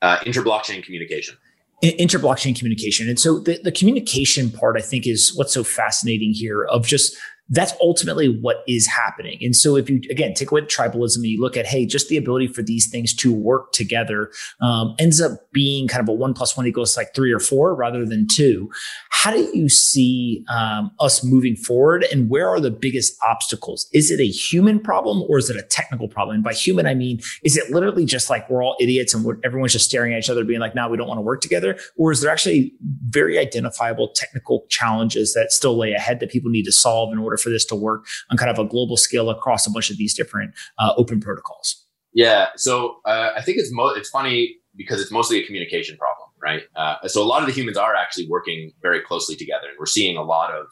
Uh, 0.03 0.19
interblockchain 0.19 0.85
communication 0.85 1.37
interblockchain 1.93 2.57
communication. 2.57 3.09
And 3.09 3.19
so 3.19 3.39
the, 3.39 3.61
the 3.63 3.73
communication 3.73 4.51
part, 4.51 4.77
I 4.77 4.81
think, 4.81 5.07
is 5.07 5.35
what's 5.37 5.53
so 5.53 5.65
fascinating 5.65 6.33
here 6.33 6.65
of 6.65 6.87
just 6.87 7.17
that's 7.51 7.75
ultimately 7.81 8.29
what 8.29 8.65
is 8.67 8.87
happening. 8.87 9.39
And 9.43 9.55
so 9.55 9.77
if 9.77 9.91
you 9.91 10.01
again 10.11 10.33
take 10.33 10.51
away 10.51 10.63
tribalism 10.63 11.17
and 11.17 11.27
you 11.27 11.41
look 11.41 11.57
at 11.57 11.67
hey, 11.67 11.85
just 11.85 12.09
the 12.09 12.17
ability 12.17 12.47
for 12.47 12.63
these 12.63 12.87
things 12.87 13.15
to 13.17 13.33
work 13.33 13.73
together 13.73 14.31
um, 14.63 14.95
ends 14.99 15.21
up 15.21 15.33
being 15.53 15.87
kind 15.87 16.03
of 16.03 16.09
a 16.09 16.13
one 16.13 16.33
plus 16.33 16.57
one 16.57 16.67
equals 16.67 16.97
like 16.97 17.15
three 17.15 17.33
or 17.33 17.39
four 17.39 17.75
rather 17.75 18.07
than 18.07 18.27
two. 18.27 18.71
How 19.11 19.31
do 19.31 19.51
you 19.53 19.69
see 19.69 20.45
um, 20.49 20.91
us 21.01 21.23
moving 21.23 21.57
forward, 21.57 22.05
and 22.13 22.31
where 22.31 22.49
are 22.49 22.61
the 22.61 22.71
biggest 22.71 23.17
obstacles? 23.23 23.89
Is 23.93 24.11
it 24.11 24.21
a 24.21 24.27
human 24.27 24.81
problem 24.81 25.23
or 25.29 25.39
is 25.39 25.51
it 25.51 25.57
a 25.57 25.63
technical 25.63 26.09
problem? 26.09 26.37
And 26.37 26.45
by 26.45 26.55
human, 26.55 26.87
I 26.87 26.95
mean 26.95 27.21
is 27.43 27.57
it 27.57 27.71
literally 27.71 28.07
just 28.07 28.31
like 28.31 28.49
we're 28.49 28.63
all 28.63 28.77
idiots 28.81 29.13
and 29.13 29.27
everyone's 29.45 29.73
just 29.73 29.85
staring 29.85 30.15
at 30.15 30.19
each 30.19 30.31
other, 30.31 30.45
being 30.45 30.61
like, 30.61 30.75
"Now 30.75 30.89
we 30.89 30.97
don't 30.97 31.09
want 31.09 31.19
to 31.19 31.23
work 31.23 31.43
together," 31.43 31.79
or 31.97 32.11
is 32.11 32.23
there 32.23 32.31
actually 32.31 32.73
very 33.09 33.39
identifiable 33.39 34.09
technical 34.15 34.65
challenges 34.71 35.35
that 35.35 35.53
still 35.53 35.77
lay 35.77 35.93
ahead 35.93 36.21
that 36.21 36.31
people 36.31 36.51
need 36.51 36.65
to 36.65 36.73
solve 36.73 37.13
in 37.13 37.19
order 37.19 37.34
order 37.35 37.43
for 37.43 37.51
this 37.51 37.65
to 37.67 37.75
work 37.75 38.07
on 38.31 38.37
kind 38.37 38.51
of 38.51 38.59
a 38.59 38.69
global 38.69 38.97
scale 38.97 39.31
across 39.31 39.67
a 39.67 39.71
bunch 39.71 39.91
of 39.91 39.97
these 39.97 40.15
different 40.15 40.55
uh, 40.79 40.93
open 40.97 41.21
protocols? 41.21 41.85
Yeah, 42.13 42.49
so 42.57 42.99
uh, 43.05 43.31
I 43.37 43.43
think 43.43 43.59
it's 43.59 43.73
mo- 43.73 43.95
it's 43.95 44.09
funny 44.09 44.57
because 44.77 45.01
it's 45.01 45.11
mostly 45.11 45.43
a 45.43 45.47
communication 45.47 45.97
problem, 45.97 46.29
right? 46.41 46.63
Uh, 46.77 47.09
so 47.09 47.23
a 47.23 47.27
lot 47.27 47.43
of 47.43 47.49
the 47.49 47.53
humans 47.53 47.77
are 47.77 47.95
actually 47.95 48.29
working 48.29 48.73
very 48.83 49.01
closely 49.01 49.35
together, 49.35 49.69
and 49.69 49.77
we're 49.79 49.87
seeing 49.87 50.17
a 50.17 50.23
lot 50.23 50.53
of 50.53 50.67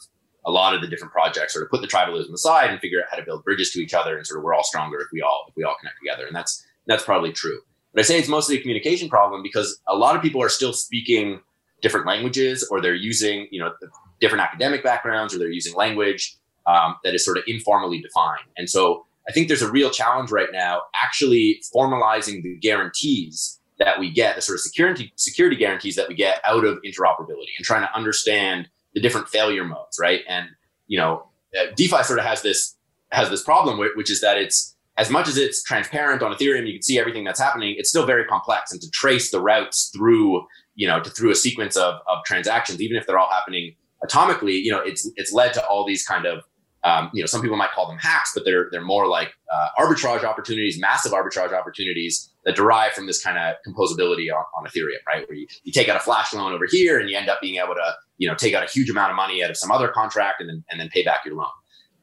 a 0.45 0.51
lot 0.51 0.73
of 0.73 0.81
the 0.81 0.87
different 0.87 1.13
projects 1.13 1.53
sort 1.53 1.63
of 1.63 1.71
put 1.71 1.81
the 1.81 1.87
tribalism 1.87 2.33
aside 2.33 2.69
and 2.69 2.79
figure 2.81 2.99
out 2.99 3.07
how 3.09 3.15
to 3.15 3.23
build 3.23 3.43
bridges 3.43 3.71
to 3.71 3.79
each 3.79 3.93
other, 3.93 4.17
and 4.17 4.25
sort 4.25 4.39
of 4.39 4.43
we're 4.43 4.53
all 4.53 4.63
stronger 4.63 4.99
if 4.99 5.07
we 5.11 5.21
all 5.21 5.45
if 5.49 5.53
we 5.55 5.63
all 5.63 5.75
connect 5.79 5.97
together, 6.01 6.25
and 6.25 6.35
that's 6.35 6.65
that's 6.87 7.03
probably 7.03 7.33
true. 7.33 7.59
But 7.93 7.99
I 7.99 8.03
say 8.03 8.17
it's 8.17 8.29
mostly 8.29 8.57
a 8.57 8.61
communication 8.61 9.09
problem 9.09 9.43
because 9.43 9.79
a 9.87 9.95
lot 9.95 10.15
of 10.15 10.21
people 10.21 10.41
are 10.41 10.49
still 10.49 10.73
speaking 10.73 11.41
different 11.81 12.07
languages, 12.07 12.65
or 12.71 12.79
they're 12.79 12.95
using 12.95 13.47
you 13.51 13.59
know 13.59 13.73
different 14.21 14.41
academic 14.41 14.81
backgrounds, 14.81 15.35
or 15.35 15.39
they're 15.39 15.49
using 15.49 15.75
language 15.75 16.37
um, 16.65 16.95
that 17.03 17.13
is 17.13 17.23
sort 17.23 17.37
of 17.37 17.43
informally 17.47 18.01
defined. 18.01 18.47
And 18.57 18.69
so 18.69 19.05
I 19.27 19.31
think 19.31 19.47
there's 19.47 19.61
a 19.61 19.71
real 19.71 19.89
challenge 19.89 20.31
right 20.31 20.49
now 20.51 20.81
actually 21.01 21.61
formalizing 21.73 22.43
the 22.43 22.57
guarantees 22.61 23.59
that 23.79 23.99
we 23.99 24.11
get, 24.11 24.35
the 24.35 24.41
sort 24.41 24.57
of 24.57 24.61
security 24.61 25.11
security 25.15 25.55
guarantees 25.55 25.95
that 25.95 26.07
we 26.07 26.15
get 26.15 26.39
out 26.45 26.65
of 26.65 26.77
interoperability, 26.85 27.53
and 27.57 27.65
trying 27.65 27.81
to 27.81 27.95
understand 27.95 28.67
the 28.93 29.01
different 29.01 29.29
failure 29.29 29.63
modes, 29.63 29.97
right? 29.99 30.21
And 30.27 30.47
you 30.87 30.97
know, 30.99 31.27
uh, 31.57 31.67
DeFi 31.75 32.03
sort 32.03 32.19
of 32.19 32.25
has 32.25 32.41
this 32.41 32.75
has 33.11 33.29
this 33.29 33.43
problem, 33.43 33.79
which 33.95 34.11
is 34.11 34.21
that 34.21 34.37
it's 34.37 34.75
as 34.97 35.09
much 35.09 35.27
as 35.27 35.37
it's 35.37 35.63
transparent 35.63 36.21
on 36.21 36.31
Ethereum, 36.31 36.67
you 36.67 36.73
can 36.73 36.83
see 36.83 36.99
everything 36.99 37.23
that's 37.23 37.39
happening. 37.39 37.75
It's 37.77 37.89
still 37.89 38.05
very 38.05 38.25
complex, 38.25 38.71
and 38.71 38.81
to 38.81 38.89
trace 38.91 39.31
the 39.31 39.41
routes 39.41 39.89
through 39.95 40.45
you 40.75 40.87
know 40.87 41.01
to 41.01 41.09
through 41.09 41.31
a 41.31 41.35
sequence 41.35 41.75
of, 41.75 41.95
of 42.07 42.23
transactions, 42.25 42.81
even 42.81 42.97
if 42.97 43.07
they're 43.07 43.17
all 43.17 43.31
happening 43.31 43.75
atomically, 44.03 44.61
you 44.61 44.71
know, 44.71 44.79
it's 44.79 45.09
it's 45.15 45.31
led 45.31 45.53
to 45.53 45.65
all 45.67 45.85
these 45.85 46.05
kind 46.05 46.25
of 46.25 46.43
um, 46.83 47.09
you 47.13 47.21
know, 47.21 47.27
some 47.27 47.41
people 47.41 47.55
might 47.55 47.71
call 47.71 47.87
them 47.87 47.97
hacks, 47.97 48.31
but 48.33 48.43
they're 48.43 48.67
they're 48.71 48.81
more 48.81 49.07
like 49.07 49.33
uh, 49.53 49.67
arbitrage 49.79 50.23
opportunities, 50.23 50.79
massive 50.79 51.13
arbitrage 51.13 51.53
opportunities 51.53 52.29
that 52.43 52.55
derive 52.55 52.91
from 52.91 53.07
this 53.07 53.23
kind 53.23 53.37
of 53.37 53.55
composability 53.65 54.27
on, 54.33 54.43
on 54.57 54.65
Ethereum, 54.65 54.99
right? 55.07 55.27
Where 55.29 55.37
you, 55.37 55.47
you 55.63 55.71
take 55.71 55.87
out 55.87 55.95
a 55.95 56.01
flash 56.01 56.33
loan 56.33 56.51
over 56.51 56.65
here 56.69 56.99
and 56.99 57.09
you 57.09 57.15
end 57.15 57.29
up 57.29 57.39
being 57.39 57.55
able 57.55 57.73
to, 57.75 57.95
you 58.17 58.27
know, 58.27 58.35
take 58.35 58.53
out 58.53 58.63
a 58.63 58.69
huge 58.69 58.89
amount 58.89 59.11
of 59.11 59.15
money 59.15 59.41
out 59.41 59.49
of 59.49 59.55
some 59.55 59.71
other 59.71 59.87
contract 59.87 60.41
and 60.41 60.49
then 60.49 60.63
and 60.69 60.79
then 60.79 60.89
pay 60.89 61.03
back 61.03 61.21
your 61.25 61.35
loan. 61.35 61.47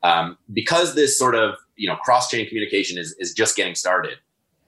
Um, 0.03 0.38
because 0.51 0.95
this 0.95 1.19
sort 1.19 1.35
of 1.35 1.57
you 1.77 1.88
know 1.88 1.97
cross-chain 1.97 2.49
communication 2.49 2.97
is 2.97 3.14
is 3.19 3.35
just 3.35 3.57
getting 3.57 3.75
started, 3.75 4.16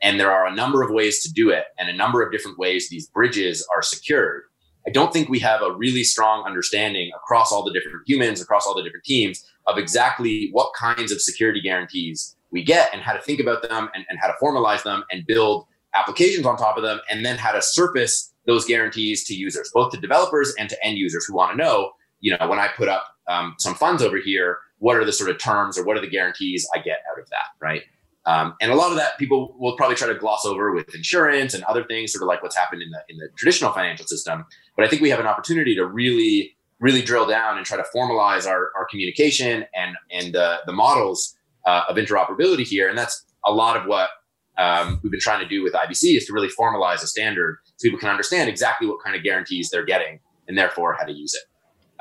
and 0.02 0.20
there 0.20 0.30
are 0.30 0.46
a 0.46 0.54
number 0.54 0.82
of 0.82 0.90
ways 0.90 1.22
to 1.22 1.32
do 1.32 1.48
it, 1.48 1.64
and 1.78 1.88
a 1.88 1.94
number 1.94 2.22
of 2.22 2.30
different 2.30 2.58
ways 2.58 2.90
these 2.90 3.06
bridges 3.06 3.66
are 3.74 3.80
secured. 3.80 4.42
I 4.86 4.90
don't 4.90 5.12
think 5.12 5.28
we 5.28 5.38
have 5.40 5.62
a 5.62 5.72
really 5.72 6.02
strong 6.04 6.44
understanding 6.44 7.10
across 7.14 7.52
all 7.52 7.64
the 7.64 7.72
different 7.72 8.02
humans, 8.06 8.40
across 8.40 8.66
all 8.66 8.74
the 8.74 8.82
different 8.82 9.04
teams 9.04 9.44
of 9.66 9.78
exactly 9.78 10.48
what 10.52 10.72
kinds 10.74 11.12
of 11.12 11.20
security 11.20 11.60
guarantees 11.60 12.36
we 12.50 12.64
get 12.64 12.90
and 12.92 13.00
how 13.00 13.12
to 13.12 13.20
think 13.20 13.40
about 13.40 13.62
them 13.62 13.88
and, 13.94 14.04
and 14.08 14.18
how 14.20 14.26
to 14.26 14.34
formalize 14.42 14.82
them 14.82 15.04
and 15.10 15.26
build 15.26 15.66
applications 15.94 16.46
on 16.46 16.56
top 16.56 16.76
of 16.76 16.82
them, 16.82 17.00
and 17.10 17.24
then 17.24 17.36
how 17.36 17.52
to 17.52 17.60
surface 17.60 18.32
those 18.46 18.64
guarantees 18.64 19.24
to 19.24 19.34
users, 19.34 19.70
both 19.72 19.92
to 19.92 20.00
developers 20.00 20.54
and 20.58 20.68
to 20.68 20.84
end 20.84 20.98
users 20.98 21.24
who 21.26 21.34
want 21.34 21.52
to 21.52 21.56
know, 21.56 21.92
you 22.20 22.36
know, 22.36 22.48
when 22.48 22.58
I 22.58 22.68
put 22.68 22.88
up 22.88 23.04
um, 23.28 23.54
some 23.58 23.74
funds 23.74 24.02
over 24.02 24.16
here, 24.16 24.58
what 24.78 24.96
are 24.96 25.04
the 25.04 25.12
sort 25.12 25.30
of 25.30 25.38
terms 25.38 25.78
or 25.78 25.84
what 25.84 25.96
are 25.96 26.00
the 26.00 26.08
guarantees 26.08 26.66
I 26.74 26.78
get 26.78 26.98
out 27.10 27.20
of 27.20 27.28
that, 27.30 27.46
right? 27.60 27.82
Um, 28.24 28.54
and 28.60 28.70
a 28.70 28.74
lot 28.74 28.90
of 28.90 28.96
that 28.98 29.18
people 29.18 29.54
will 29.58 29.76
probably 29.76 29.96
try 29.96 30.06
to 30.06 30.14
gloss 30.14 30.44
over 30.44 30.72
with 30.72 30.94
insurance 30.94 31.54
and 31.54 31.64
other 31.64 31.84
things, 31.84 32.12
sort 32.12 32.22
of 32.22 32.28
like 32.28 32.42
what's 32.42 32.56
happened 32.56 32.82
in 32.82 32.90
the 32.90 33.02
in 33.08 33.16
the 33.18 33.28
traditional 33.36 33.72
financial 33.72 34.06
system. 34.06 34.44
But 34.76 34.86
I 34.86 34.88
think 34.88 35.02
we 35.02 35.10
have 35.10 35.20
an 35.20 35.26
opportunity 35.26 35.74
to 35.74 35.86
really, 35.86 36.56
really 36.78 37.02
drill 37.02 37.26
down 37.26 37.56
and 37.56 37.66
try 37.66 37.76
to 37.76 37.84
formalize 37.94 38.46
our, 38.46 38.70
our 38.76 38.86
communication 38.88 39.64
and 39.74 39.96
and 40.10 40.36
uh, 40.36 40.58
the 40.66 40.72
models 40.72 41.36
uh, 41.66 41.82
of 41.88 41.96
interoperability 41.96 42.64
here. 42.64 42.88
And 42.88 42.96
that's 42.96 43.24
a 43.44 43.52
lot 43.52 43.76
of 43.76 43.86
what 43.86 44.10
um, 44.58 45.00
we've 45.02 45.10
been 45.10 45.20
trying 45.20 45.40
to 45.40 45.48
do 45.48 45.62
with 45.62 45.72
IBC 45.72 46.16
is 46.16 46.26
to 46.26 46.32
really 46.32 46.48
formalize 46.48 47.02
a 47.02 47.06
standard 47.06 47.58
so 47.76 47.86
people 47.86 47.98
can 47.98 48.08
understand 48.08 48.48
exactly 48.48 48.86
what 48.86 48.98
kind 49.02 49.16
of 49.16 49.22
guarantees 49.22 49.70
they're 49.70 49.84
getting 49.84 50.20
and 50.46 50.56
therefore 50.56 50.94
how 50.98 51.04
to 51.04 51.12
use 51.12 51.34
it. 51.34 51.42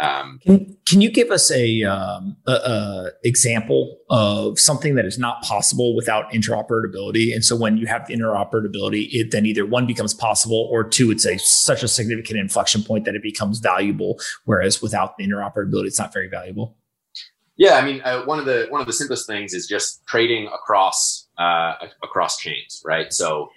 Um, 0.02 0.40
can, 0.42 0.78
can 0.88 1.00
you 1.00 1.12
give 1.12 1.30
us 1.30 1.52
a, 1.52 1.84
um, 1.84 2.36
a, 2.48 2.52
a, 2.52 3.10
example 3.24 4.00
of 4.10 4.60
something 4.60 4.96
that 4.96 5.06
is 5.06 5.20
not 5.20 5.44
possible 5.44 5.96
without 5.96 6.32
interoperability? 6.32 7.36
And 7.36 7.46
so 7.46 7.56
when 7.56 7.78
you 7.78 7.86
have 7.86 8.08
the 8.08 8.16
interoperability, 8.16 9.10
it 9.12 9.30
then 9.30 9.46
either 9.46 9.64
one 9.64 9.86
becomes 9.86 10.16
possible 10.16 10.68
or 10.72 10.84
two, 10.84 11.12
it's 11.12 11.26
a 11.28 11.38
such 11.38 11.84
a 11.84 11.88
significant 11.88 12.40
inflection 12.40 12.82
point 12.82 13.06
that 13.06 13.14
it 13.14 13.22
becomes 13.22 13.60
valuable. 13.60 14.20
Whereas 14.46 14.82
without 14.82 15.18
the 15.18 15.28
interoperability, 15.28 15.86
it's 15.86 16.00
not 16.00 16.12
very 16.12 16.28
valuable. 16.28 16.76
Yeah, 17.58 17.76
I 17.76 17.86
mean, 17.86 18.02
uh, 18.04 18.24
one 18.24 18.40
of 18.40 18.46
the 18.46 18.66
one 18.70 18.82
of 18.82 18.88
the 18.88 18.94
simplest 18.94 19.28
things 19.28 19.54
is 19.54 19.68
just 19.68 20.04
trading 20.08 20.48
across 20.48 21.28
uh, 21.38 21.74
across 22.02 22.40
chains, 22.40 22.82
right? 22.84 23.14
So 23.14 23.52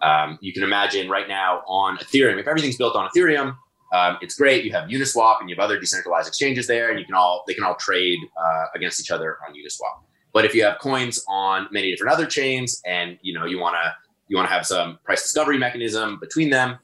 um, 0.00 0.38
you 0.40 0.54
can 0.54 0.62
imagine 0.62 1.10
right 1.10 1.28
now 1.28 1.62
on 1.66 1.98
Ethereum, 1.98 2.40
if 2.40 2.46
everything's 2.46 2.76
built 2.76 2.96
on 2.96 3.10
Ethereum, 3.10 3.56
um, 3.92 4.18
it's 4.20 4.36
great. 4.36 4.64
You 4.64 4.72
have 4.72 4.88
Uniswap 4.88 5.40
and 5.40 5.50
you 5.50 5.56
have 5.56 5.64
other 5.64 5.78
decentralized 5.78 6.28
exchanges 6.28 6.66
there, 6.66 6.90
and 6.90 6.98
you 6.98 7.04
can 7.04 7.14
all 7.14 7.44
they 7.46 7.54
can 7.54 7.64
all 7.64 7.74
trade 7.74 8.18
uh, 8.40 8.66
against 8.74 9.00
each 9.00 9.10
other 9.10 9.38
on 9.46 9.54
Uniswap. 9.54 10.02
But 10.32 10.44
if 10.44 10.54
you 10.54 10.62
have 10.62 10.78
coins 10.78 11.24
on 11.28 11.66
many 11.72 11.90
different 11.90 12.12
other 12.12 12.26
chains, 12.26 12.80
and 12.86 13.18
you 13.22 13.36
know 13.36 13.46
you 13.46 13.58
want 13.58 13.74
to 13.74 13.92
you 14.28 14.36
want 14.36 14.48
to 14.48 14.54
have 14.54 14.66
some 14.66 14.98
price 15.04 15.22
discovery 15.22 15.58
mechanism 15.58 16.18
between 16.20 16.50
them, 16.50 16.78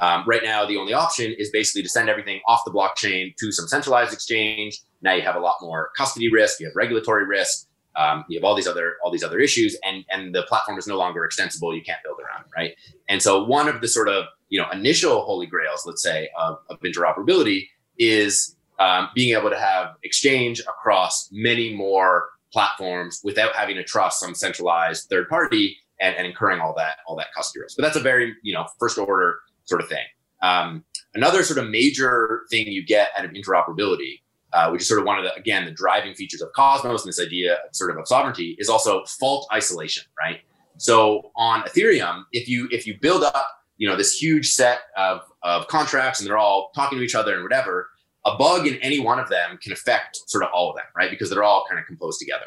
um, 0.00 0.24
right 0.26 0.42
now 0.44 0.64
the 0.64 0.76
only 0.76 0.92
option 0.92 1.34
is 1.36 1.50
basically 1.50 1.82
to 1.82 1.88
send 1.88 2.08
everything 2.08 2.40
off 2.46 2.60
the 2.64 2.70
blockchain 2.70 3.34
to 3.40 3.50
some 3.50 3.66
centralized 3.66 4.12
exchange. 4.12 4.80
Now 5.02 5.14
you 5.14 5.22
have 5.22 5.34
a 5.34 5.40
lot 5.40 5.56
more 5.60 5.90
custody 5.96 6.30
risk, 6.32 6.60
you 6.60 6.66
have 6.66 6.76
regulatory 6.76 7.26
risk, 7.26 7.66
um, 7.96 8.24
you 8.28 8.38
have 8.38 8.44
all 8.44 8.54
these 8.54 8.66
other 8.66 8.96
all 9.04 9.10
these 9.10 9.24
other 9.24 9.38
issues, 9.38 9.76
and 9.84 10.04
and 10.10 10.34
the 10.34 10.42
platform 10.44 10.78
is 10.78 10.86
no 10.86 10.96
longer 10.96 11.24
extensible. 11.24 11.74
You 11.74 11.82
can't 11.82 12.00
build 12.04 12.18
around, 12.18 12.44
right? 12.56 12.74
And 13.08 13.22
so 13.22 13.44
one 13.44 13.68
of 13.68 13.80
the 13.80 13.88
sort 13.88 14.08
of 14.08 14.24
you 14.48 14.60
know 14.60 14.68
initial 14.70 15.22
holy 15.22 15.46
grails, 15.46 15.84
let's 15.86 16.02
say, 16.02 16.28
of, 16.38 16.58
of 16.70 16.80
interoperability 16.80 17.68
is 17.98 18.56
um, 18.78 19.08
being 19.14 19.36
able 19.36 19.50
to 19.50 19.58
have 19.58 19.94
exchange 20.02 20.60
across 20.60 21.28
many 21.30 21.74
more 21.74 22.30
platforms 22.52 23.20
without 23.24 23.54
having 23.54 23.76
to 23.76 23.84
trust 23.84 24.20
some 24.20 24.34
centralized 24.34 25.08
third 25.08 25.28
party 25.28 25.76
and, 26.00 26.16
and 26.16 26.26
incurring 26.26 26.60
all 26.60 26.74
that 26.76 26.96
all 27.06 27.16
that 27.16 27.28
custody 27.34 27.62
risk. 27.62 27.76
But 27.76 27.82
that's 27.82 27.96
a 27.96 28.00
very 28.00 28.34
you 28.42 28.54
know 28.54 28.66
first 28.78 28.98
order 28.98 29.40
sort 29.64 29.80
of 29.80 29.88
thing. 29.88 30.04
Um, 30.42 30.84
another 31.14 31.44
sort 31.44 31.64
of 31.64 31.70
major 31.70 32.42
thing 32.50 32.66
you 32.66 32.84
get 32.84 33.10
out 33.16 33.24
of 33.24 33.30
interoperability, 33.30 34.20
uh, 34.52 34.70
which 34.70 34.82
is 34.82 34.88
sort 34.88 35.00
of 35.00 35.06
one 35.06 35.18
of 35.18 35.24
the 35.24 35.34
again 35.34 35.64
the 35.64 35.70
driving 35.70 36.14
features 36.14 36.42
of 36.42 36.52
Cosmos 36.54 37.02
and 37.02 37.08
this 37.08 37.20
idea 37.20 37.54
of 37.54 37.74
sort 37.74 37.90
of 37.90 37.96
of 37.96 38.06
sovereignty, 38.06 38.56
is 38.58 38.68
also 38.68 39.04
fault 39.04 39.46
isolation, 39.52 40.04
right? 40.18 40.40
So 40.78 41.30
on 41.36 41.62
Ethereum, 41.62 42.24
if 42.32 42.48
you 42.48 42.68
if 42.70 42.86
you 42.86 42.96
build 43.00 43.22
up 43.22 43.48
you 43.82 43.88
know 43.88 43.96
this 43.96 44.16
huge 44.16 44.50
set 44.50 44.82
of, 44.96 45.22
of 45.42 45.66
contracts 45.66 46.20
and 46.20 46.28
they're 46.28 46.38
all 46.38 46.70
talking 46.72 46.98
to 46.98 47.04
each 47.04 47.16
other 47.16 47.34
and 47.34 47.42
whatever 47.42 47.88
a 48.24 48.36
bug 48.36 48.66
in 48.66 48.76
any 48.76 49.00
one 49.00 49.18
of 49.18 49.28
them 49.28 49.58
can 49.60 49.72
affect 49.72 50.20
sort 50.28 50.44
of 50.44 50.50
all 50.54 50.70
of 50.70 50.76
them 50.76 50.84
right 50.96 51.10
because 51.10 51.28
they're 51.28 51.42
all 51.42 51.64
kind 51.68 51.80
of 51.80 51.86
composed 51.86 52.20
together 52.20 52.46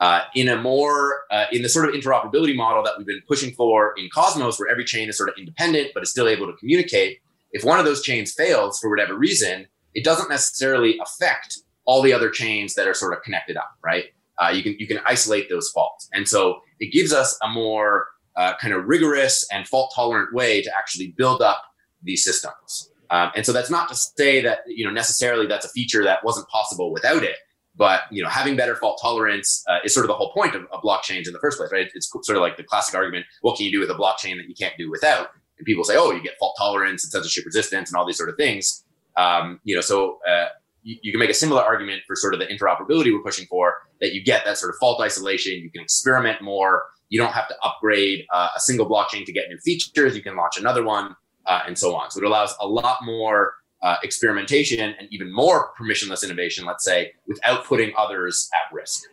uh, 0.00 0.20
in 0.34 0.48
a 0.48 0.60
more 0.60 1.22
uh, 1.30 1.46
in 1.50 1.62
the 1.62 1.68
sort 1.70 1.88
of 1.88 1.94
interoperability 1.94 2.54
model 2.54 2.82
that 2.82 2.92
we've 2.98 3.06
been 3.06 3.22
pushing 3.26 3.54
for 3.54 3.94
in 3.96 4.08
cosmos 4.12 4.60
where 4.60 4.68
every 4.68 4.84
chain 4.84 5.08
is 5.08 5.16
sort 5.16 5.30
of 5.30 5.34
independent 5.38 5.88
but 5.94 6.02
is 6.02 6.10
still 6.10 6.28
able 6.28 6.46
to 6.46 6.52
communicate 6.58 7.20
if 7.52 7.64
one 7.64 7.78
of 7.78 7.86
those 7.86 8.02
chains 8.02 8.34
fails 8.34 8.78
for 8.78 8.90
whatever 8.90 9.16
reason 9.16 9.66
it 9.96 10.04
doesn't 10.04 10.28
necessarily 10.28 10.98
affect 11.02 11.58
all 11.84 12.02
the 12.02 12.12
other 12.12 12.30
chains 12.30 12.74
that 12.74 12.86
are 12.86 12.94
sort 12.94 13.12
of 13.12 13.22
connected 13.22 13.56
up 13.56 13.70
right 13.84 14.04
uh, 14.42 14.48
you 14.48 14.62
can 14.62 14.76
you 14.78 14.86
can 14.86 15.00
isolate 15.06 15.48
those 15.48 15.68
faults 15.70 16.08
and 16.12 16.28
so 16.28 16.60
it 16.78 16.92
gives 16.92 17.12
us 17.12 17.38
a 17.42 17.48
more 17.48 18.06
uh, 18.36 18.54
kind 18.60 18.74
of 18.74 18.86
rigorous 18.86 19.46
and 19.50 19.66
fault 19.66 19.92
tolerant 19.94 20.32
way 20.34 20.62
to 20.62 20.70
actually 20.76 21.14
build 21.16 21.40
up 21.40 21.62
these 22.02 22.22
systems. 22.24 22.90
Um, 23.10 23.30
and 23.34 23.46
so 23.46 23.52
that's 23.52 23.70
not 23.70 23.88
to 23.88 23.94
say 23.94 24.42
that 24.42 24.60
you 24.66 24.84
know 24.84 24.90
necessarily 24.90 25.46
that's 25.46 25.64
a 25.64 25.70
feature 25.70 26.02
that 26.04 26.24
wasn't 26.24 26.48
possible 26.48 26.92
without 26.92 27.22
it. 27.22 27.36
But 27.76 28.02
you 28.10 28.22
know, 28.22 28.28
having 28.28 28.56
better 28.56 28.74
fault 28.74 28.98
tolerance 29.00 29.62
uh, 29.68 29.78
is 29.84 29.94
sort 29.94 30.04
of 30.04 30.08
the 30.08 30.14
whole 30.14 30.32
point 30.32 30.54
of, 30.54 30.62
of, 30.72 30.82
blockchains 30.82 31.26
in 31.26 31.32
the 31.32 31.38
first 31.38 31.58
place, 31.58 31.70
right? 31.70 31.88
It's 31.94 32.10
sort 32.10 32.36
of 32.36 32.42
like 32.42 32.56
the 32.56 32.64
classic 32.64 32.94
argument: 32.94 33.26
what 33.42 33.56
can 33.56 33.66
you 33.66 33.72
do 33.72 33.80
with 33.80 33.90
a 33.90 33.94
blockchain 33.94 34.36
that 34.38 34.48
you 34.48 34.54
can't 34.58 34.74
do 34.76 34.90
without? 34.90 35.28
And 35.58 35.64
people 35.64 35.84
say, 35.84 35.96
oh, 35.96 36.10
you 36.10 36.22
get 36.22 36.34
fault 36.38 36.54
tolerance 36.58 37.02
and 37.04 37.10
censorship 37.10 37.46
resistance 37.46 37.90
and 37.90 37.96
all 37.96 38.06
these 38.06 38.18
sort 38.18 38.28
of 38.28 38.36
things. 38.36 38.84
Um, 39.16 39.60
you 39.64 39.74
know, 39.74 39.80
so 39.80 40.18
uh, 40.28 40.46
you, 40.82 40.96
you, 41.02 41.12
can 41.12 41.18
make 41.18 41.30
a 41.30 41.34
similar 41.34 41.62
argument 41.62 42.02
for 42.06 42.14
sort 42.16 42.34
of 42.34 42.40
the 42.40 42.46
interoperability 42.46 43.12
we're 43.12 43.22
pushing 43.22 43.46
for 43.46 43.74
that 44.00 44.14
you 44.14 44.22
get 44.22 44.44
that 44.44 44.58
sort 44.58 44.70
of 44.70 44.78
fault 44.78 45.00
isolation. 45.00 45.54
You 45.54 45.70
can 45.70 45.82
experiment 45.82 46.42
more. 46.42 46.84
You 47.08 47.20
don't 47.20 47.32
have 47.32 47.48
to 47.48 47.54
upgrade 47.64 48.26
uh, 48.32 48.48
a 48.56 48.60
single 48.60 48.88
blockchain 48.88 49.24
to 49.24 49.32
get 49.32 49.48
new 49.48 49.58
features. 49.58 50.16
You 50.16 50.22
can 50.22 50.36
launch 50.36 50.58
another 50.58 50.84
one 50.84 51.16
uh, 51.46 51.60
and 51.66 51.78
so 51.78 51.94
on. 51.96 52.10
So 52.10 52.20
it 52.20 52.24
allows 52.24 52.54
a 52.60 52.66
lot 52.66 52.98
more 53.04 53.54
uh, 53.82 53.96
experimentation 54.02 54.94
and 54.98 55.08
even 55.10 55.32
more 55.32 55.70
permissionless 55.80 56.24
innovation, 56.24 56.64
let's 56.64 56.84
say, 56.84 57.12
without 57.26 57.64
putting 57.64 57.92
others 57.96 58.50
at 58.54 58.74
risk. 58.74 59.04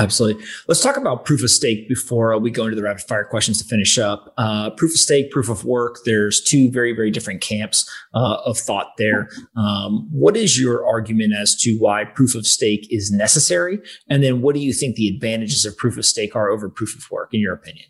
Absolutely. 0.00 0.42
Let's 0.66 0.82
talk 0.82 0.96
about 0.96 1.26
proof 1.26 1.42
of 1.42 1.50
stake 1.50 1.86
before 1.86 2.36
we 2.38 2.50
go 2.50 2.64
into 2.64 2.74
the 2.74 2.82
rapid 2.82 3.02
fire 3.02 3.24
questions 3.24 3.62
to 3.62 3.68
finish 3.68 3.98
up. 3.98 4.32
Uh, 4.38 4.70
proof 4.70 4.92
of 4.92 4.98
stake, 4.98 5.30
proof 5.30 5.50
of 5.50 5.64
work. 5.66 5.98
There's 6.06 6.40
two 6.40 6.70
very, 6.70 6.94
very 6.94 7.10
different 7.10 7.42
camps 7.42 7.88
uh, 8.14 8.38
of 8.46 8.56
thought 8.56 8.92
there. 8.96 9.28
Um, 9.56 10.08
what 10.10 10.38
is 10.38 10.58
your 10.58 10.86
argument 10.86 11.34
as 11.38 11.54
to 11.56 11.76
why 11.76 12.06
proof 12.06 12.34
of 12.34 12.46
stake 12.46 12.86
is 12.90 13.12
necessary? 13.12 13.78
And 14.08 14.22
then 14.22 14.40
what 14.40 14.54
do 14.54 14.62
you 14.62 14.72
think 14.72 14.96
the 14.96 15.08
advantages 15.08 15.66
of 15.66 15.76
proof 15.76 15.98
of 15.98 16.06
stake 16.06 16.34
are 16.34 16.48
over 16.48 16.70
proof 16.70 16.96
of 16.96 17.10
work, 17.10 17.34
in 17.34 17.40
your 17.40 17.52
opinion? 17.52 17.86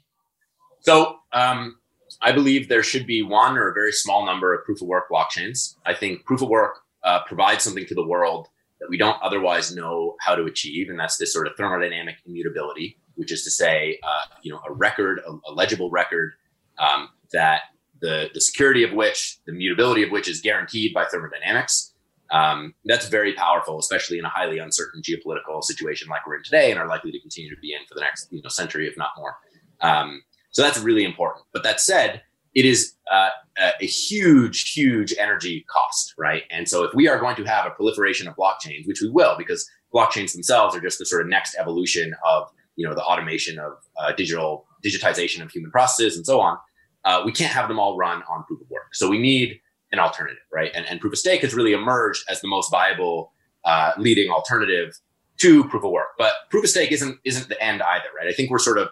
So, 0.81 1.17
um, 1.33 1.77
I 2.23 2.33
believe 2.33 2.69
there 2.69 2.83
should 2.83 3.07
be 3.07 3.23
one 3.23 3.57
or 3.57 3.71
a 3.71 3.73
very 3.73 3.93
small 3.93 4.27
number 4.27 4.53
of 4.53 4.65
proof 4.65 4.83
of 4.83 4.89
work 4.89 5.05
blockchains. 5.11 5.77
I 5.87 5.95
think 5.95 6.25
proof 6.25 6.43
of 6.43 6.49
work 6.49 6.81
uh, 7.05 7.21
provides 7.25 7.63
something 7.63 7.87
to 7.87 7.95
the 7.95 8.07
world 8.07 8.49
that 8.81 8.89
we 8.89 8.97
don't 8.97 9.17
otherwise 9.23 9.75
know 9.75 10.17
how 10.21 10.35
to 10.35 10.45
achieve, 10.45 10.89
and 10.91 10.99
that's 10.99 11.17
this 11.17 11.33
sort 11.33 11.47
of 11.47 11.55
thermodynamic 11.55 12.15
immutability, 12.27 12.99
which 13.15 13.33
is 13.33 13.45
to 13.45 13.51
say, 13.51 13.99
uh, 14.03 14.35
you 14.43 14.51
know, 14.51 14.61
a 14.67 14.73
record, 14.73 15.21
a, 15.27 15.51
a 15.51 15.53
legible 15.53 15.91
record 15.91 16.33
um, 16.79 17.11
that 17.33 17.63
the 18.01 18.31
the 18.35 18.41
security 18.41 18.83
of 18.83 18.93
which, 18.93 19.39
the 19.47 19.53
mutability 19.53 20.03
of 20.03 20.11
which, 20.11 20.29
is 20.29 20.41
guaranteed 20.41 20.93
by 20.95 21.05
thermodynamics. 21.05 21.95
Um, 22.33 22.75
that's 22.85 23.09
very 23.09 23.33
powerful, 23.35 23.79
especially 23.79 24.19
in 24.19 24.25
a 24.25 24.29
highly 24.29 24.59
uncertain 24.59 25.03
geopolitical 25.03 25.65
situation 25.65 26.09
like 26.09 26.25
we're 26.27 26.37
in 26.37 26.45
today 26.45 26.71
and 26.71 26.79
are 26.79 26.87
likely 26.87 27.11
to 27.11 27.21
continue 27.21 27.53
to 27.53 27.61
be 27.61 27.73
in 27.73 27.81
for 27.89 27.95
the 27.95 28.01
next 28.01 28.29
you 28.31 28.41
know 28.43 28.49
century, 28.49 28.87
if 28.87 28.97
not 28.97 29.11
more. 29.19 29.37
Um, 29.81 30.23
so 30.51 30.63
that's 30.63 30.79
really 30.79 31.05
important. 31.05 31.45
But 31.53 31.63
that 31.65 31.81
said, 31.81 32.23
it 32.55 32.65
is 32.65 32.95
uh, 33.11 33.31
a 33.61 33.87
huge, 33.87 34.73
huge 34.73 35.15
energy 35.19 35.65
cost, 35.69 36.15
right? 36.19 36.45
And 36.51 36.69
so 36.69 36.85
if 36.85 36.95
we 36.95 37.09
are 37.09 37.19
going 37.19 37.37
to 37.37 37.45
have 37.45 37.67
a 37.67 37.71
proliferation 37.71 38.27
of 38.27 38.37
blockchains, 38.37 38.87
which 38.87 39.01
we 39.01 39.11
will, 39.11 39.37
because 39.37 39.69
blockchains 39.95 40.33
themselves 40.33 40.75
are 40.75 40.81
just 40.81 40.99
the 40.99 41.07
sort 41.07 41.23
of 41.23 41.29
next 41.29 41.57
evolution 41.59 42.15
of 42.25 42.49
you 42.77 42.87
know 42.87 42.95
the 42.95 43.03
automation 43.03 43.59
of 43.59 43.73
uh, 43.99 44.13
digital 44.13 44.67
digitization 44.85 45.43
of 45.43 45.51
human 45.51 45.71
processes 45.71 46.17
and 46.17 46.25
so 46.25 46.41
on. 46.41 46.57
Uh, 47.05 47.23
we 47.25 47.33
can't 47.33 47.53
have 47.53 47.69
them 47.69 47.79
all 47.79 47.97
run 47.97 48.23
on 48.29 48.45
proof 48.45 48.61
of 48.61 48.71
work. 48.71 48.95
So 48.95 49.09
we 49.09 49.19
need 49.19 49.61
an 49.93 49.99
alternative, 49.99 50.43
right? 50.53 50.71
And, 50.75 50.87
and 50.87 51.01
proof 51.01 51.15
of 51.15 51.19
stake 51.19 51.41
has 51.43 51.55
really 51.55 51.73
emerged 51.73 52.25
as 52.29 52.41
the 52.41 52.49
most 52.49 52.71
viable 52.71 53.33
uh, 53.65 53.93
leading 53.99 54.31
alternative 54.31 54.99
to 55.39 55.65
proof 55.69 55.83
of 55.85 55.91
work. 55.91 56.09
But 56.19 56.33
proof 56.51 56.65
of 56.65 56.71
stake 56.71 56.93
isn't 56.93 57.19
isn't 57.25 57.49
the 57.49 57.63
end 57.63 57.83
either, 57.83 58.07
right? 58.17 58.29
I 58.29 58.33
think 58.33 58.51
we're 58.51 58.59
sort 58.59 58.79
of 58.79 58.89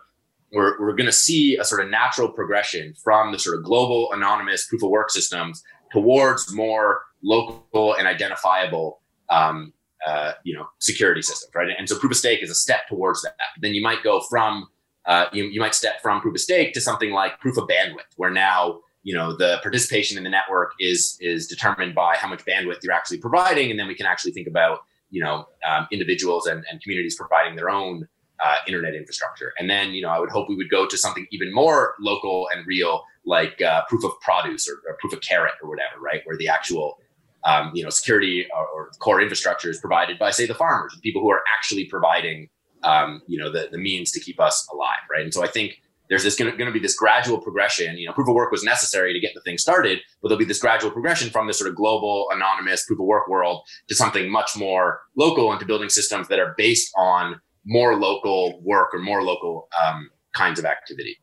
we're, 0.52 0.80
we're 0.80 0.94
going 0.94 1.06
to 1.06 1.12
see 1.12 1.56
a 1.56 1.64
sort 1.64 1.82
of 1.82 1.90
natural 1.90 2.28
progression 2.28 2.94
from 3.02 3.32
the 3.32 3.38
sort 3.38 3.58
of 3.58 3.64
global 3.64 4.12
anonymous 4.12 4.66
proof 4.66 4.82
of 4.82 4.90
work 4.90 5.10
systems 5.10 5.62
towards 5.92 6.52
more 6.52 7.02
local 7.22 7.94
and 7.94 8.06
identifiable 8.06 9.00
um, 9.30 9.72
uh, 10.06 10.32
you 10.44 10.54
know 10.54 10.66
security 10.78 11.22
systems 11.22 11.50
right? 11.54 11.68
And 11.76 11.88
so 11.88 11.98
proof 11.98 12.12
of 12.12 12.18
stake 12.18 12.42
is 12.42 12.50
a 12.50 12.54
step 12.54 12.88
towards 12.88 13.22
that. 13.22 13.34
Then 13.60 13.74
you 13.74 13.82
might 13.82 14.02
go 14.02 14.20
from 14.20 14.68
uh, 15.06 15.26
you, 15.32 15.44
you 15.44 15.60
might 15.60 15.74
step 15.74 16.02
from 16.02 16.20
proof 16.20 16.34
of 16.34 16.40
stake 16.40 16.74
to 16.74 16.80
something 16.80 17.10
like 17.10 17.40
proof 17.40 17.56
of 17.56 17.64
bandwidth 17.64 18.12
where 18.16 18.30
now 18.30 18.80
you 19.02 19.14
know 19.14 19.36
the 19.36 19.58
participation 19.62 20.18
in 20.18 20.24
the 20.24 20.30
network 20.30 20.72
is 20.78 21.16
is 21.20 21.46
determined 21.46 21.94
by 21.94 22.16
how 22.16 22.28
much 22.28 22.44
bandwidth 22.44 22.82
you're 22.82 22.92
actually 22.92 23.18
providing 23.18 23.70
and 23.70 23.78
then 23.78 23.88
we 23.88 23.94
can 23.94 24.06
actually 24.06 24.32
think 24.32 24.46
about 24.46 24.80
you 25.10 25.22
know 25.22 25.46
um, 25.68 25.86
individuals 25.90 26.46
and, 26.46 26.64
and 26.70 26.80
communities 26.82 27.16
providing 27.16 27.56
their 27.56 27.70
own 27.70 28.06
uh, 28.44 28.56
internet 28.66 28.94
infrastructure 28.94 29.52
and 29.58 29.68
then 29.68 29.90
you 29.90 30.02
know 30.02 30.08
i 30.08 30.18
would 30.18 30.30
hope 30.30 30.48
we 30.48 30.54
would 30.54 30.70
go 30.70 30.86
to 30.86 30.96
something 30.96 31.26
even 31.30 31.52
more 31.52 31.94
local 32.00 32.48
and 32.54 32.66
real 32.66 33.02
like 33.24 33.60
uh, 33.62 33.82
proof 33.88 34.04
of 34.04 34.12
produce 34.20 34.68
or, 34.68 34.74
or, 34.88 34.96
proof 35.00 35.12
of 35.12 35.20
carrot 35.20 35.54
or 35.62 35.68
whatever 35.68 36.00
right 36.00 36.22
where 36.24 36.36
the 36.36 36.48
actual 36.48 36.98
um, 37.44 37.70
you 37.74 37.82
know 37.82 37.90
security 37.90 38.46
or, 38.54 38.66
or, 38.66 38.90
core 38.98 39.20
infrastructure 39.20 39.70
is 39.70 39.78
provided 39.78 40.18
by 40.18 40.30
say 40.30 40.46
the 40.46 40.54
farmers 40.54 40.92
the 40.94 41.00
people 41.00 41.22
who 41.22 41.30
are 41.30 41.42
actually 41.56 41.84
providing 41.84 42.48
um, 42.84 43.22
you 43.26 43.38
know 43.38 43.50
the, 43.50 43.68
the 43.70 43.78
means 43.78 44.10
to 44.12 44.20
keep 44.20 44.40
us 44.40 44.68
alive 44.72 45.02
right 45.10 45.22
and 45.22 45.34
so 45.34 45.42
i 45.42 45.48
think 45.48 45.80
there's 46.08 46.22
this 46.22 46.36
going 46.36 46.56
to 46.56 46.70
be 46.72 46.78
this 46.78 46.96
gradual 46.96 47.38
progression. 47.38 47.98
You 47.98 48.06
know, 48.06 48.12
proof 48.12 48.28
of 48.28 48.34
work 48.34 48.50
was 48.50 48.64
necessary 48.64 49.12
to 49.12 49.20
get 49.20 49.34
the 49.34 49.40
thing 49.40 49.58
started, 49.58 50.00
but 50.22 50.28
there'll 50.28 50.38
be 50.38 50.44
this 50.44 50.58
gradual 50.58 50.90
progression 50.90 51.30
from 51.30 51.46
this 51.46 51.58
sort 51.58 51.68
of 51.68 51.76
global 51.76 52.28
anonymous 52.32 52.86
proof 52.86 52.98
of 52.98 53.06
work 53.06 53.28
world 53.28 53.62
to 53.88 53.94
something 53.94 54.30
much 54.30 54.56
more 54.56 55.00
local 55.16 55.50
and 55.50 55.60
to 55.60 55.66
building 55.66 55.88
systems 55.88 56.28
that 56.28 56.38
are 56.38 56.54
based 56.56 56.90
on 56.96 57.40
more 57.64 57.96
local 57.96 58.60
work 58.62 58.94
or 58.94 59.00
more 59.00 59.22
local 59.22 59.68
um, 59.82 60.10
kinds 60.34 60.58
of 60.58 60.64
activity. 60.64 61.16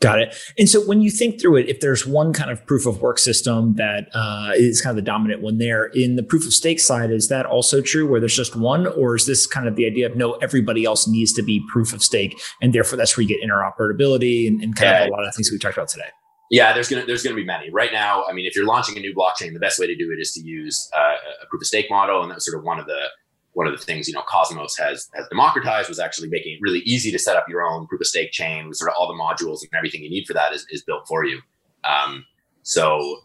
Got 0.00 0.18
it. 0.18 0.36
And 0.58 0.68
so 0.68 0.86
when 0.86 1.00
you 1.00 1.10
think 1.10 1.40
through 1.40 1.56
it, 1.56 1.68
if 1.68 1.80
there's 1.80 2.06
one 2.06 2.34
kind 2.34 2.50
of 2.50 2.66
proof 2.66 2.84
of 2.84 3.00
work 3.00 3.18
system 3.18 3.76
that 3.76 4.08
uh, 4.12 4.50
is 4.54 4.82
kind 4.82 4.90
of 4.90 5.02
the 5.02 5.10
dominant 5.10 5.40
one 5.40 5.56
there, 5.56 5.86
in 5.86 6.16
the 6.16 6.22
proof 6.22 6.44
of 6.44 6.52
stake 6.52 6.78
side, 6.78 7.10
is 7.10 7.28
that 7.28 7.46
also 7.46 7.80
true 7.80 8.06
where 8.06 8.20
there's 8.20 8.36
just 8.36 8.54
one? 8.54 8.86
Or 8.86 9.14
is 9.14 9.24
this 9.24 9.46
kind 9.46 9.66
of 9.66 9.76
the 9.76 9.86
idea 9.86 10.04
of 10.06 10.14
no, 10.14 10.32
everybody 10.42 10.84
else 10.84 11.08
needs 11.08 11.32
to 11.34 11.42
be 11.42 11.64
proof 11.72 11.94
of 11.94 12.02
stake? 12.02 12.38
And 12.60 12.74
therefore 12.74 12.98
that's 12.98 13.16
where 13.16 13.22
you 13.22 13.28
get 13.28 13.40
interoperability 13.42 14.46
and, 14.46 14.62
and 14.62 14.76
kind 14.76 14.90
yeah. 14.90 15.04
of 15.04 15.08
a 15.08 15.12
lot 15.12 15.26
of 15.26 15.34
things 15.34 15.50
we 15.50 15.58
talked 15.58 15.78
about 15.78 15.88
today. 15.88 16.10
Yeah, 16.50 16.74
there's 16.74 16.90
gonna 16.90 17.06
there's 17.06 17.22
gonna 17.22 17.34
be 17.34 17.44
many. 17.44 17.70
Right 17.70 17.90
now, 17.90 18.24
I 18.28 18.34
mean, 18.34 18.44
if 18.44 18.54
you're 18.54 18.66
launching 18.66 18.98
a 18.98 19.00
new 19.00 19.14
blockchain, 19.14 19.54
the 19.54 19.58
best 19.58 19.78
way 19.78 19.86
to 19.86 19.96
do 19.96 20.12
it 20.12 20.20
is 20.20 20.32
to 20.32 20.40
use 20.42 20.90
uh, 20.94 21.14
a 21.42 21.46
proof 21.48 21.62
of 21.62 21.66
stake 21.66 21.86
model, 21.88 22.22
and 22.22 22.30
that's 22.30 22.44
sort 22.44 22.58
of 22.58 22.64
one 22.64 22.78
of 22.78 22.84
the 22.84 23.00
one 23.54 23.66
of 23.66 23.72
the 23.72 23.84
things 23.84 24.06
you 24.06 24.14
know 24.14 24.22
Cosmos 24.28 24.76
has 24.76 25.08
has 25.14 25.26
democratized 25.28 25.88
was 25.88 25.98
actually 25.98 26.28
making 26.28 26.54
it 26.54 26.58
really 26.60 26.80
easy 26.80 27.10
to 27.10 27.18
set 27.18 27.36
up 27.36 27.48
your 27.48 27.62
own 27.62 27.86
proof 27.86 28.00
of 28.00 28.06
stake 28.06 28.32
chain. 28.32 28.72
Sort 28.74 28.90
of 28.90 28.96
all 28.98 29.08
the 29.08 29.14
modules 29.14 29.62
and 29.62 29.70
everything 29.76 30.02
you 30.02 30.10
need 30.10 30.26
for 30.26 30.34
that 30.34 30.52
is, 30.52 30.66
is 30.70 30.82
built 30.82 31.06
for 31.08 31.24
you. 31.24 31.40
Um, 31.84 32.24
so, 32.62 33.20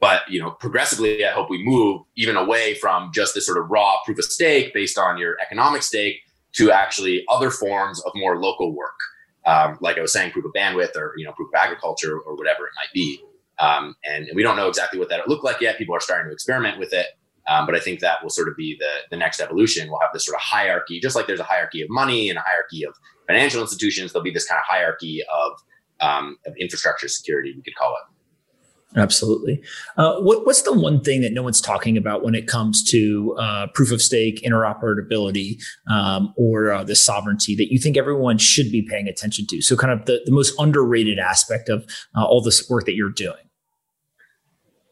but 0.00 0.22
you 0.28 0.40
know, 0.40 0.50
progressively, 0.50 1.24
I 1.24 1.32
hope 1.32 1.50
we 1.50 1.64
move 1.64 2.02
even 2.16 2.36
away 2.36 2.74
from 2.74 3.10
just 3.12 3.34
this 3.34 3.46
sort 3.46 3.58
of 3.58 3.70
raw 3.70 3.96
proof 4.04 4.18
of 4.18 4.24
stake 4.24 4.72
based 4.74 4.98
on 4.98 5.18
your 5.18 5.36
economic 5.40 5.82
stake 5.82 6.16
to 6.52 6.72
actually 6.72 7.24
other 7.28 7.50
forms 7.50 8.02
of 8.04 8.12
more 8.14 8.40
local 8.40 8.74
work, 8.74 8.98
um, 9.46 9.78
like 9.80 9.98
I 9.98 10.00
was 10.00 10.12
saying, 10.12 10.32
proof 10.32 10.44
of 10.44 10.52
bandwidth 10.52 10.96
or 10.96 11.14
you 11.16 11.24
know 11.24 11.32
proof 11.32 11.48
of 11.54 11.60
agriculture 11.62 12.18
or 12.18 12.36
whatever 12.36 12.66
it 12.66 12.72
might 12.76 12.92
be. 12.92 13.22
Um, 13.58 13.94
and, 14.10 14.26
we 14.34 14.42
don't 14.42 14.56
know 14.56 14.68
exactly 14.68 14.98
what 14.98 15.10
that 15.10 15.28
look 15.28 15.44
like 15.44 15.60
yet. 15.60 15.76
People 15.76 15.94
are 15.94 16.00
starting 16.00 16.30
to 16.30 16.32
experiment 16.32 16.78
with 16.78 16.94
it. 16.94 17.08
Um, 17.50 17.66
but 17.66 17.74
I 17.74 17.80
think 17.80 17.98
that 18.00 18.22
will 18.22 18.30
sort 18.30 18.48
of 18.48 18.56
be 18.56 18.76
the, 18.78 18.90
the 19.10 19.16
next 19.16 19.40
evolution. 19.40 19.90
We'll 19.90 19.98
have 20.00 20.12
this 20.12 20.24
sort 20.24 20.36
of 20.36 20.40
hierarchy, 20.40 21.00
just 21.00 21.16
like 21.16 21.26
there's 21.26 21.40
a 21.40 21.44
hierarchy 21.44 21.82
of 21.82 21.88
money 21.90 22.30
and 22.30 22.38
a 22.38 22.42
hierarchy 22.42 22.84
of 22.84 22.94
financial 23.26 23.60
institutions. 23.60 24.12
There'll 24.12 24.22
be 24.22 24.30
this 24.30 24.46
kind 24.46 24.60
of 24.60 24.64
hierarchy 24.66 25.20
of, 25.34 25.52
um, 26.00 26.36
of 26.46 26.54
infrastructure 26.60 27.08
security, 27.08 27.52
we 27.54 27.62
could 27.62 27.74
call 27.74 27.96
it. 27.96 28.98
Absolutely. 28.98 29.62
Uh, 29.96 30.20
what, 30.20 30.46
what's 30.46 30.62
the 30.62 30.72
one 30.72 31.00
thing 31.00 31.22
that 31.22 31.32
no 31.32 31.42
one's 31.42 31.60
talking 31.60 31.96
about 31.96 32.24
when 32.24 32.34
it 32.34 32.46
comes 32.46 32.82
to 32.90 33.36
uh, 33.38 33.66
proof 33.74 33.90
of 33.92 34.00
stake, 34.00 34.42
interoperability, 34.42 35.60
um, 35.88 36.32
or 36.36 36.72
uh, 36.72 36.84
the 36.84 36.96
sovereignty 36.96 37.54
that 37.56 37.72
you 37.72 37.78
think 37.78 37.96
everyone 37.96 38.38
should 38.38 38.70
be 38.70 38.82
paying 38.82 39.06
attention 39.06 39.46
to? 39.46 39.60
So, 39.62 39.76
kind 39.76 39.92
of 39.92 40.06
the, 40.06 40.20
the 40.24 40.32
most 40.32 40.54
underrated 40.58 41.20
aspect 41.20 41.68
of 41.68 41.84
uh, 42.16 42.24
all 42.24 42.42
this 42.42 42.68
work 42.68 42.84
that 42.86 42.94
you're 42.94 43.12
doing. 43.12 43.36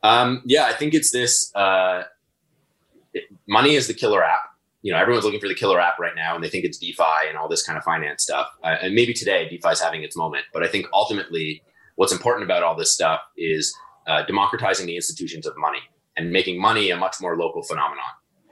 Um, 0.04 0.42
yeah, 0.44 0.66
I 0.66 0.74
think 0.74 0.94
it's 0.94 1.10
this 1.10 1.52
uh, 1.56 2.04
money 3.48 3.74
is 3.74 3.88
the 3.88 3.94
killer 3.94 4.22
app. 4.22 4.40
You 4.82 4.92
know, 4.92 4.98
everyone's 4.98 5.24
looking 5.24 5.40
for 5.40 5.48
the 5.48 5.54
killer 5.54 5.80
app 5.80 5.98
right 5.98 6.14
now, 6.14 6.36
and 6.36 6.44
they 6.44 6.48
think 6.48 6.64
it's 6.64 6.78
DeFi 6.78 7.28
and 7.28 7.36
all 7.36 7.48
this 7.48 7.66
kind 7.66 7.76
of 7.76 7.82
finance 7.82 8.22
stuff. 8.22 8.46
Uh, 8.62 8.76
and 8.82 8.94
maybe 8.94 9.12
today 9.12 9.48
DeFi 9.48 9.70
is 9.70 9.80
having 9.80 10.02
its 10.02 10.16
moment, 10.16 10.44
but 10.52 10.62
I 10.62 10.68
think 10.68 10.86
ultimately, 10.92 11.62
what's 11.96 12.12
important 12.12 12.44
about 12.44 12.62
all 12.62 12.76
this 12.76 12.92
stuff 12.92 13.20
is 13.36 13.74
uh, 14.06 14.22
democratizing 14.24 14.86
the 14.86 14.94
institutions 14.94 15.46
of 15.46 15.54
money 15.56 15.80
and 16.16 16.30
making 16.30 16.60
money 16.60 16.90
a 16.90 16.96
much 16.96 17.16
more 17.20 17.36
local 17.36 17.62
phenomenon. 17.62 18.04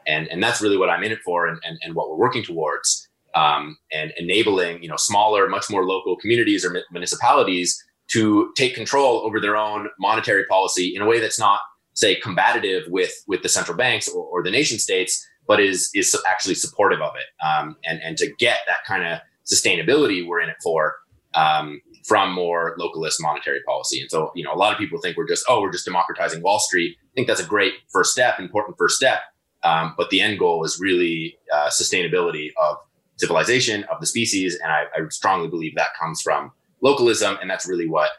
And 0.09 0.27
and 0.29 0.43
that's 0.43 0.61
really 0.61 0.77
what 0.77 0.91
I'm 0.91 1.05
in 1.05 1.13
it 1.13 1.21
for, 1.25 1.47
and 1.47 1.59
and, 1.65 1.79
and 1.83 1.95
what 1.95 2.11
we're 2.11 2.17
working 2.17 2.43
towards, 2.43 3.09
um, 3.35 3.77
and 3.93 4.13
enabling 4.17 4.83
you 4.83 4.89
know 4.89 4.97
smaller, 4.97 5.49
much 5.49 5.71
more 5.71 5.85
local 5.85 6.17
communities 6.17 6.65
or 6.65 6.83
municipalities 6.91 7.83
to 8.09 8.53
take 8.57 8.75
control 8.75 9.21
over 9.25 9.41
their 9.41 9.57
own 9.57 9.89
monetary 9.99 10.45
policy 10.47 10.95
in 10.95 11.03
a 11.03 11.07
way 11.07 11.19
that's 11.21 11.41
not 11.41 11.61
say 11.97 12.15
combative 12.15 12.85
with 12.89 13.13
with 13.27 13.43
the 13.43 13.49
central 13.49 13.77
banks 13.77 14.09
or, 14.09 14.25
or 14.25 14.43
the 14.45 14.51
nation 14.51 14.79
states, 14.79 15.27
but 15.49 15.59
is 15.61 15.91
is 15.95 16.17
actually 16.29 16.55
supportive 16.55 17.01
of 17.01 17.13
it. 17.17 17.45
Um, 17.45 17.77
and 17.85 18.01
and 18.03 18.17
to 18.19 18.33
get 18.39 18.61
that 18.67 18.85
kind 18.87 19.05
of 19.05 19.19
sustainability 19.45 20.27
we're 20.27 20.41
in 20.41 20.49
it 20.49 20.57
for 20.63 20.97
um, 21.35 21.81
from 22.05 22.33
more 22.33 22.77
localist 22.79 23.17
monetary 23.21 23.61
policy. 23.67 24.01
And 24.01 24.11
so, 24.11 24.31
you 24.35 24.45
know, 24.45 24.53
a 24.53 24.57
lot 24.57 24.73
of 24.73 24.79
people 24.79 25.01
think 25.01 25.17
we're 25.17 25.29
just 25.29 25.45
oh 25.49 25.61
we're 25.61 25.73
just 25.73 25.85
democratizing 25.85 26.43
Wall 26.43 26.61
Street. 26.61 26.97
I 27.01 27.13
think 27.15 27.27
that's 27.27 27.41
a 27.41 27.47
great 27.47 27.75
first 27.91 28.13
step, 28.13 28.39
important 28.39 28.77
first 28.79 28.97
step. 28.97 29.21
Um, 29.63 29.95
but 29.97 30.11
the 30.11 30.21
end 30.21 30.39
goal 30.39 30.65
is 30.65 30.79
really 30.81 31.39
uh, 31.53 31.69
sustainability 31.69 32.51
of 32.63 32.77
civilization 33.17 33.85
of 33.85 33.99
the 34.01 34.07
species, 34.07 34.57
and 34.63 34.71
I, 34.71 34.85
I, 34.95 35.09
strongly 35.09 35.49
believe 35.49 35.75
that 35.77 35.89
comes 35.99 36.21
from 36.21 36.53
localism, 36.83 37.39
and 37.41 37.51
that's 37.51 37.67
really 37.67 37.89
what 37.89 38.11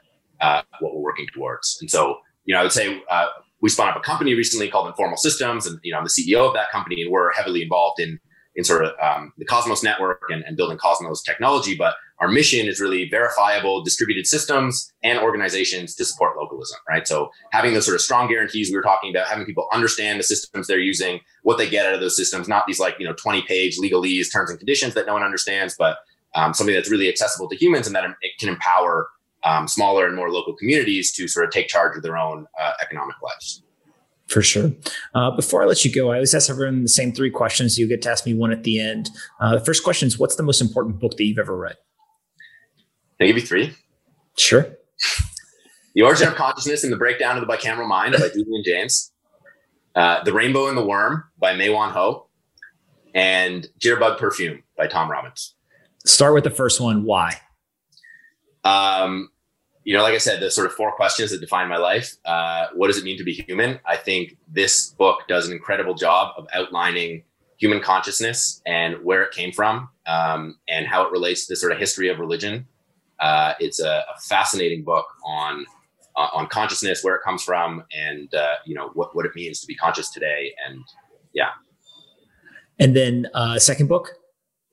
uh, 0.41 0.63
what 0.79 0.95
we're 0.95 1.01
working 1.01 1.27
towards. 1.33 1.77
And 1.79 1.89
so, 1.89 2.17
you 2.45 2.53
know, 2.53 2.59
I 2.59 2.63
would 2.63 2.71
say 2.71 3.01
uh, 3.09 3.27
we 3.61 3.69
spun 3.69 3.89
up 3.89 3.95
a 3.95 4.01
company 4.01 4.33
recently 4.33 4.69
called 4.69 4.87
Informal 4.87 5.17
Systems, 5.17 5.65
and 5.65 5.79
you 5.83 5.91
know 5.91 5.97
I'm 5.97 6.03
the 6.03 6.09
CEO 6.09 6.47
of 6.47 6.53
that 6.53 6.71
company, 6.71 7.01
and 7.01 7.11
we're 7.11 7.31
heavily 7.33 7.61
involved 7.61 7.99
in 7.99 8.19
in 8.55 8.63
sort 8.63 8.83
of 8.83 8.91
um, 8.99 9.31
the 9.37 9.45
Cosmos 9.45 9.83
network 9.83 10.23
and, 10.29 10.43
and, 10.43 10.57
building 10.57 10.79
Cosmos 10.79 11.21
technology. 11.21 11.75
But 11.75 11.93
our 12.19 12.27
mission 12.27 12.65
is 12.67 12.79
really 12.79 13.07
verifiable 13.07 13.83
distributed 13.83 14.25
systems 14.25 14.91
and 15.03 15.19
organizations 15.19 15.93
to 15.93 16.03
support 16.03 16.35
localism, 16.35 16.79
right? 16.89 17.07
So 17.07 17.29
having 17.51 17.75
those 17.75 17.85
sort 17.85 17.93
of 17.93 18.01
strong 18.01 18.27
guarantees 18.27 18.71
we 18.71 18.75
were 18.75 18.81
talking 18.81 19.11
about, 19.11 19.27
having 19.27 19.45
people 19.45 19.67
understand 19.71 20.19
the 20.19 20.23
systems 20.23 20.65
they're 20.65 20.79
using, 20.79 21.19
what 21.43 21.59
they 21.59 21.69
get 21.69 21.85
out 21.85 21.93
of 21.93 21.99
those 21.99 22.17
systems, 22.17 22.47
not 22.47 22.65
these 22.65 22.79
like 22.79 22.95
you 22.99 23.05
know 23.05 23.13
20 23.13 23.43
page 23.43 23.77
legalese 23.77 24.31
terms 24.33 24.49
and 24.49 24.57
conditions 24.57 24.95
that 24.95 25.05
no 25.05 25.13
one 25.13 25.23
understands, 25.23 25.75
but 25.77 25.99
um, 26.33 26.53
something 26.53 26.75
that's 26.75 26.89
really 26.89 27.09
accessible 27.09 27.47
to 27.49 27.55
humans 27.55 27.85
and 27.85 27.95
that 27.95 28.03
it 28.21 28.31
can 28.39 28.49
empower 28.49 29.07
um, 29.47 29.67
smaller 29.67 30.05
and 30.05 30.15
more 30.15 30.29
local 30.29 30.53
communities 30.55 31.11
to 31.13 31.27
sort 31.27 31.45
of 31.45 31.51
take 31.51 31.67
charge 31.67 31.95
of 31.95 32.03
their 32.03 32.17
own 32.17 32.45
uh, 32.59 32.73
economic 32.81 33.15
lives. 33.23 33.63
For 34.27 34.41
sure. 34.41 34.73
Uh, 35.15 35.31
before 35.31 35.63
I 35.63 35.65
let 35.65 35.85
you 35.85 35.93
go, 35.93 36.11
I 36.11 36.15
always 36.15 36.35
ask 36.35 36.49
everyone 36.49 36.81
the 36.81 36.89
same 36.89 37.13
three 37.13 37.31
questions. 37.31 37.77
You 37.77 37.87
get 37.87 38.01
to 38.01 38.09
ask 38.09 38.25
me 38.25 38.33
one 38.33 38.51
at 38.51 38.63
the 38.63 38.79
end. 38.79 39.09
Uh, 39.39 39.55
the 39.55 39.63
first 39.63 39.83
question 39.83 40.07
is 40.07 40.19
What's 40.19 40.35
the 40.35 40.43
most 40.43 40.61
important 40.61 40.99
book 40.99 41.15
that 41.15 41.23
you've 41.23 41.39
ever 41.39 41.55
read? 41.55 41.77
Can 43.17 43.25
I 43.25 43.27
give 43.27 43.37
you 43.37 43.45
three? 43.45 43.73
Sure. 44.37 44.67
The 45.95 46.01
Origin 46.01 46.27
of 46.27 46.35
Consciousness 46.35 46.83
and 46.83 46.91
the 46.91 46.97
Breakdown 46.97 47.37
of 47.37 47.47
the 47.47 47.51
Bicameral 47.51 47.87
Mind 47.87 48.13
by 48.13 48.29
Julian 48.29 48.63
Jaynes. 48.63 49.11
Uh, 49.95 50.23
the 50.23 50.33
Rainbow 50.33 50.67
and 50.67 50.77
the 50.77 50.85
Worm 50.85 51.23
by 51.39 51.55
Mae-Wan 51.55 51.91
Ho. 51.91 52.27
And 53.15 53.65
Jitterbug 53.79 54.19
Perfume 54.19 54.61
by 54.77 54.85
Tom 54.85 55.09
Robbins. 55.09 55.55
Start 56.05 56.35
with 56.35 56.43
the 56.43 56.51
first 56.51 56.79
one. 56.79 57.03
Why? 57.03 57.39
Um, 58.63 59.29
you 59.87 59.93
know, 59.93 60.03
like 60.03 60.15
I 60.15 60.17
said, 60.17 60.41
the 60.41 60.51
sort 60.51 60.67
of 60.67 60.73
four 60.73 60.91
questions 60.91 61.31
that 61.31 61.39
define 61.39 61.69
my 61.69 61.77
life. 61.77 62.17
Uh, 62.25 62.65
what 62.75 62.87
does 62.87 62.97
it 62.97 63.05
mean 63.05 63.17
to 63.19 63.23
be 63.23 63.31
human? 63.31 63.79
I 63.85 63.95
think 63.95 64.35
this 64.51 64.89
book 64.89 65.19
does 65.29 65.47
an 65.47 65.53
incredible 65.53 65.93
job 65.93 66.33
of 66.35 66.45
outlining 66.53 67.23
human 67.57 67.79
consciousness 67.79 68.61
and 68.65 69.01
where 69.05 69.23
it 69.23 69.31
came 69.31 69.53
from 69.53 69.87
um, 70.05 70.57
and 70.67 70.87
how 70.87 71.05
it 71.05 71.11
relates 71.13 71.47
to 71.47 71.53
the 71.53 71.55
sort 71.55 71.71
of 71.71 71.77
history 71.77 72.09
of 72.09 72.19
religion. 72.19 72.67
Uh, 73.21 73.53
it's 73.61 73.79
a, 73.79 74.03
a, 74.13 74.19
fascinating 74.27 74.83
book 74.83 75.05
on 75.25 75.65
uh, 76.17 76.27
on 76.33 76.47
consciousness, 76.47 77.01
where 77.01 77.15
it 77.15 77.21
comes 77.23 77.41
from, 77.41 77.81
and 77.95 78.35
uh, 78.35 78.55
you 78.65 78.75
know 78.75 78.89
what 78.93 79.15
what 79.15 79.25
it 79.25 79.31
means 79.35 79.61
to 79.61 79.67
be 79.67 79.75
conscious 79.75 80.09
today. 80.11 80.53
And 80.67 80.83
yeah. 81.33 81.51
And 82.77 82.93
then 82.93 83.27
uh, 83.33 83.57
second 83.57 83.87
book, 83.87 84.09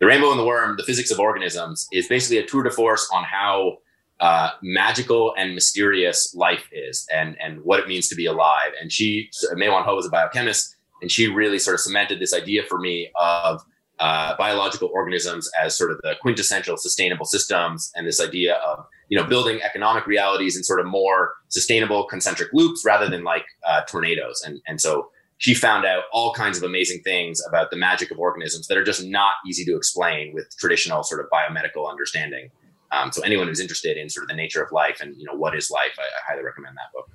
The 0.01 0.07
Rainbow 0.07 0.33
and 0.33 0.41
the 0.41 0.45
Worm: 0.45 0.77
The 0.77 0.83
Physics 0.83 1.13
of 1.13 1.21
Organisms, 1.21 1.87
is 1.93 2.09
basically 2.09 2.39
a 2.39 2.47
tour 2.47 2.65
de 2.65 2.71
force 2.71 3.09
on 3.13 3.23
how 3.23 3.79
uh, 4.21 4.51
magical 4.63 5.35
and 5.37 5.55
mysterious 5.55 6.35
life 6.35 6.69
is, 6.73 7.07
and 7.13 7.37
and 7.41 7.63
what 7.63 7.81
it 7.81 7.89
means 7.89 8.09
to 8.09 8.15
be 8.15 8.27
alive. 8.27 8.73
And 8.81 8.93
she, 8.93 9.31
Mae-Wan 9.55 9.85
Ho, 9.85 9.97
was 9.97 10.07
a 10.07 10.11
biochemist, 10.11 10.77
and 11.03 11.11
she 11.11 11.29
really 11.29 11.59
sort 11.59 11.75
of 11.75 11.81
cemented 11.81 12.21
this 12.21 12.33
idea 12.33 12.63
for 12.69 12.79
me 12.79 13.11
of 13.21 13.61
uh, 13.99 14.37
biological 14.37 14.91
organisms 14.93 15.49
as 15.61 15.77
sort 15.77 15.91
of 15.91 15.99
the 16.03 16.15
quintessential 16.21 16.77
sustainable 16.77 17.27
systems, 17.27 17.91
and 17.95 18.07
this 18.07 18.21
idea 18.21 18.55
of 18.57 18.85
you 19.09 19.19
know 19.19 19.27
building 19.27 19.61
economic 19.63 20.07
realities 20.07 20.57
in 20.57 20.63
sort 20.63 20.81
of 20.81 20.87
more 20.87 21.35
sustainable 21.49 22.05
concentric 22.05 22.49
loops 22.53 22.85
rather 22.85 23.09
than 23.09 23.25
like 23.25 23.45
uh, 23.67 23.83
tornadoes. 23.83 24.43
And 24.47 24.61
and 24.67 24.81
so 24.81 25.11
she 25.39 25.55
found 25.55 25.85
out 25.85 26.05
all 26.13 26.33
kinds 26.33 26.57
of 26.57 26.63
amazing 26.63 27.01
things 27.03 27.41
about 27.49 27.71
the 27.71 27.77
magic 27.77 28.11
of 28.11 28.19
organisms 28.19 28.69
that 28.69 28.79
are 28.79 28.85
just 28.85 29.05
not 29.05 29.33
easy 29.47 29.65
to 29.65 29.77
explain 29.77 30.33
with 30.33 30.47
traditional 30.59 31.03
sort 31.03 31.21
of 31.21 31.27
biomedical 31.31 31.91
understanding. 31.91 32.51
Um, 32.95 33.13
so 33.13 33.23
anyone 33.23 33.49
who's 33.49 33.61
interested 33.61 33.97
in 33.97 34.09
sort 34.09 34.25
of 34.25 34.29
the 34.29 34.37
nature 34.37 34.63
of 34.63 34.71
life 34.73 35.01
and 35.01 35.17
you 35.17 35.25
know 35.25 35.35
what 35.35 35.57
is 35.57 35.71
life, 35.71 35.97
I, 35.99 36.03
I 36.03 36.33
highly 36.33 36.45
recommend 36.45 36.77
that 36.77 36.93
book. 36.93 37.11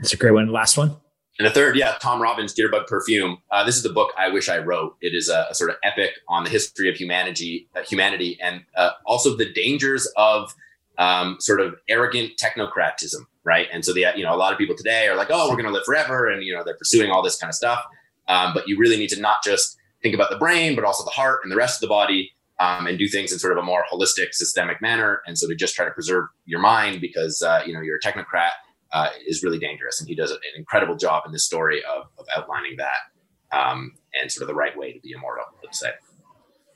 That's 0.00 0.12
a 0.12 0.16
great 0.16 0.32
one. 0.32 0.50
Last 0.52 0.76
one. 0.76 0.96
And 1.38 1.46
the 1.46 1.52
third, 1.52 1.76
yeah, 1.76 1.94
Tom 2.00 2.20
Robbins' 2.20 2.52
Jitterbug 2.52 2.88
Perfume. 2.88 3.38
Uh, 3.52 3.64
this 3.64 3.76
is 3.76 3.84
the 3.84 3.92
book 3.92 4.12
I 4.18 4.28
wish 4.28 4.48
I 4.48 4.58
wrote. 4.58 4.96
It 5.00 5.14
is 5.14 5.28
a, 5.28 5.46
a 5.50 5.54
sort 5.54 5.70
of 5.70 5.76
epic 5.84 6.10
on 6.28 6.42
the 6.42 6.50
history 6.50 6.88
of 6.88 6.96
humanity, 6.96 7.68
uh, 7.76 7.82
humanity, 7.82 8.36
and 8.42 8.62
uh, 8.76 8.90
also 9.06 9.36
the 9.36 9.52
dangers 9.52 10.10
of 10.16 10.52
um, 10.98 11.36
sort 11.38 11.60
of 11.60 11.76
arrogant 11.88 12.32
technocratism, 12.42 13.20
right? 13.44 13.68
And 13.72 13.84
so 13.84 13.92
the 13.92 14.06
you 14.16 14.24
know 14.24 14.34
a 14.34 14.36
lot 14.36 14.52
of 14.52 14.58
people 14.58 14.76
today 14.76 15.06
are 15.06 15.14
like, 15.14 15.28
oh, 15.30 15.48
we're 15.48 15.54
going 15.54 15.66
to 15.66 15.72
live 15.72 15.84
forever, 15.84 16.28
and 16.28 16.42
you 16.42 16.52
know 16.52 16.64
they're 16.64 16.76
pursuing 16.76 17.10
all 17.10 17.22
this 17.22 17.38
kind 17.38 17.48
of 17.48 17.54
stuff. 17.54 17.84
Um, 18.26 18.52
but 18.52 18.68
you 18.68 18.76
really 18.76 18.96
need 18.96 19.10
to 19.10 19.20
not 19.20 19.36
just 19.44 19.76
think 20.02 20.14
about 20.16 20.30
the 20.30 20.38
brain, 20.38 20.74
but 20.74 20.84
also 20.84 21.04
the 21.04 21.10
heart 21.10 21.40
and 21.44 21.52
the 21.52 21.56
rest 21.56 21.76
of 21.76 21.88
the 21.88 21.92
body 21.92 22.32
um, 22.60 22.86
and 22.86 22.98
do 22.98 23.08
things 23.08 23.32
in 23.32 23.38
sort 23.38 23.52
of 23.52 23.58
a 23.58 23.62
more 23.62 23.84
holistic, 23.92 24.32
systemic 24.32 24.80
manner. 24.82 25.22
And 25.26 25.38
so 25.38 25.48
to 25.48 25.54
just 25.54 25.74
try 25.74 25.84
to 25.84 25.90
preserve 25.90 26.26
your 26.44 26.60
mind 26.60 27.00
because 27.00 27.42
uh, 27.42 27.62
you 27.66 27.72
know 27.72 27.80
you're 27.80 27.96
a 27.96 28.00
technocrat 28.00 28.50
uh, 28.92 29.10
is 29.26 29.42
really 29.42 29.58
dangerous. 29.58 30.00
And 30.00 30.08
he 30.08 30.14
does 30.14 30.30
an 30.30 30.38
incredible 30.56 30.96
job 30.96 31.24
in 31.26 31.32
this 31.32 31.44
story 31.44 31.82
of, 31.84 32.06
of 32.18 32.26
outlining 32.36 32.76
that 32.78 33.56
um, 33.56 33.92
and 34.14 34.30
sort 34.30 34.42
of 34.42 34.48
the 34.48 34.54
right 34.54 34.76
way 34.76 34.92
to 34.92 35.00
be 35.00 35.12
immortal. 35.12 35.44
Let's 35.62 35.80
say. 35.80 35.90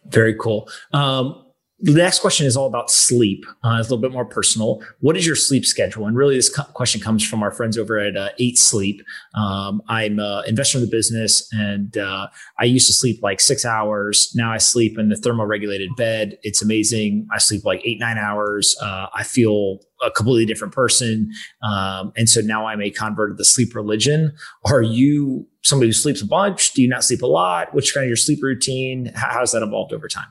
Very 0.06 0.34
cool. 0.34 0.68
Um, 0.92 1.46
the 1.82 1.92
next 1.92 2.20
question 2.20 2.46
is 2.46 2.56
all 2.56 2.68
about 2.68 2.92
sleep. 2.92 3.44
Uh, 3.64 3.78
it's 3.80 3.88
a 3.88 3.94
little 3.94 3.98
bit 3.98 4.12
more 4.12 4.24
personal. 4.24 4.80
What 5.00 5.16
is 5.16 5.26
your 5.26 5.34
sleep 5.34 5.66
schedule? 5.66 6.06
And 6.06 6.16
really, 6.16 6.36
this 6.36 6.48
co- 6.48 6.62
question 6.62 7.00
comes 7.00 7.26
from 7.26 7.42
our 7.42 7.50
friends 7.50 7.76
over 7.76 7.98
at 7.98 8.16
uh, 8.16 8.28
Eight 8.38 8.56
Sleep. 8.56 9.02
Um, 9.34 9.82
I'm 9.88 10.20
an 10.20 10.44
investor 10.46 10.78
in 10.78 10.84
the 10.84 10.90
business, 10.90 11.48
and 11.52 11.98
uh, 11.98 12.28
I 12.60 12.64
used 12.64 12.86
to 12.86 12.92
sleep 12.92 13.20
like 13.20 13.40
six 13.40 13.64
hours. 13.64 14.32
Now 14.36 14.52
I 14.52 14.58
sleep 14.58 14.96
in 14.96 15.08
the 15.08 15.16
thermoregulated 15.16 15.96
bed. 15.96 16.38
It's 16.44 16.62
amazing. 16.62 17.26
I 17.32 17.38
sleep 17.38 17.64
like 17.64 17.82
eight, 17.84 17.98
nine 17.98 18.16
hours. 18.16 18.76
Uh, 18.80 19.08
I 19.12 19.24
feel 19.24 19.80
a 20.04 20.10
completely 20.12 20.46
different 20.46 20.72
person. 20.72 21.32
Um, 21.64 22.12
and 22.16 22.28
so 22.28 22.40
now 22.42 22.66
I'm 22.66 22.80
a 22.80 22.90
convert 22.90 23.32
of 23.32 23.38
the 23.38 23.44
sleep 23.44 23.74
religion. 23.74 24.32
Are 24.66 24.82
you 24.82 25.48
somebody 25.62 25.88
who 25.88 25.94
sleeps 25.94 26.22
a 26.22 26.26
bunch? 26.26 26.74
Do 26.74 26.82
you 26.82 26.88
not 26.88 27.02
sleep 27.02 27.22
a 27.22 27.26
lot? 27.26 27.74
What's 27.74 27.90
kind 27.90 28.04
of 28.04 28.08
your 28.08 28.16
sleep 28.16 28.40
routine? 28.40 29.12
How, 29.16 29.30
how's 29.30 29.50
that 29.50 29.62
evolved 29.62 29.92
over 29.92 30.06
time? 30.06 30.28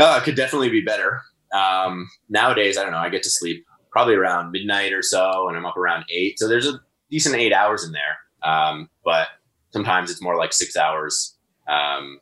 Uh, 0.00 0.18
it 0.18 0.24
could 0.24 0.34
definitely 0.34 0.70
be 0.70 0.80
better. 0.80 1.20
Um, 1.52 2.08
nowadays, 2.28 2.78
I 2.78 2.82
don't 2.82 2.92
know. 2.92 2.98
I 2.98 3.10
get 3.10 3.22
to 3.24 3.30
sleep 3.30 3.66
probably 3.90 4.14
around 4.14 4.50
midnight 4.50 4.92
or 4.92 5.02
so, 5.02 5.48
and 5.48 5.56
I'm 5.56 5.66
up 5.66 5.76
around 5.76 6.04
eight. 6.10 6.38
So 6.38 6.48
there's 6.48 6.66
a 6.66 6.80
decent 7.10 7.34
eight 7.34 7.52
hours 7.52 7.84
in 7.84 7.92
there. 7.92 8.50
Um, 8.50 8.88
but 9.04 9.28
sometimes 9.72 10.10
it's 10.10 10.22
more 10.22 10.36
like 10.36 10.52
six 10.52 10.76
hours. 10.76 11.36
Um, 11.68 12.18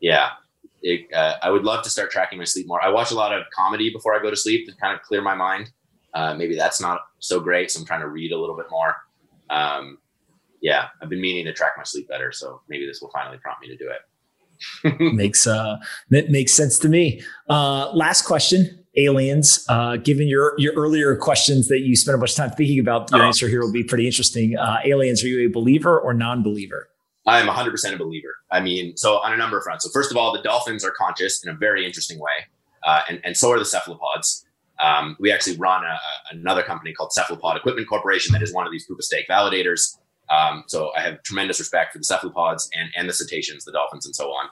yeah, 0.00 0.30
it, 0.82 1.06
uh, 1.14 1.36
I 1.42 1.50
would 1.50 1.64
love 1.64 1.82
to 1.84 1.90
start 1.90 2.10
tracking 2.10 2.38
my 2.38 2.44
sleep 2.44 2.66
more. 2.66 2.82
I 2.82 2.90
watch 2.90 3.10
a 3.10 3.14
lot 3.14 3.32
of 3.32 3.44
comedy 3.56 3.90
before 3.90 4.14
I 4.14 4.22
go 4.22 4.30
to 4.30 4.36
sleep 4.36 4.66
to 4.68 4.76
kind 4.76 4.94
of 4.94 5.02
clear 5.02 5.22
my 5.22 5.34
mind. 5.34 5.70
Uh, 6.12 6.34
maybe 6.34 6.56
that's 6.56 6.80
not 6.80 7.00
so 7.20 7.40
great, 7.40 7.70
so 7.70 7.80
I'm 7.80 7.86
trying 7.86 8.00
to 8.00 8.08
read 8.08 8.32
a 8.32 8.38
little 8.38 8.56
bit 8.56 8.66
more. 8.70 8.96
Um, 9.48 9.98
yeah, 10.60 10.88
I've 11.00 11.08
been 11.08 11.22
meaning 11.22 11.46
to 11.46 11.54
track 11.54 11.72
my 11.78 11.84
sleep 11.84 12.08
better, 12.08 12.32
so 12.32 12.60
maybe 12.68 12.86
this 12.86 13.00
will 13.00 13.10
finally 13.10 13.38
prompt 13.38 13.62
me 13.62 13.68
to 13.68 13.76
do 13.76 13.88
it. 13.88 14.00
makes 15.00 15.46
uh 15.46 15.78
that 16.10 16.30
makes 16.30 16.52
sense 16.52 16.78
to 16.80 16.88
me. 16.88 17.22
Uh, 17.48 17.90
last 17.92 18.22
question. 18.22 18.78
Aliens. 18.96 19.64
Uh, 19.68 19.96
given 19.96 20.28
your 20.28 20.54
your 20.58 20.74
earlier 20.74 21.16
questions 21.16 21.68
that 21.68 21.80
you 21.80 21.96
spent 21.96 22.14
a 22.14 22.18
bunch 22.18 22.32
of 22.32 22.36
time 22.36 22.50
thinking 22.50 22.78
about, 22.78 23.10
your 23.10 23.22
oh. 23.22 23.26
answer 23.26 23.48
here 23.48 23.60
will 23.60 23.72
be 23.72 23.84
pretty 23.84 24.06
interesting. 24.06 24.56
Uh, 24.56 24.78
aliens. 24.84 25.24
Are 25.24 25.28
you 25.28 25.48
a 25.48 25.50
believer 25.50 25.98
or 25.98 26.12
non-believer? 26.12 26.88
I'm 27.26 27.46
100% 27.46 27.94
a 27.94 27.96
believer. 27.96 28.34
I 28.50 28.60
mean, 28.60 28.96
so 28.96 29.18
on 29.18 29.32
a 29.32 29.36
number 29.36 29.56
of 29.56 29.62
fronts. 29.62 29.84
So 29.84 29.90
first 29.92 30.10
of 30.10 30.16
all, 30.16 30.32
the 30.32 30.42
dolphins 30.42 30.84
are 30.84 30.90
conscious 30.90 31.42
in 31.44 31.50
a 31.50 31.54
very 31.54 31.86
interesting 31.86 32.18
way, 32.18 32.46
uh, 32.84 33.02
and 33.08 33.20
and 33.24 33.36
so 33.36 33.50
are 33.52 33.58
the 33.58 33.64
cephalopods. 33.64 34.44
Um, 34.80 35.16
we 35.20 35.30
actually 35.30 35.56
run 35.56 35.84
a, 35.84 36.34
another 36.34 36.62
company 36.62 36.92
called 36.92 37.12
Cephalopod 37.12 37.56
Equipment 37.56 37.88
Corporation 37.88 38.32
that 38.32 38.42
is 38.42 38.52
one 38.52 38.66
of 38.66 38.72
these 38.72 38.84
proof 38.84 38.98
of 38.98 39.04
stake 39.04 39.28
validators. 39.28 39.96
Um, 40.32 40.64
so 40.66 40.92
I 40.96 41.02
have 41.02 41.22
tremendous 41.22 41.58
respect 41.58 41.92
for 41.92 41.98
the 41.98 42.04
cephalopods 42.04 42.68
and, 42.74 42.90
and 42.96 43.08
the 43.08 43.12
cetaceans, 43.12 43.64
the 43.64 43.72
dolphins, 43.72 44.06
and 44.06 44.14
so 44.14 44.30
on. 44.30 44.48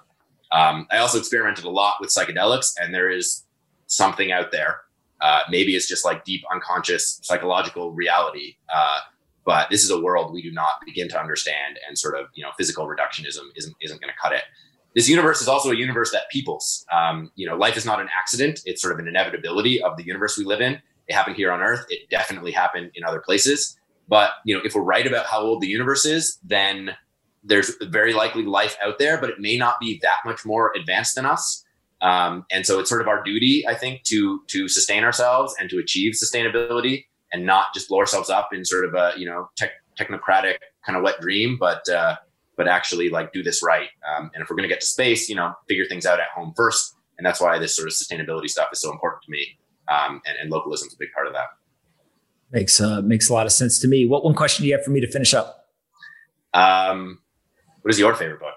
Um, 0.52 0.86
I 0.90 0.98
also 0.98 1.18
experimented 1.18 1.64
a 1.64 1.70
lot 1.70 1.94
with 2.00 2.10
psychedelics, 2.10 2.74
and 2.80 2.92
there 2.92 3.08
is 3.08 3.44
something 3.86 4.30
out 4.32 4.52
there. 4.52 4.82
Uh, 5.20 5.40
maybe 5.50 5.76
it's 5.76 5.88
just 5.88 6.04
like 6.04 6.24
deep 6.24 6.42
unconscious 6.52 7.20
psychological 7.22 7.92
reality. 7.92 8.56
Uh, 8.74 8.98
but 9.44 9.70
this 9.70 9.82
is 9.82 9.90
a 9.90 10.00
world 10.00 10.32
we 10.32 10.42
do 10.42 10.52
not 10.52 10.74
begin 10.84 11.08
to 11.08 11.18
understand, 11.18 11.78
and 11.88 11.98
sort 11.98 12.18
of 12.18 12.26
you 12.34 12.42
know 12.42 12.50
physical 12.58 12.86
reductionism 12.86 13.44
isn't 13.56 13.74
isn't 13.80 14.00
going 14.00 14.12
to 14.12 14.18
cut 14.20 14.32
it. 14.32 14.42
This 14.94 15.08
universe 15.08 15.40
is 15.40 15.48
also 15.48 15.70
a 15.70 15.76
universe 15.76 16.10
that 16.12 16.28
peoples. 16.30 16.84
Um, 16.92 17.30
you 17.36 17.46
know, 17.46 17.56
life 17.56 17.76
is 17.76 17.86
not 17.86 18.00
an 18.00 18.08
accident; 18.16 18.60
it's 18.64 18.82
sort 18.82 18.92
of 18.92 18.98
an 18.98 19.08
inevitability 19.08 19.82
of 19.82 19.96
the 19.96 20.04
universe 20.04 20.36
we 20.36 20.44
live 20.44 20.60
in. 20.60 20.80
It 21.06 21.14
happened 21.14 21.36
here 21.36 21.50
on 21.52 21.60
Earth. 21.60 21.86
It 21.88 22.08
definitely 22.10 22.52
happened 22.52 22.90
in 22.94 23.04
other 23.04 23.20
places. 23.20 23.78
But 24.10 24.32
you 24.44 24.54
know, 24.54 24.60
if 24.64 24.74
we're 24.74 24.82
right 24.82 25.06
about 25.06 25.26
how 25.26 25.40
old 25.40 25.62
the 25.62 25.68
universe 25.68 26.04
is, 26.04 26.38
then 26.44 26.90
there's 27.42 27.76
very 27.80 28.12
likely 28.12 28.42
life 28.42 28.76
out 28.82 28.98
there, 28.98 29.18
but 29.18 29.30
it 29.30 29.40
may 29.40 29.56
not 29.56 29.80
be 29.80 29.98
that 30.02 30.18
much 30.26 30.44
more 30.44 30.72
advanced 30.76 31.14
than 31.14 31.24
us. 31.24 31.64
Um, 32.02 32.44
and 32.50 32.66
so 32.66 32.80
it's 32.80 32.90
sort 32.90 33.00
of 33.00 33.08
our 33.08 33.22
duty, 33.22 33.64
I 33.66 33.74
think, 33.74 34.02
to 34.04 34.42
to 34.48 34.68
sustain 34.68 35.04
ourselves 35.04 35.54
and 35.58 35.70
to 35.70 35.78
achieve 35.78 36.14
sustainability, 36.14 37.06
and 37.32 37.46
not 37.46 37.72
just 37.72 37.88
blow 37.88 37.98
ourselves 37.98 38.28
up 38.28 38.50
in 38.52 38.64
sort 38.64 38.84
of 38.84 38.94
a 38.94 39.12
you 39.16 39.26
know 39.26 39.48
tech, 39.56 39.70
technocratic 39.98 40.56
kind 40.84 40.98
of 40.98 41.04
wet 41.04 41.20
dream, 41.20 41.56
but 41.58 41.88
uh, 41.88 42.16
but 42.56 42.66
actually 42.68 43.10
like 43.10 43.32
do 43.32 43.42
this 43.42 43.62
right. 43.62 43.88
Um, 44.06 44.30
and 44.34 44.42
if 44.42 44.50
we're 44.50 44.56
going 44.56 44.68
to 44.68 44.74
get 44.74 44.80
to 44.80 44.86
space, 44.86 45.28
you 45.28 45.36
know, 45.36 45.54
figure 45.68 45.86
things 45.86 46.04
out 46.04 46.20
at 46.20 46.26
home 46.34 46.52
first. 46.56 46.94
And 47.16 47.26
that's 47.26 47.40
why 47.40 47.58
this 47.58 47.76
sort 47.76 47.86
of 47.86 47.94
sustainability 47.94 48.48
stuff 48.48 48.68
is 48.72 48.80
so 48.80 48.90
important 48.90 49.22
to 49.24 49.30
me. 49.30 49.58
Um, 49.88 50.20
and, 50.26 50.36
and 50.40 50.50
localism 50.50 50.88
is 50.88 50.94
a 50.94 50.98
big 50.98 51.12
part 51.14 51.26
of 51.26 51.32
that. 51.34 51.46
Makes 52.52 52.80
uh, 52.80 53.00
makes 53.02 53.28
a 53.28 53.32
lot 53.32 53.46
of 53.46 53.52
sense 53.52 53.78
to 53.80 53.88
me. 53.88 54.06
What 54.06 54.24
one 54.24 54.34
question 54.34 54.62
do 54.64 54.68
you 54.68 54.74
have 54.74 54.84
for 54.84 54.90
me 54.90 55.00
to 55.00 55.10
finish 55.10 55.34
up? 55.34 55.68
Um, 56.52 57.20
what 57.82 57.92
is 57.92 57.98
your 57.98 58.14
favorite 58.14 58.40
book? 58.40 58.54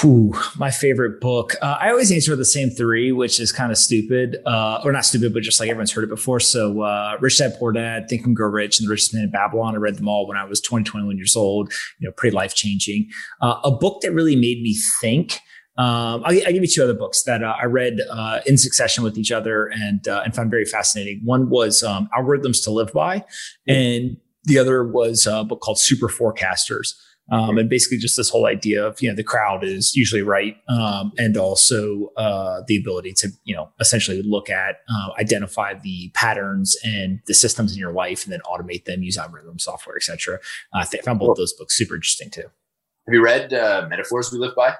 Whew, 0.00 0.34
my 0.56 0.70
favorite 0.70 1.20
book. 1.20 1.54
Uh, 1.60 1.76
I 1.78 1.90
always 1.90 2.10
answer 2.10 2.34
the 2.34 2.44
same 2.44 2.70
three, 2.70 3.12
which 3.12 3.38
is 3.38 3.52
kind 3.52 3.70
of 3.70 3.76
stupid, 3.76 4.38
uh, 4.46 4.80
or 4.82 4.92
not 4.92 5.04
stupid, 5.04 5.34
but 5.34 5.42
just 5.42 5.60
like 5.60 5.68
everyone's 5.68 5.92
heard 5.92 6.04
it 6.04 6.10
before. 6.10 6.40
So, 6.40 6.80
uh, 6.80 7.18
Rich 7.20 7.38
Dad 7.38 7.56
Poor 7.58 7.70
Dad, 7.70 8.08
Think 8.08 8.24
and 8.24 8.34
Grow 8.34 8.48
Rich, 8.48 8.80
and 8.80 8.88
The 8.88 8.90
Richest 8.90 9.12
Man 9.12 9.24
in 9.24 9.30
Babylon. 9.30 9.74
I 9.74 9.78
read 9.78 9.96
them 9.96 10.08
all 10.08 10.26
when 10.26 10.38
I 10.38 10.44
was 10.44 10.62
20, 10.62 10.84
21 10.84 11.18
years 11.18 11.36
old. 11.36 11.70
You 11.98 12.08
know, 12.08 12.12
pretty 12.16 12.34
life 12.34 12.54
changing. 12.54 13.08
Uh, 13.42 13.60
a 13.62 13.70
book 13.70 14.00
that 14.00 14.12
really 14.12 14.36
made 14.36 14.62
me 14.62 14.74
think. 15.02 15.40
Um, 15.76 16.22
I'll, 16.24 16.36
I'll, 16.46 16.52
give 16.52 16.62
you 16.62 16.68
two 16.68 16.84
other 16.84 16.94
books 16.94 17.24
that 17.24 17.42
uh, 17.42 17.56
I 17.60 17.64
read 17.64 17.98
uh, 18.08 18.40
in 18.46 18.56
succession 18.56 19.02
with 19.02 19.18
each 19.18 19.32
other 19.32 19.66
and 19.66 20.06
uh, 20.06 20.22
and 20.24 20.34
found 20.34 20.50
very 20.50 20.64
fascinating. 20.64 21.20
One 21.24 21.50
was 21.50 21.82
um, 21.82 22.08
Algorithms 22.16 22.62
to 22.64 22.70
Live 22.70 22.92
By, 22.92 23.24
and 23.66 24.16
the 24.44 24.58
other 24.58 24.86
was 24.86 25.26
a 25.26 25.42
book 25.42 25.60
called 25.60 25.80
Super 25.80 26.08
Forecasters. 26.08 26.94
Um, 27.32 27.56
and 27.56 27.70
basically 27.70 27.96
just 27.96 28.18
this 28.18 28.28
whole 28.28 28.44
idea 28.44 28.86
of 28.86 29.00
you 29.00 29.08
know 29.08 29.14
the 29.14 29.24
crowd 29.24 29.64
is 29.64 29.96
usually 29.96 30.20
right 30.20 30.58
um, 30.68 31.10
and 31.16 31.38
also 31.38 32.12
uh, 32.18 32.60
the 32.66 32.76
ability 32.76 33.14
to 33.14 33.30
you 33.44 33.56
know 33.56 33.70
essentially 33.80 34.20
look 34.22 34.50
at 34.50 34.80
uh, 34.90 35.08
identify 35.18 35.72
the 35.72 36.10
patterns 36.12 36.76
and 36.84 37.20
the 37.26 37.32
systems 37.32 37.72
in 37.72 37.78
your 37.78 37.92
life 37.92 38.24
and 38.24 38.32
then 38.34 38.40
automate 38.40 38.84
them 38.84 39.02
use 39.02 39.16
algorithm 39.16 39.58
software 39.58 39.96
etc 39.96 40.38
uh, 40.74 40.80
i 40.80 40.84
found 40.84 41.18
both 41.18 41.38
those 41.38 41.54
books 41.54 41.74
super 41.74 41.94
interesting 41.94 42.28
too. 42.28 42.42
Have 42.42 43.14
you 43.14 43.24
read 43.24 43.54
uh, 43.54 43.86
metaphors 43.88 44.30
we 44.30 44.38
live 44.38 44.54
by 44.54 44.74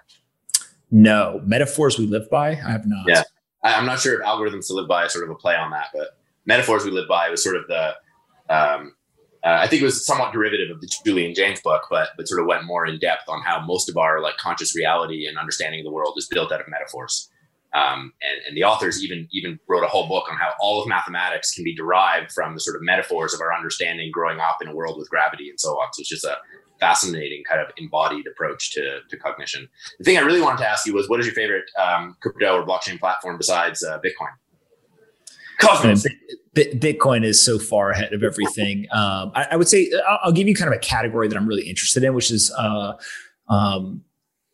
no 0.94 1.40
metaphors 1.44 1.98
we 1.98 2.06
live 2.06 2.28
by 2.30 2.50
i 2.50 2.70
have 2.70 2.86
not 2.86 3.04
yeah 3.06 3.22
I, 3.62 3.72
am 3.72 3.86
not 3.86 4.00
sure 4.00 4.20
if 4.20 4.26
algorithms 4.26 4.68
to 4.68 4.74
live 4.74 4.88
by 4.88 5.04
is 5.06 5.12
sort 5.12 5.24
of 5.24 5.30
a 5.30 5.34
play 5.34 5.56
on 5.56 5.70
that 5.72 5.88
but 5.92 6.16
metaphors 6.46 6.84
we 6.84 6.90
live 6.90 7.08
by 7.08 7.28
was 7.30 7.42
sort 7.42 7.56
of 7.56 7.66
the 7.66 7.94
um, 8.48 8.94
uh, 9.44 9.58
I 9.60 9.66
think 9.66 9.82
it 9.82 9.84
was 9.84 10.04
somewhat 10.04 10.32
derivative 10.32 10.70
of 10.70 10.80
the 10.80 10.90
Julian 11.04 11.34
Jaynes 11.34 11.60
book, 11.60 11.82
but 11.90 12.10
but 12.16 12.26
sort 12.26 12.40
of 12.40 12.46
went 12.46 12.64
more 12.64 12.86
in 12.86 12.98
depth 12.98 13.28
on 13.28 13.42
how 13.42 13.60
most 13.60 13.90
of 13.90 13.96
our 13.98 14.20
like 14.20 14.38
conscious 14.38 14.74
reality 14.74 15.26
and 15.26 15.36
understanding 15.36 15.80
of 15.80 15.84
the 15.84 15.92
world 15.92 16.14
is 16.16 16.26
built 16.28 16.50
out 16.50 16.62
of 16.62 16.68
metaphors. 16.68 17.30
Um, 17.74 18.12
and, 18.22 18.40
and, 18.46 18.56
the 18.56 18.62
authors 18.62 19.02
even 19.02 19.28
even 19.32 19.58
wrote 19.68 19.82
a 19.82 19.88
whole 19.88 20.06
book 20.06 20.30
on 20.30 20.36
how 20.36 20.52
all 20.60 20.80
of 20.80 20.88
mathematics 20.88 21.52
can 21.52 21.64
be 21.64 21.74
derived 21.74 22.30
from 22.30 22.54
the 22.54 22.60
sort 22.60 22.76
of 22.76 22.82
metaphors 22.82 23.34
of 23.34 23.40
our 23.40 23.52
understanding 23.52 24.10
growing 24.12 24.38
up 24.38 24.58
in 24.62 24.68
a 24.68 24.74
world 24.74 24.96
with 24.96 25.10
gravity 25.10 25.50
and 25.50 25.58
so 25.58 25.70
on. 25.70 25.92
So 25.92 26.00
it's 26.00 26.08
just 26.08 26.24
a 26.24 26.36
fascinating 26.84 27.42
kind 27.48 27.60
of 27.60 27.68
embodied 27.78 28.26
approach 28.26 28.72
to, 28.72 29.00
to 29.08 29.16
cognition. 29.16 29.66
The 29.98 30.04
thing 30.04 30.18
I 30.18 30.20
really 30.20 30.42
wanted 30.42 30.58
to 30.58 30.68
ask 30.68 30.86
you 30.86 30.94
was, 30.94 31.08
what 31.08 31.18
is 31.18 31.26
your 31.26 31.34
favorite 31.34 31.64
um, 31.82 32.16
crypto 32.20 32.58
or 32.58 32.66
blockchain 32.66 32.98
platform 32.98 33.38
besides 33.38 33.82
uh, 33.82 33.98
Bitcoin? 34.00 34.32
Cosmos. 35.60 36.06
Bitcoin 36.54 37.24
is 37.24 37.42
so 37.42 37.58
far 37.58 37.90
ahead 37.90 38.12
of 38.12 38.22
everything. 38.22 38.86
Um, 38.92 39.32
I, 39.34 39.46
I, 39.52 39.56
would 39.56 39.68
say 39.68 39.90
I'll, 40.22 40.32
give 40.32 40.46
you 40.46 40.54
kind 40.54 40.68
of 40.72 40.76
a 40.76 40.80
category 40.80 41.26
that 41.26 41.36
I'm 41.36 41.48
really 41.48 41.68
interested 41.68 42.04
in, 42.04 42.12
which 42.12 42.30
is 42.30 42.52
uh, 42.56 42.92
um, 43.48 44.02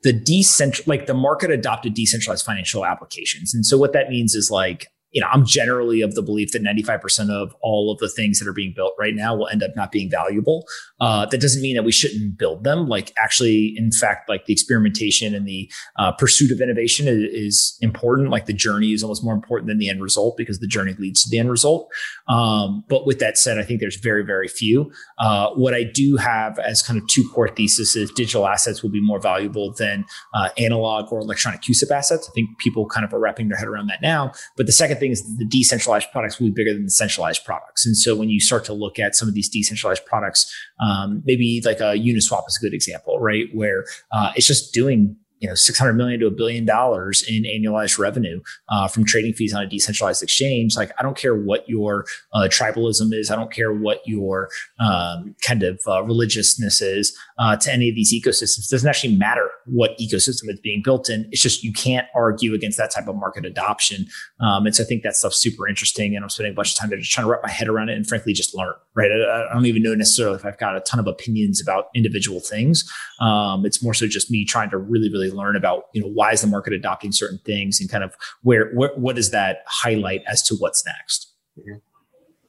the 0.02 0.12
decentral, 0.12 0.86
like 0.86 1.06
the 1.06 1.14
market 1.14 1.50
adopted 1.50 1.94
decentralized 1.94 2.44
financial 2.44 2.86
applications. 2.86 3.54
And 3.54 3.66
so 3.66 3.76
what 3.76 3.92
that 3.92 4.08
means 4.08 4.34
is 4.34 4.50
like 4.50 4.86
you 5.12 5.20
know, 5.20 5.26
I'm 5.32 5.44
generally 5.44 6.02
of 6.02 6.14
the 6.14 6.22
belief 6.22 6.52
that 6.52 6.62
95% 6.62 7.30
of 7.30 7.54
all 7.60 7.90
of 7.90 7.98
the 7.98 8.08
things 8.08 8.38
that 8.38 8.48
are 8.48 8.52
being 8.52 8.72
built 8.74 8.94
right 8.98 9.14
now 9.14 9.34
will 9.34 9.48
end 9.48 9.62
up 9.62 9.72
not 9.74 9.90
being 9.90 10.08
valuable. 10.08 10.66
Uh, 11.00 11.26
that 11.26 11.40
doesn't 11.40 11.62
mean 11.62 11.74
that 11.76 11.82
we 11.82 11.90
shouldn't 11.90 12.38
build 12.38 12.62
them. 12.62 12.86
Like, 12.88 13.12
actually, 13.18 13.74
in 13.76 13.90
fact, 13.90 14.28
like 14.28 14.46
the 14.46 14.52
experimentation 14.52 15.34
and 15.34 15.46
the 15.46 15.70
uh, 15.98 16.12
pursuit 16.12 16.52
of 16.52 16.60
innovation 16.60 17.08
is, 17.08 17.22
is, 17.32 17.76
important. 17.80 18.30
Like, 18.30 18.46
the 18.46 18.52
journey 18.52 18.92
is 18.92 19.02
almost 19.02 19.24
more 19.24 19.34
important 19.34 19.68
than 19.68 19.78
the 19.78 19.88
end 19.88 20.02
result 20.02 20.36
because 20.36 20.58
the 20.58 20.66
journey 20.66 20.94
leads 20.98 21.22
to 21.24 21.30
the 21.30 21.38
end 21.38 21.50
result. 21.50 21.90
Um, 22.28 22.84
but 22.88 23.06
with 23.06 23.18
that 23.20 23.38
said, 23.38 23.58
I 23.58 23.62
think 23.62 23.80
there's 23.80 23.96
very, 23.96 24.24
very 24.24 24.48
few. 24.48 24.92
Uh, 25.18 25.50
what 25.50 25.74
I 25.74 25.84
do 25.84 26.16
have 26.16 26.58
as 26.58 26.82
kind 26.82 27.00
of 27.00 27.06
two 27.08 27.28
core 27.34 27.48
theses 27.48 27.96
is 27.96 28.10
digital 28.12 28.46
assets 28.46 28.82
will 28.82 28.90
be 28.90 29.00
more 29.00 29.20
valuable 29.20 29.72
than 29.72 30.04
uh, 30.34 30.50
analog 30.58 31.12
or 31.12 31.20
electronic 31.20 31.62
CUSIP 31.62 31.90
assets. 31.90 32.28
I 32.28 32.32
think 32.32 32.58
people 32.58 32.86
kind 32.86 33.04
of 33.04 33.12
are 33.12 33.18
wrapping 33.18 33.48
their 33.48 33.58
head 33.58 33.68
around 33.68 33.88
that 33.88 34.02
now. 34.02 34.32
But 34.56 34.66
the 34.66 34.72
second 34.72 34.99
thing 35.00 35.10
is 35.10 35.36
the 35.36 35.44
decentralized 35.44 36.10
products 36.12 36.38
will 36.38 36.48
be 36.48 36.52
bigger 36.52 36.72
than 36.72 36.84
the 36.84 36.90
centralized 36.90 37.44
products. 37.44 37.86
And 37.86 37.96
so 37.96 38.14
when 38.14 38.28
you 38.28 38.40
start 38.40 38.64
to 38.66 38.72
look 38.72 38.98
at 38.98 39.14
some 39.14 39.28
of 39.28 39.34
these 39.34 39.48
decentralized 39.48 40.04
products, 40.06 40.52
um, 40.80 41.22
maybe 41.24 41.62
like 41.64 41.80
a 41.80 41.94
Uniswap 41.96 42.46
is 42.46 42.58
a 42.60 42.64
good 42.64 42.74
example, 42.74 43.18
right? 43.18 43.46
Where 43.52 43.84
uh, 44.12 44.32
it's 44.36 44.46
just 44.46 44.72
doing 44.72 45.16
you 45.40 45.48
know, 45.48 45.54
600 45.54 45.94
million 45.94 46.20
to 46.20 46.26
a 46.26 46.30
billion 46.30 46.64
dollars 46.64 47.24
in 47.28 47.44
annualized 47.44 47.98
revenue 47.98 48.40
uh, 48.68 48.88
from 48.88 49.04
trading 49.04 49.32
fees 49.32 49.54
on 49.54 49.62
a 49.62 49.66
decentralized 49.66 50.22
exchange. 50.22 50.76
Like, 50.76 50.92
I 50.98 51.02
don't 51.02 51.16
care 51.16 51.34
what 51.34 51.68
your 51.68 52.04
uh, 52.32 52.48
tribalism 52.50 53.12
is. 53.12 53.30
I 53.30 53.36
don't 53.36 53.52
care 53.52 53.72
what 53.72 54.02
your 54.06 54.50
um, 54.78 55.34
kind 55.42 55.62
of 55.62 55.80
uh, 55.86 56.02
religiousness 56.02 56.82
is 56.82 57.16
uh, 57.38 57.56
to 57.56 57.72
any 57.72 57.88
of 57.88 57.94
these 57.94 58.12
ecosystems. 58.12 58.66
It 58.66 58.70
doesn't 58.70 58.88
actually 58.88 59.16
matter 59.16 59.50
what 59.66 59.96
ecosystem 59.98 60.48
it's 60.48 60.60
being 60.60 60.82
built 60.84 61.08
in. 61.08 61.26
It's 61.30 61.42
just 61.42 61.62
you 61.62 61.72
can't 61.72 62.06
argue 62.14 62.54
against 62.54 62.78
that 62.78 62.90
type 62.90 63.08
of 63.08 63.16
market 63.16 63.44
adoption. 63.44 64.06
Um, 64.40 64.66
and 64.66 64.74
so 64.74 64.82
I 64.82 64.86
think 64.86 65.02
that 65.02 65.16
stuff's 65.16 65.38
super 65.38 65.68
interesting. 65.68 66.14
And 66.14 66.24
I'm 66.24 66.28
spending 66.28 66.52
a 66.52 66.56
bunch 66.56 66.72
of 66.72 66.76
time 66.76 66.90
there 66.90 66.98
just 66.98 67.12
trying 67.12 67.26
to 67.26 67.30
wrap 67.30 67.42
my 67.42 67.50
head 67.50 67.68
around 67.68 67.88
it 67.88 67.96
and 67.96 68.06
frankly 68.06 68.32
just 68.32 68.54
learn, 68.54 68.74
right? 68.94 69.10
I, 69.10 69.48
I 69.50 69.54
don't 69.54 69.66
even 69.66 69.82
know 69.82 69.94
necessarily 69.94 70.36
if 70.36 70.44
I've 70.44 70.58
got 70.58 70.76
a 70.76 70.80
ton 70.80 71.00
of 71.00 71.06
opinions 71.06 71.60
about 71.60 71.86
individual 71.94 72.40
things. 72.40 72.90
Um, 73.20 73.64
it's 73.64 73.82
more 73.82 73.94
so 73.94 74.06
just 74.06 74.30
me 74.30 74.44
trying 74.44 74.70
to 74.70 74.78
really 74.78 75.10
really, 75.10 75.29
really 75.30 75.36
learn 75.36 75.56
about 75.56 75.84
you 75.92 76.02
know 76.02 76.08
why 76.08 76.32
is 76.32 76.40
the 76.40 76.46
market 76.46 76.72
adopting 76.72 77.12
certain 77.12 77.38
things 77.44 77.80
and 77.80 77.90
kind 77.90 78.04
of 78.04 78.14
where, 78.42 78.70
where 78.72 78.90
what 78.96 79.16
does 79.16 79.30
that 79.30 79.62
highlight 79.66 80.22
as 80.26 80.42
to 80.44 80.54
what's 80.56 80.84
next. 80.84 81.32
Mm-hmm. 81.58 81.78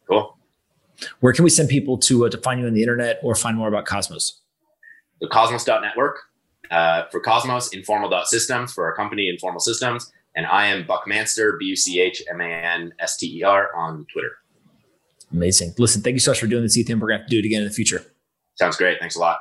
Cool. 0.10 0.38
Where 1.20 1.34
can 1.34 1.44
we 1.44 1.50
send 1.50 1.70
people 1.70 1.98
to 2.00 2.26
uh, 2.26 2.30
to 2.30 2.38
find 2.38 2.60
you 2.60 2.68
on 2.68 2.74
the 2.74 2.82
internet 2.82 3.20
or 3.24 3.36
find 3.36 3.58
more 3.58 3.68
about 3.68 3.86
Cosmos? 3.86 4.42
The 5.20 5.28
Cosmos.network 5.28 6.20
uh, 6.72 7.04
for 7.12 7.20
Cosmos, 7.20 7.70
informal.systems 7.74 8.74
for 8.74 8.86
our 8.86 8.96
company, 8.96 9.30
Informal 9.30 9.60
Systems, 9.60 10.12
and 10.36 10.46
I 10.46 10.68
am 10.68 10.86
Buchmanster, 10.86 11.58
B 11.60 11.66
U 11.66 11.76
C 11.76 12.00
H 12.00 12.24
M 12.30 12.42
A 12.42 12.46
N 12.46 12.94
S 13.00 13.18
T 13.18 13.40
E 13.40 13.44
R 13.44 13.76
on 13.76 14.06
Twitter. 14.12 14.32
Amazing. 15.32 15.74
Listen, 15.78 16.02
thank 16.02 16.16
you 16.16 16.20
so 16.20 16.32
much 16.32 16.40
for 16.40 16.48
doing 16.48 16.64
this, 16.64 16.78
Ethan. 16.78 17.00
We're 17.00 17.08
going 17.08 17.20
to 17.20 17.24
have 17.24 17.30
to 17.30 17.36
do 17.36 17.40
it 17.40 17.46
again 17.46 17.62
in 17.62 17.68
the 17.68 17.74
future. 17.74 18.04
Sounds 18.56 18.76
great. 18.76 19.00
Thanks 19.00 19.16
a 19.16 19.20
lot. 19.20 19.40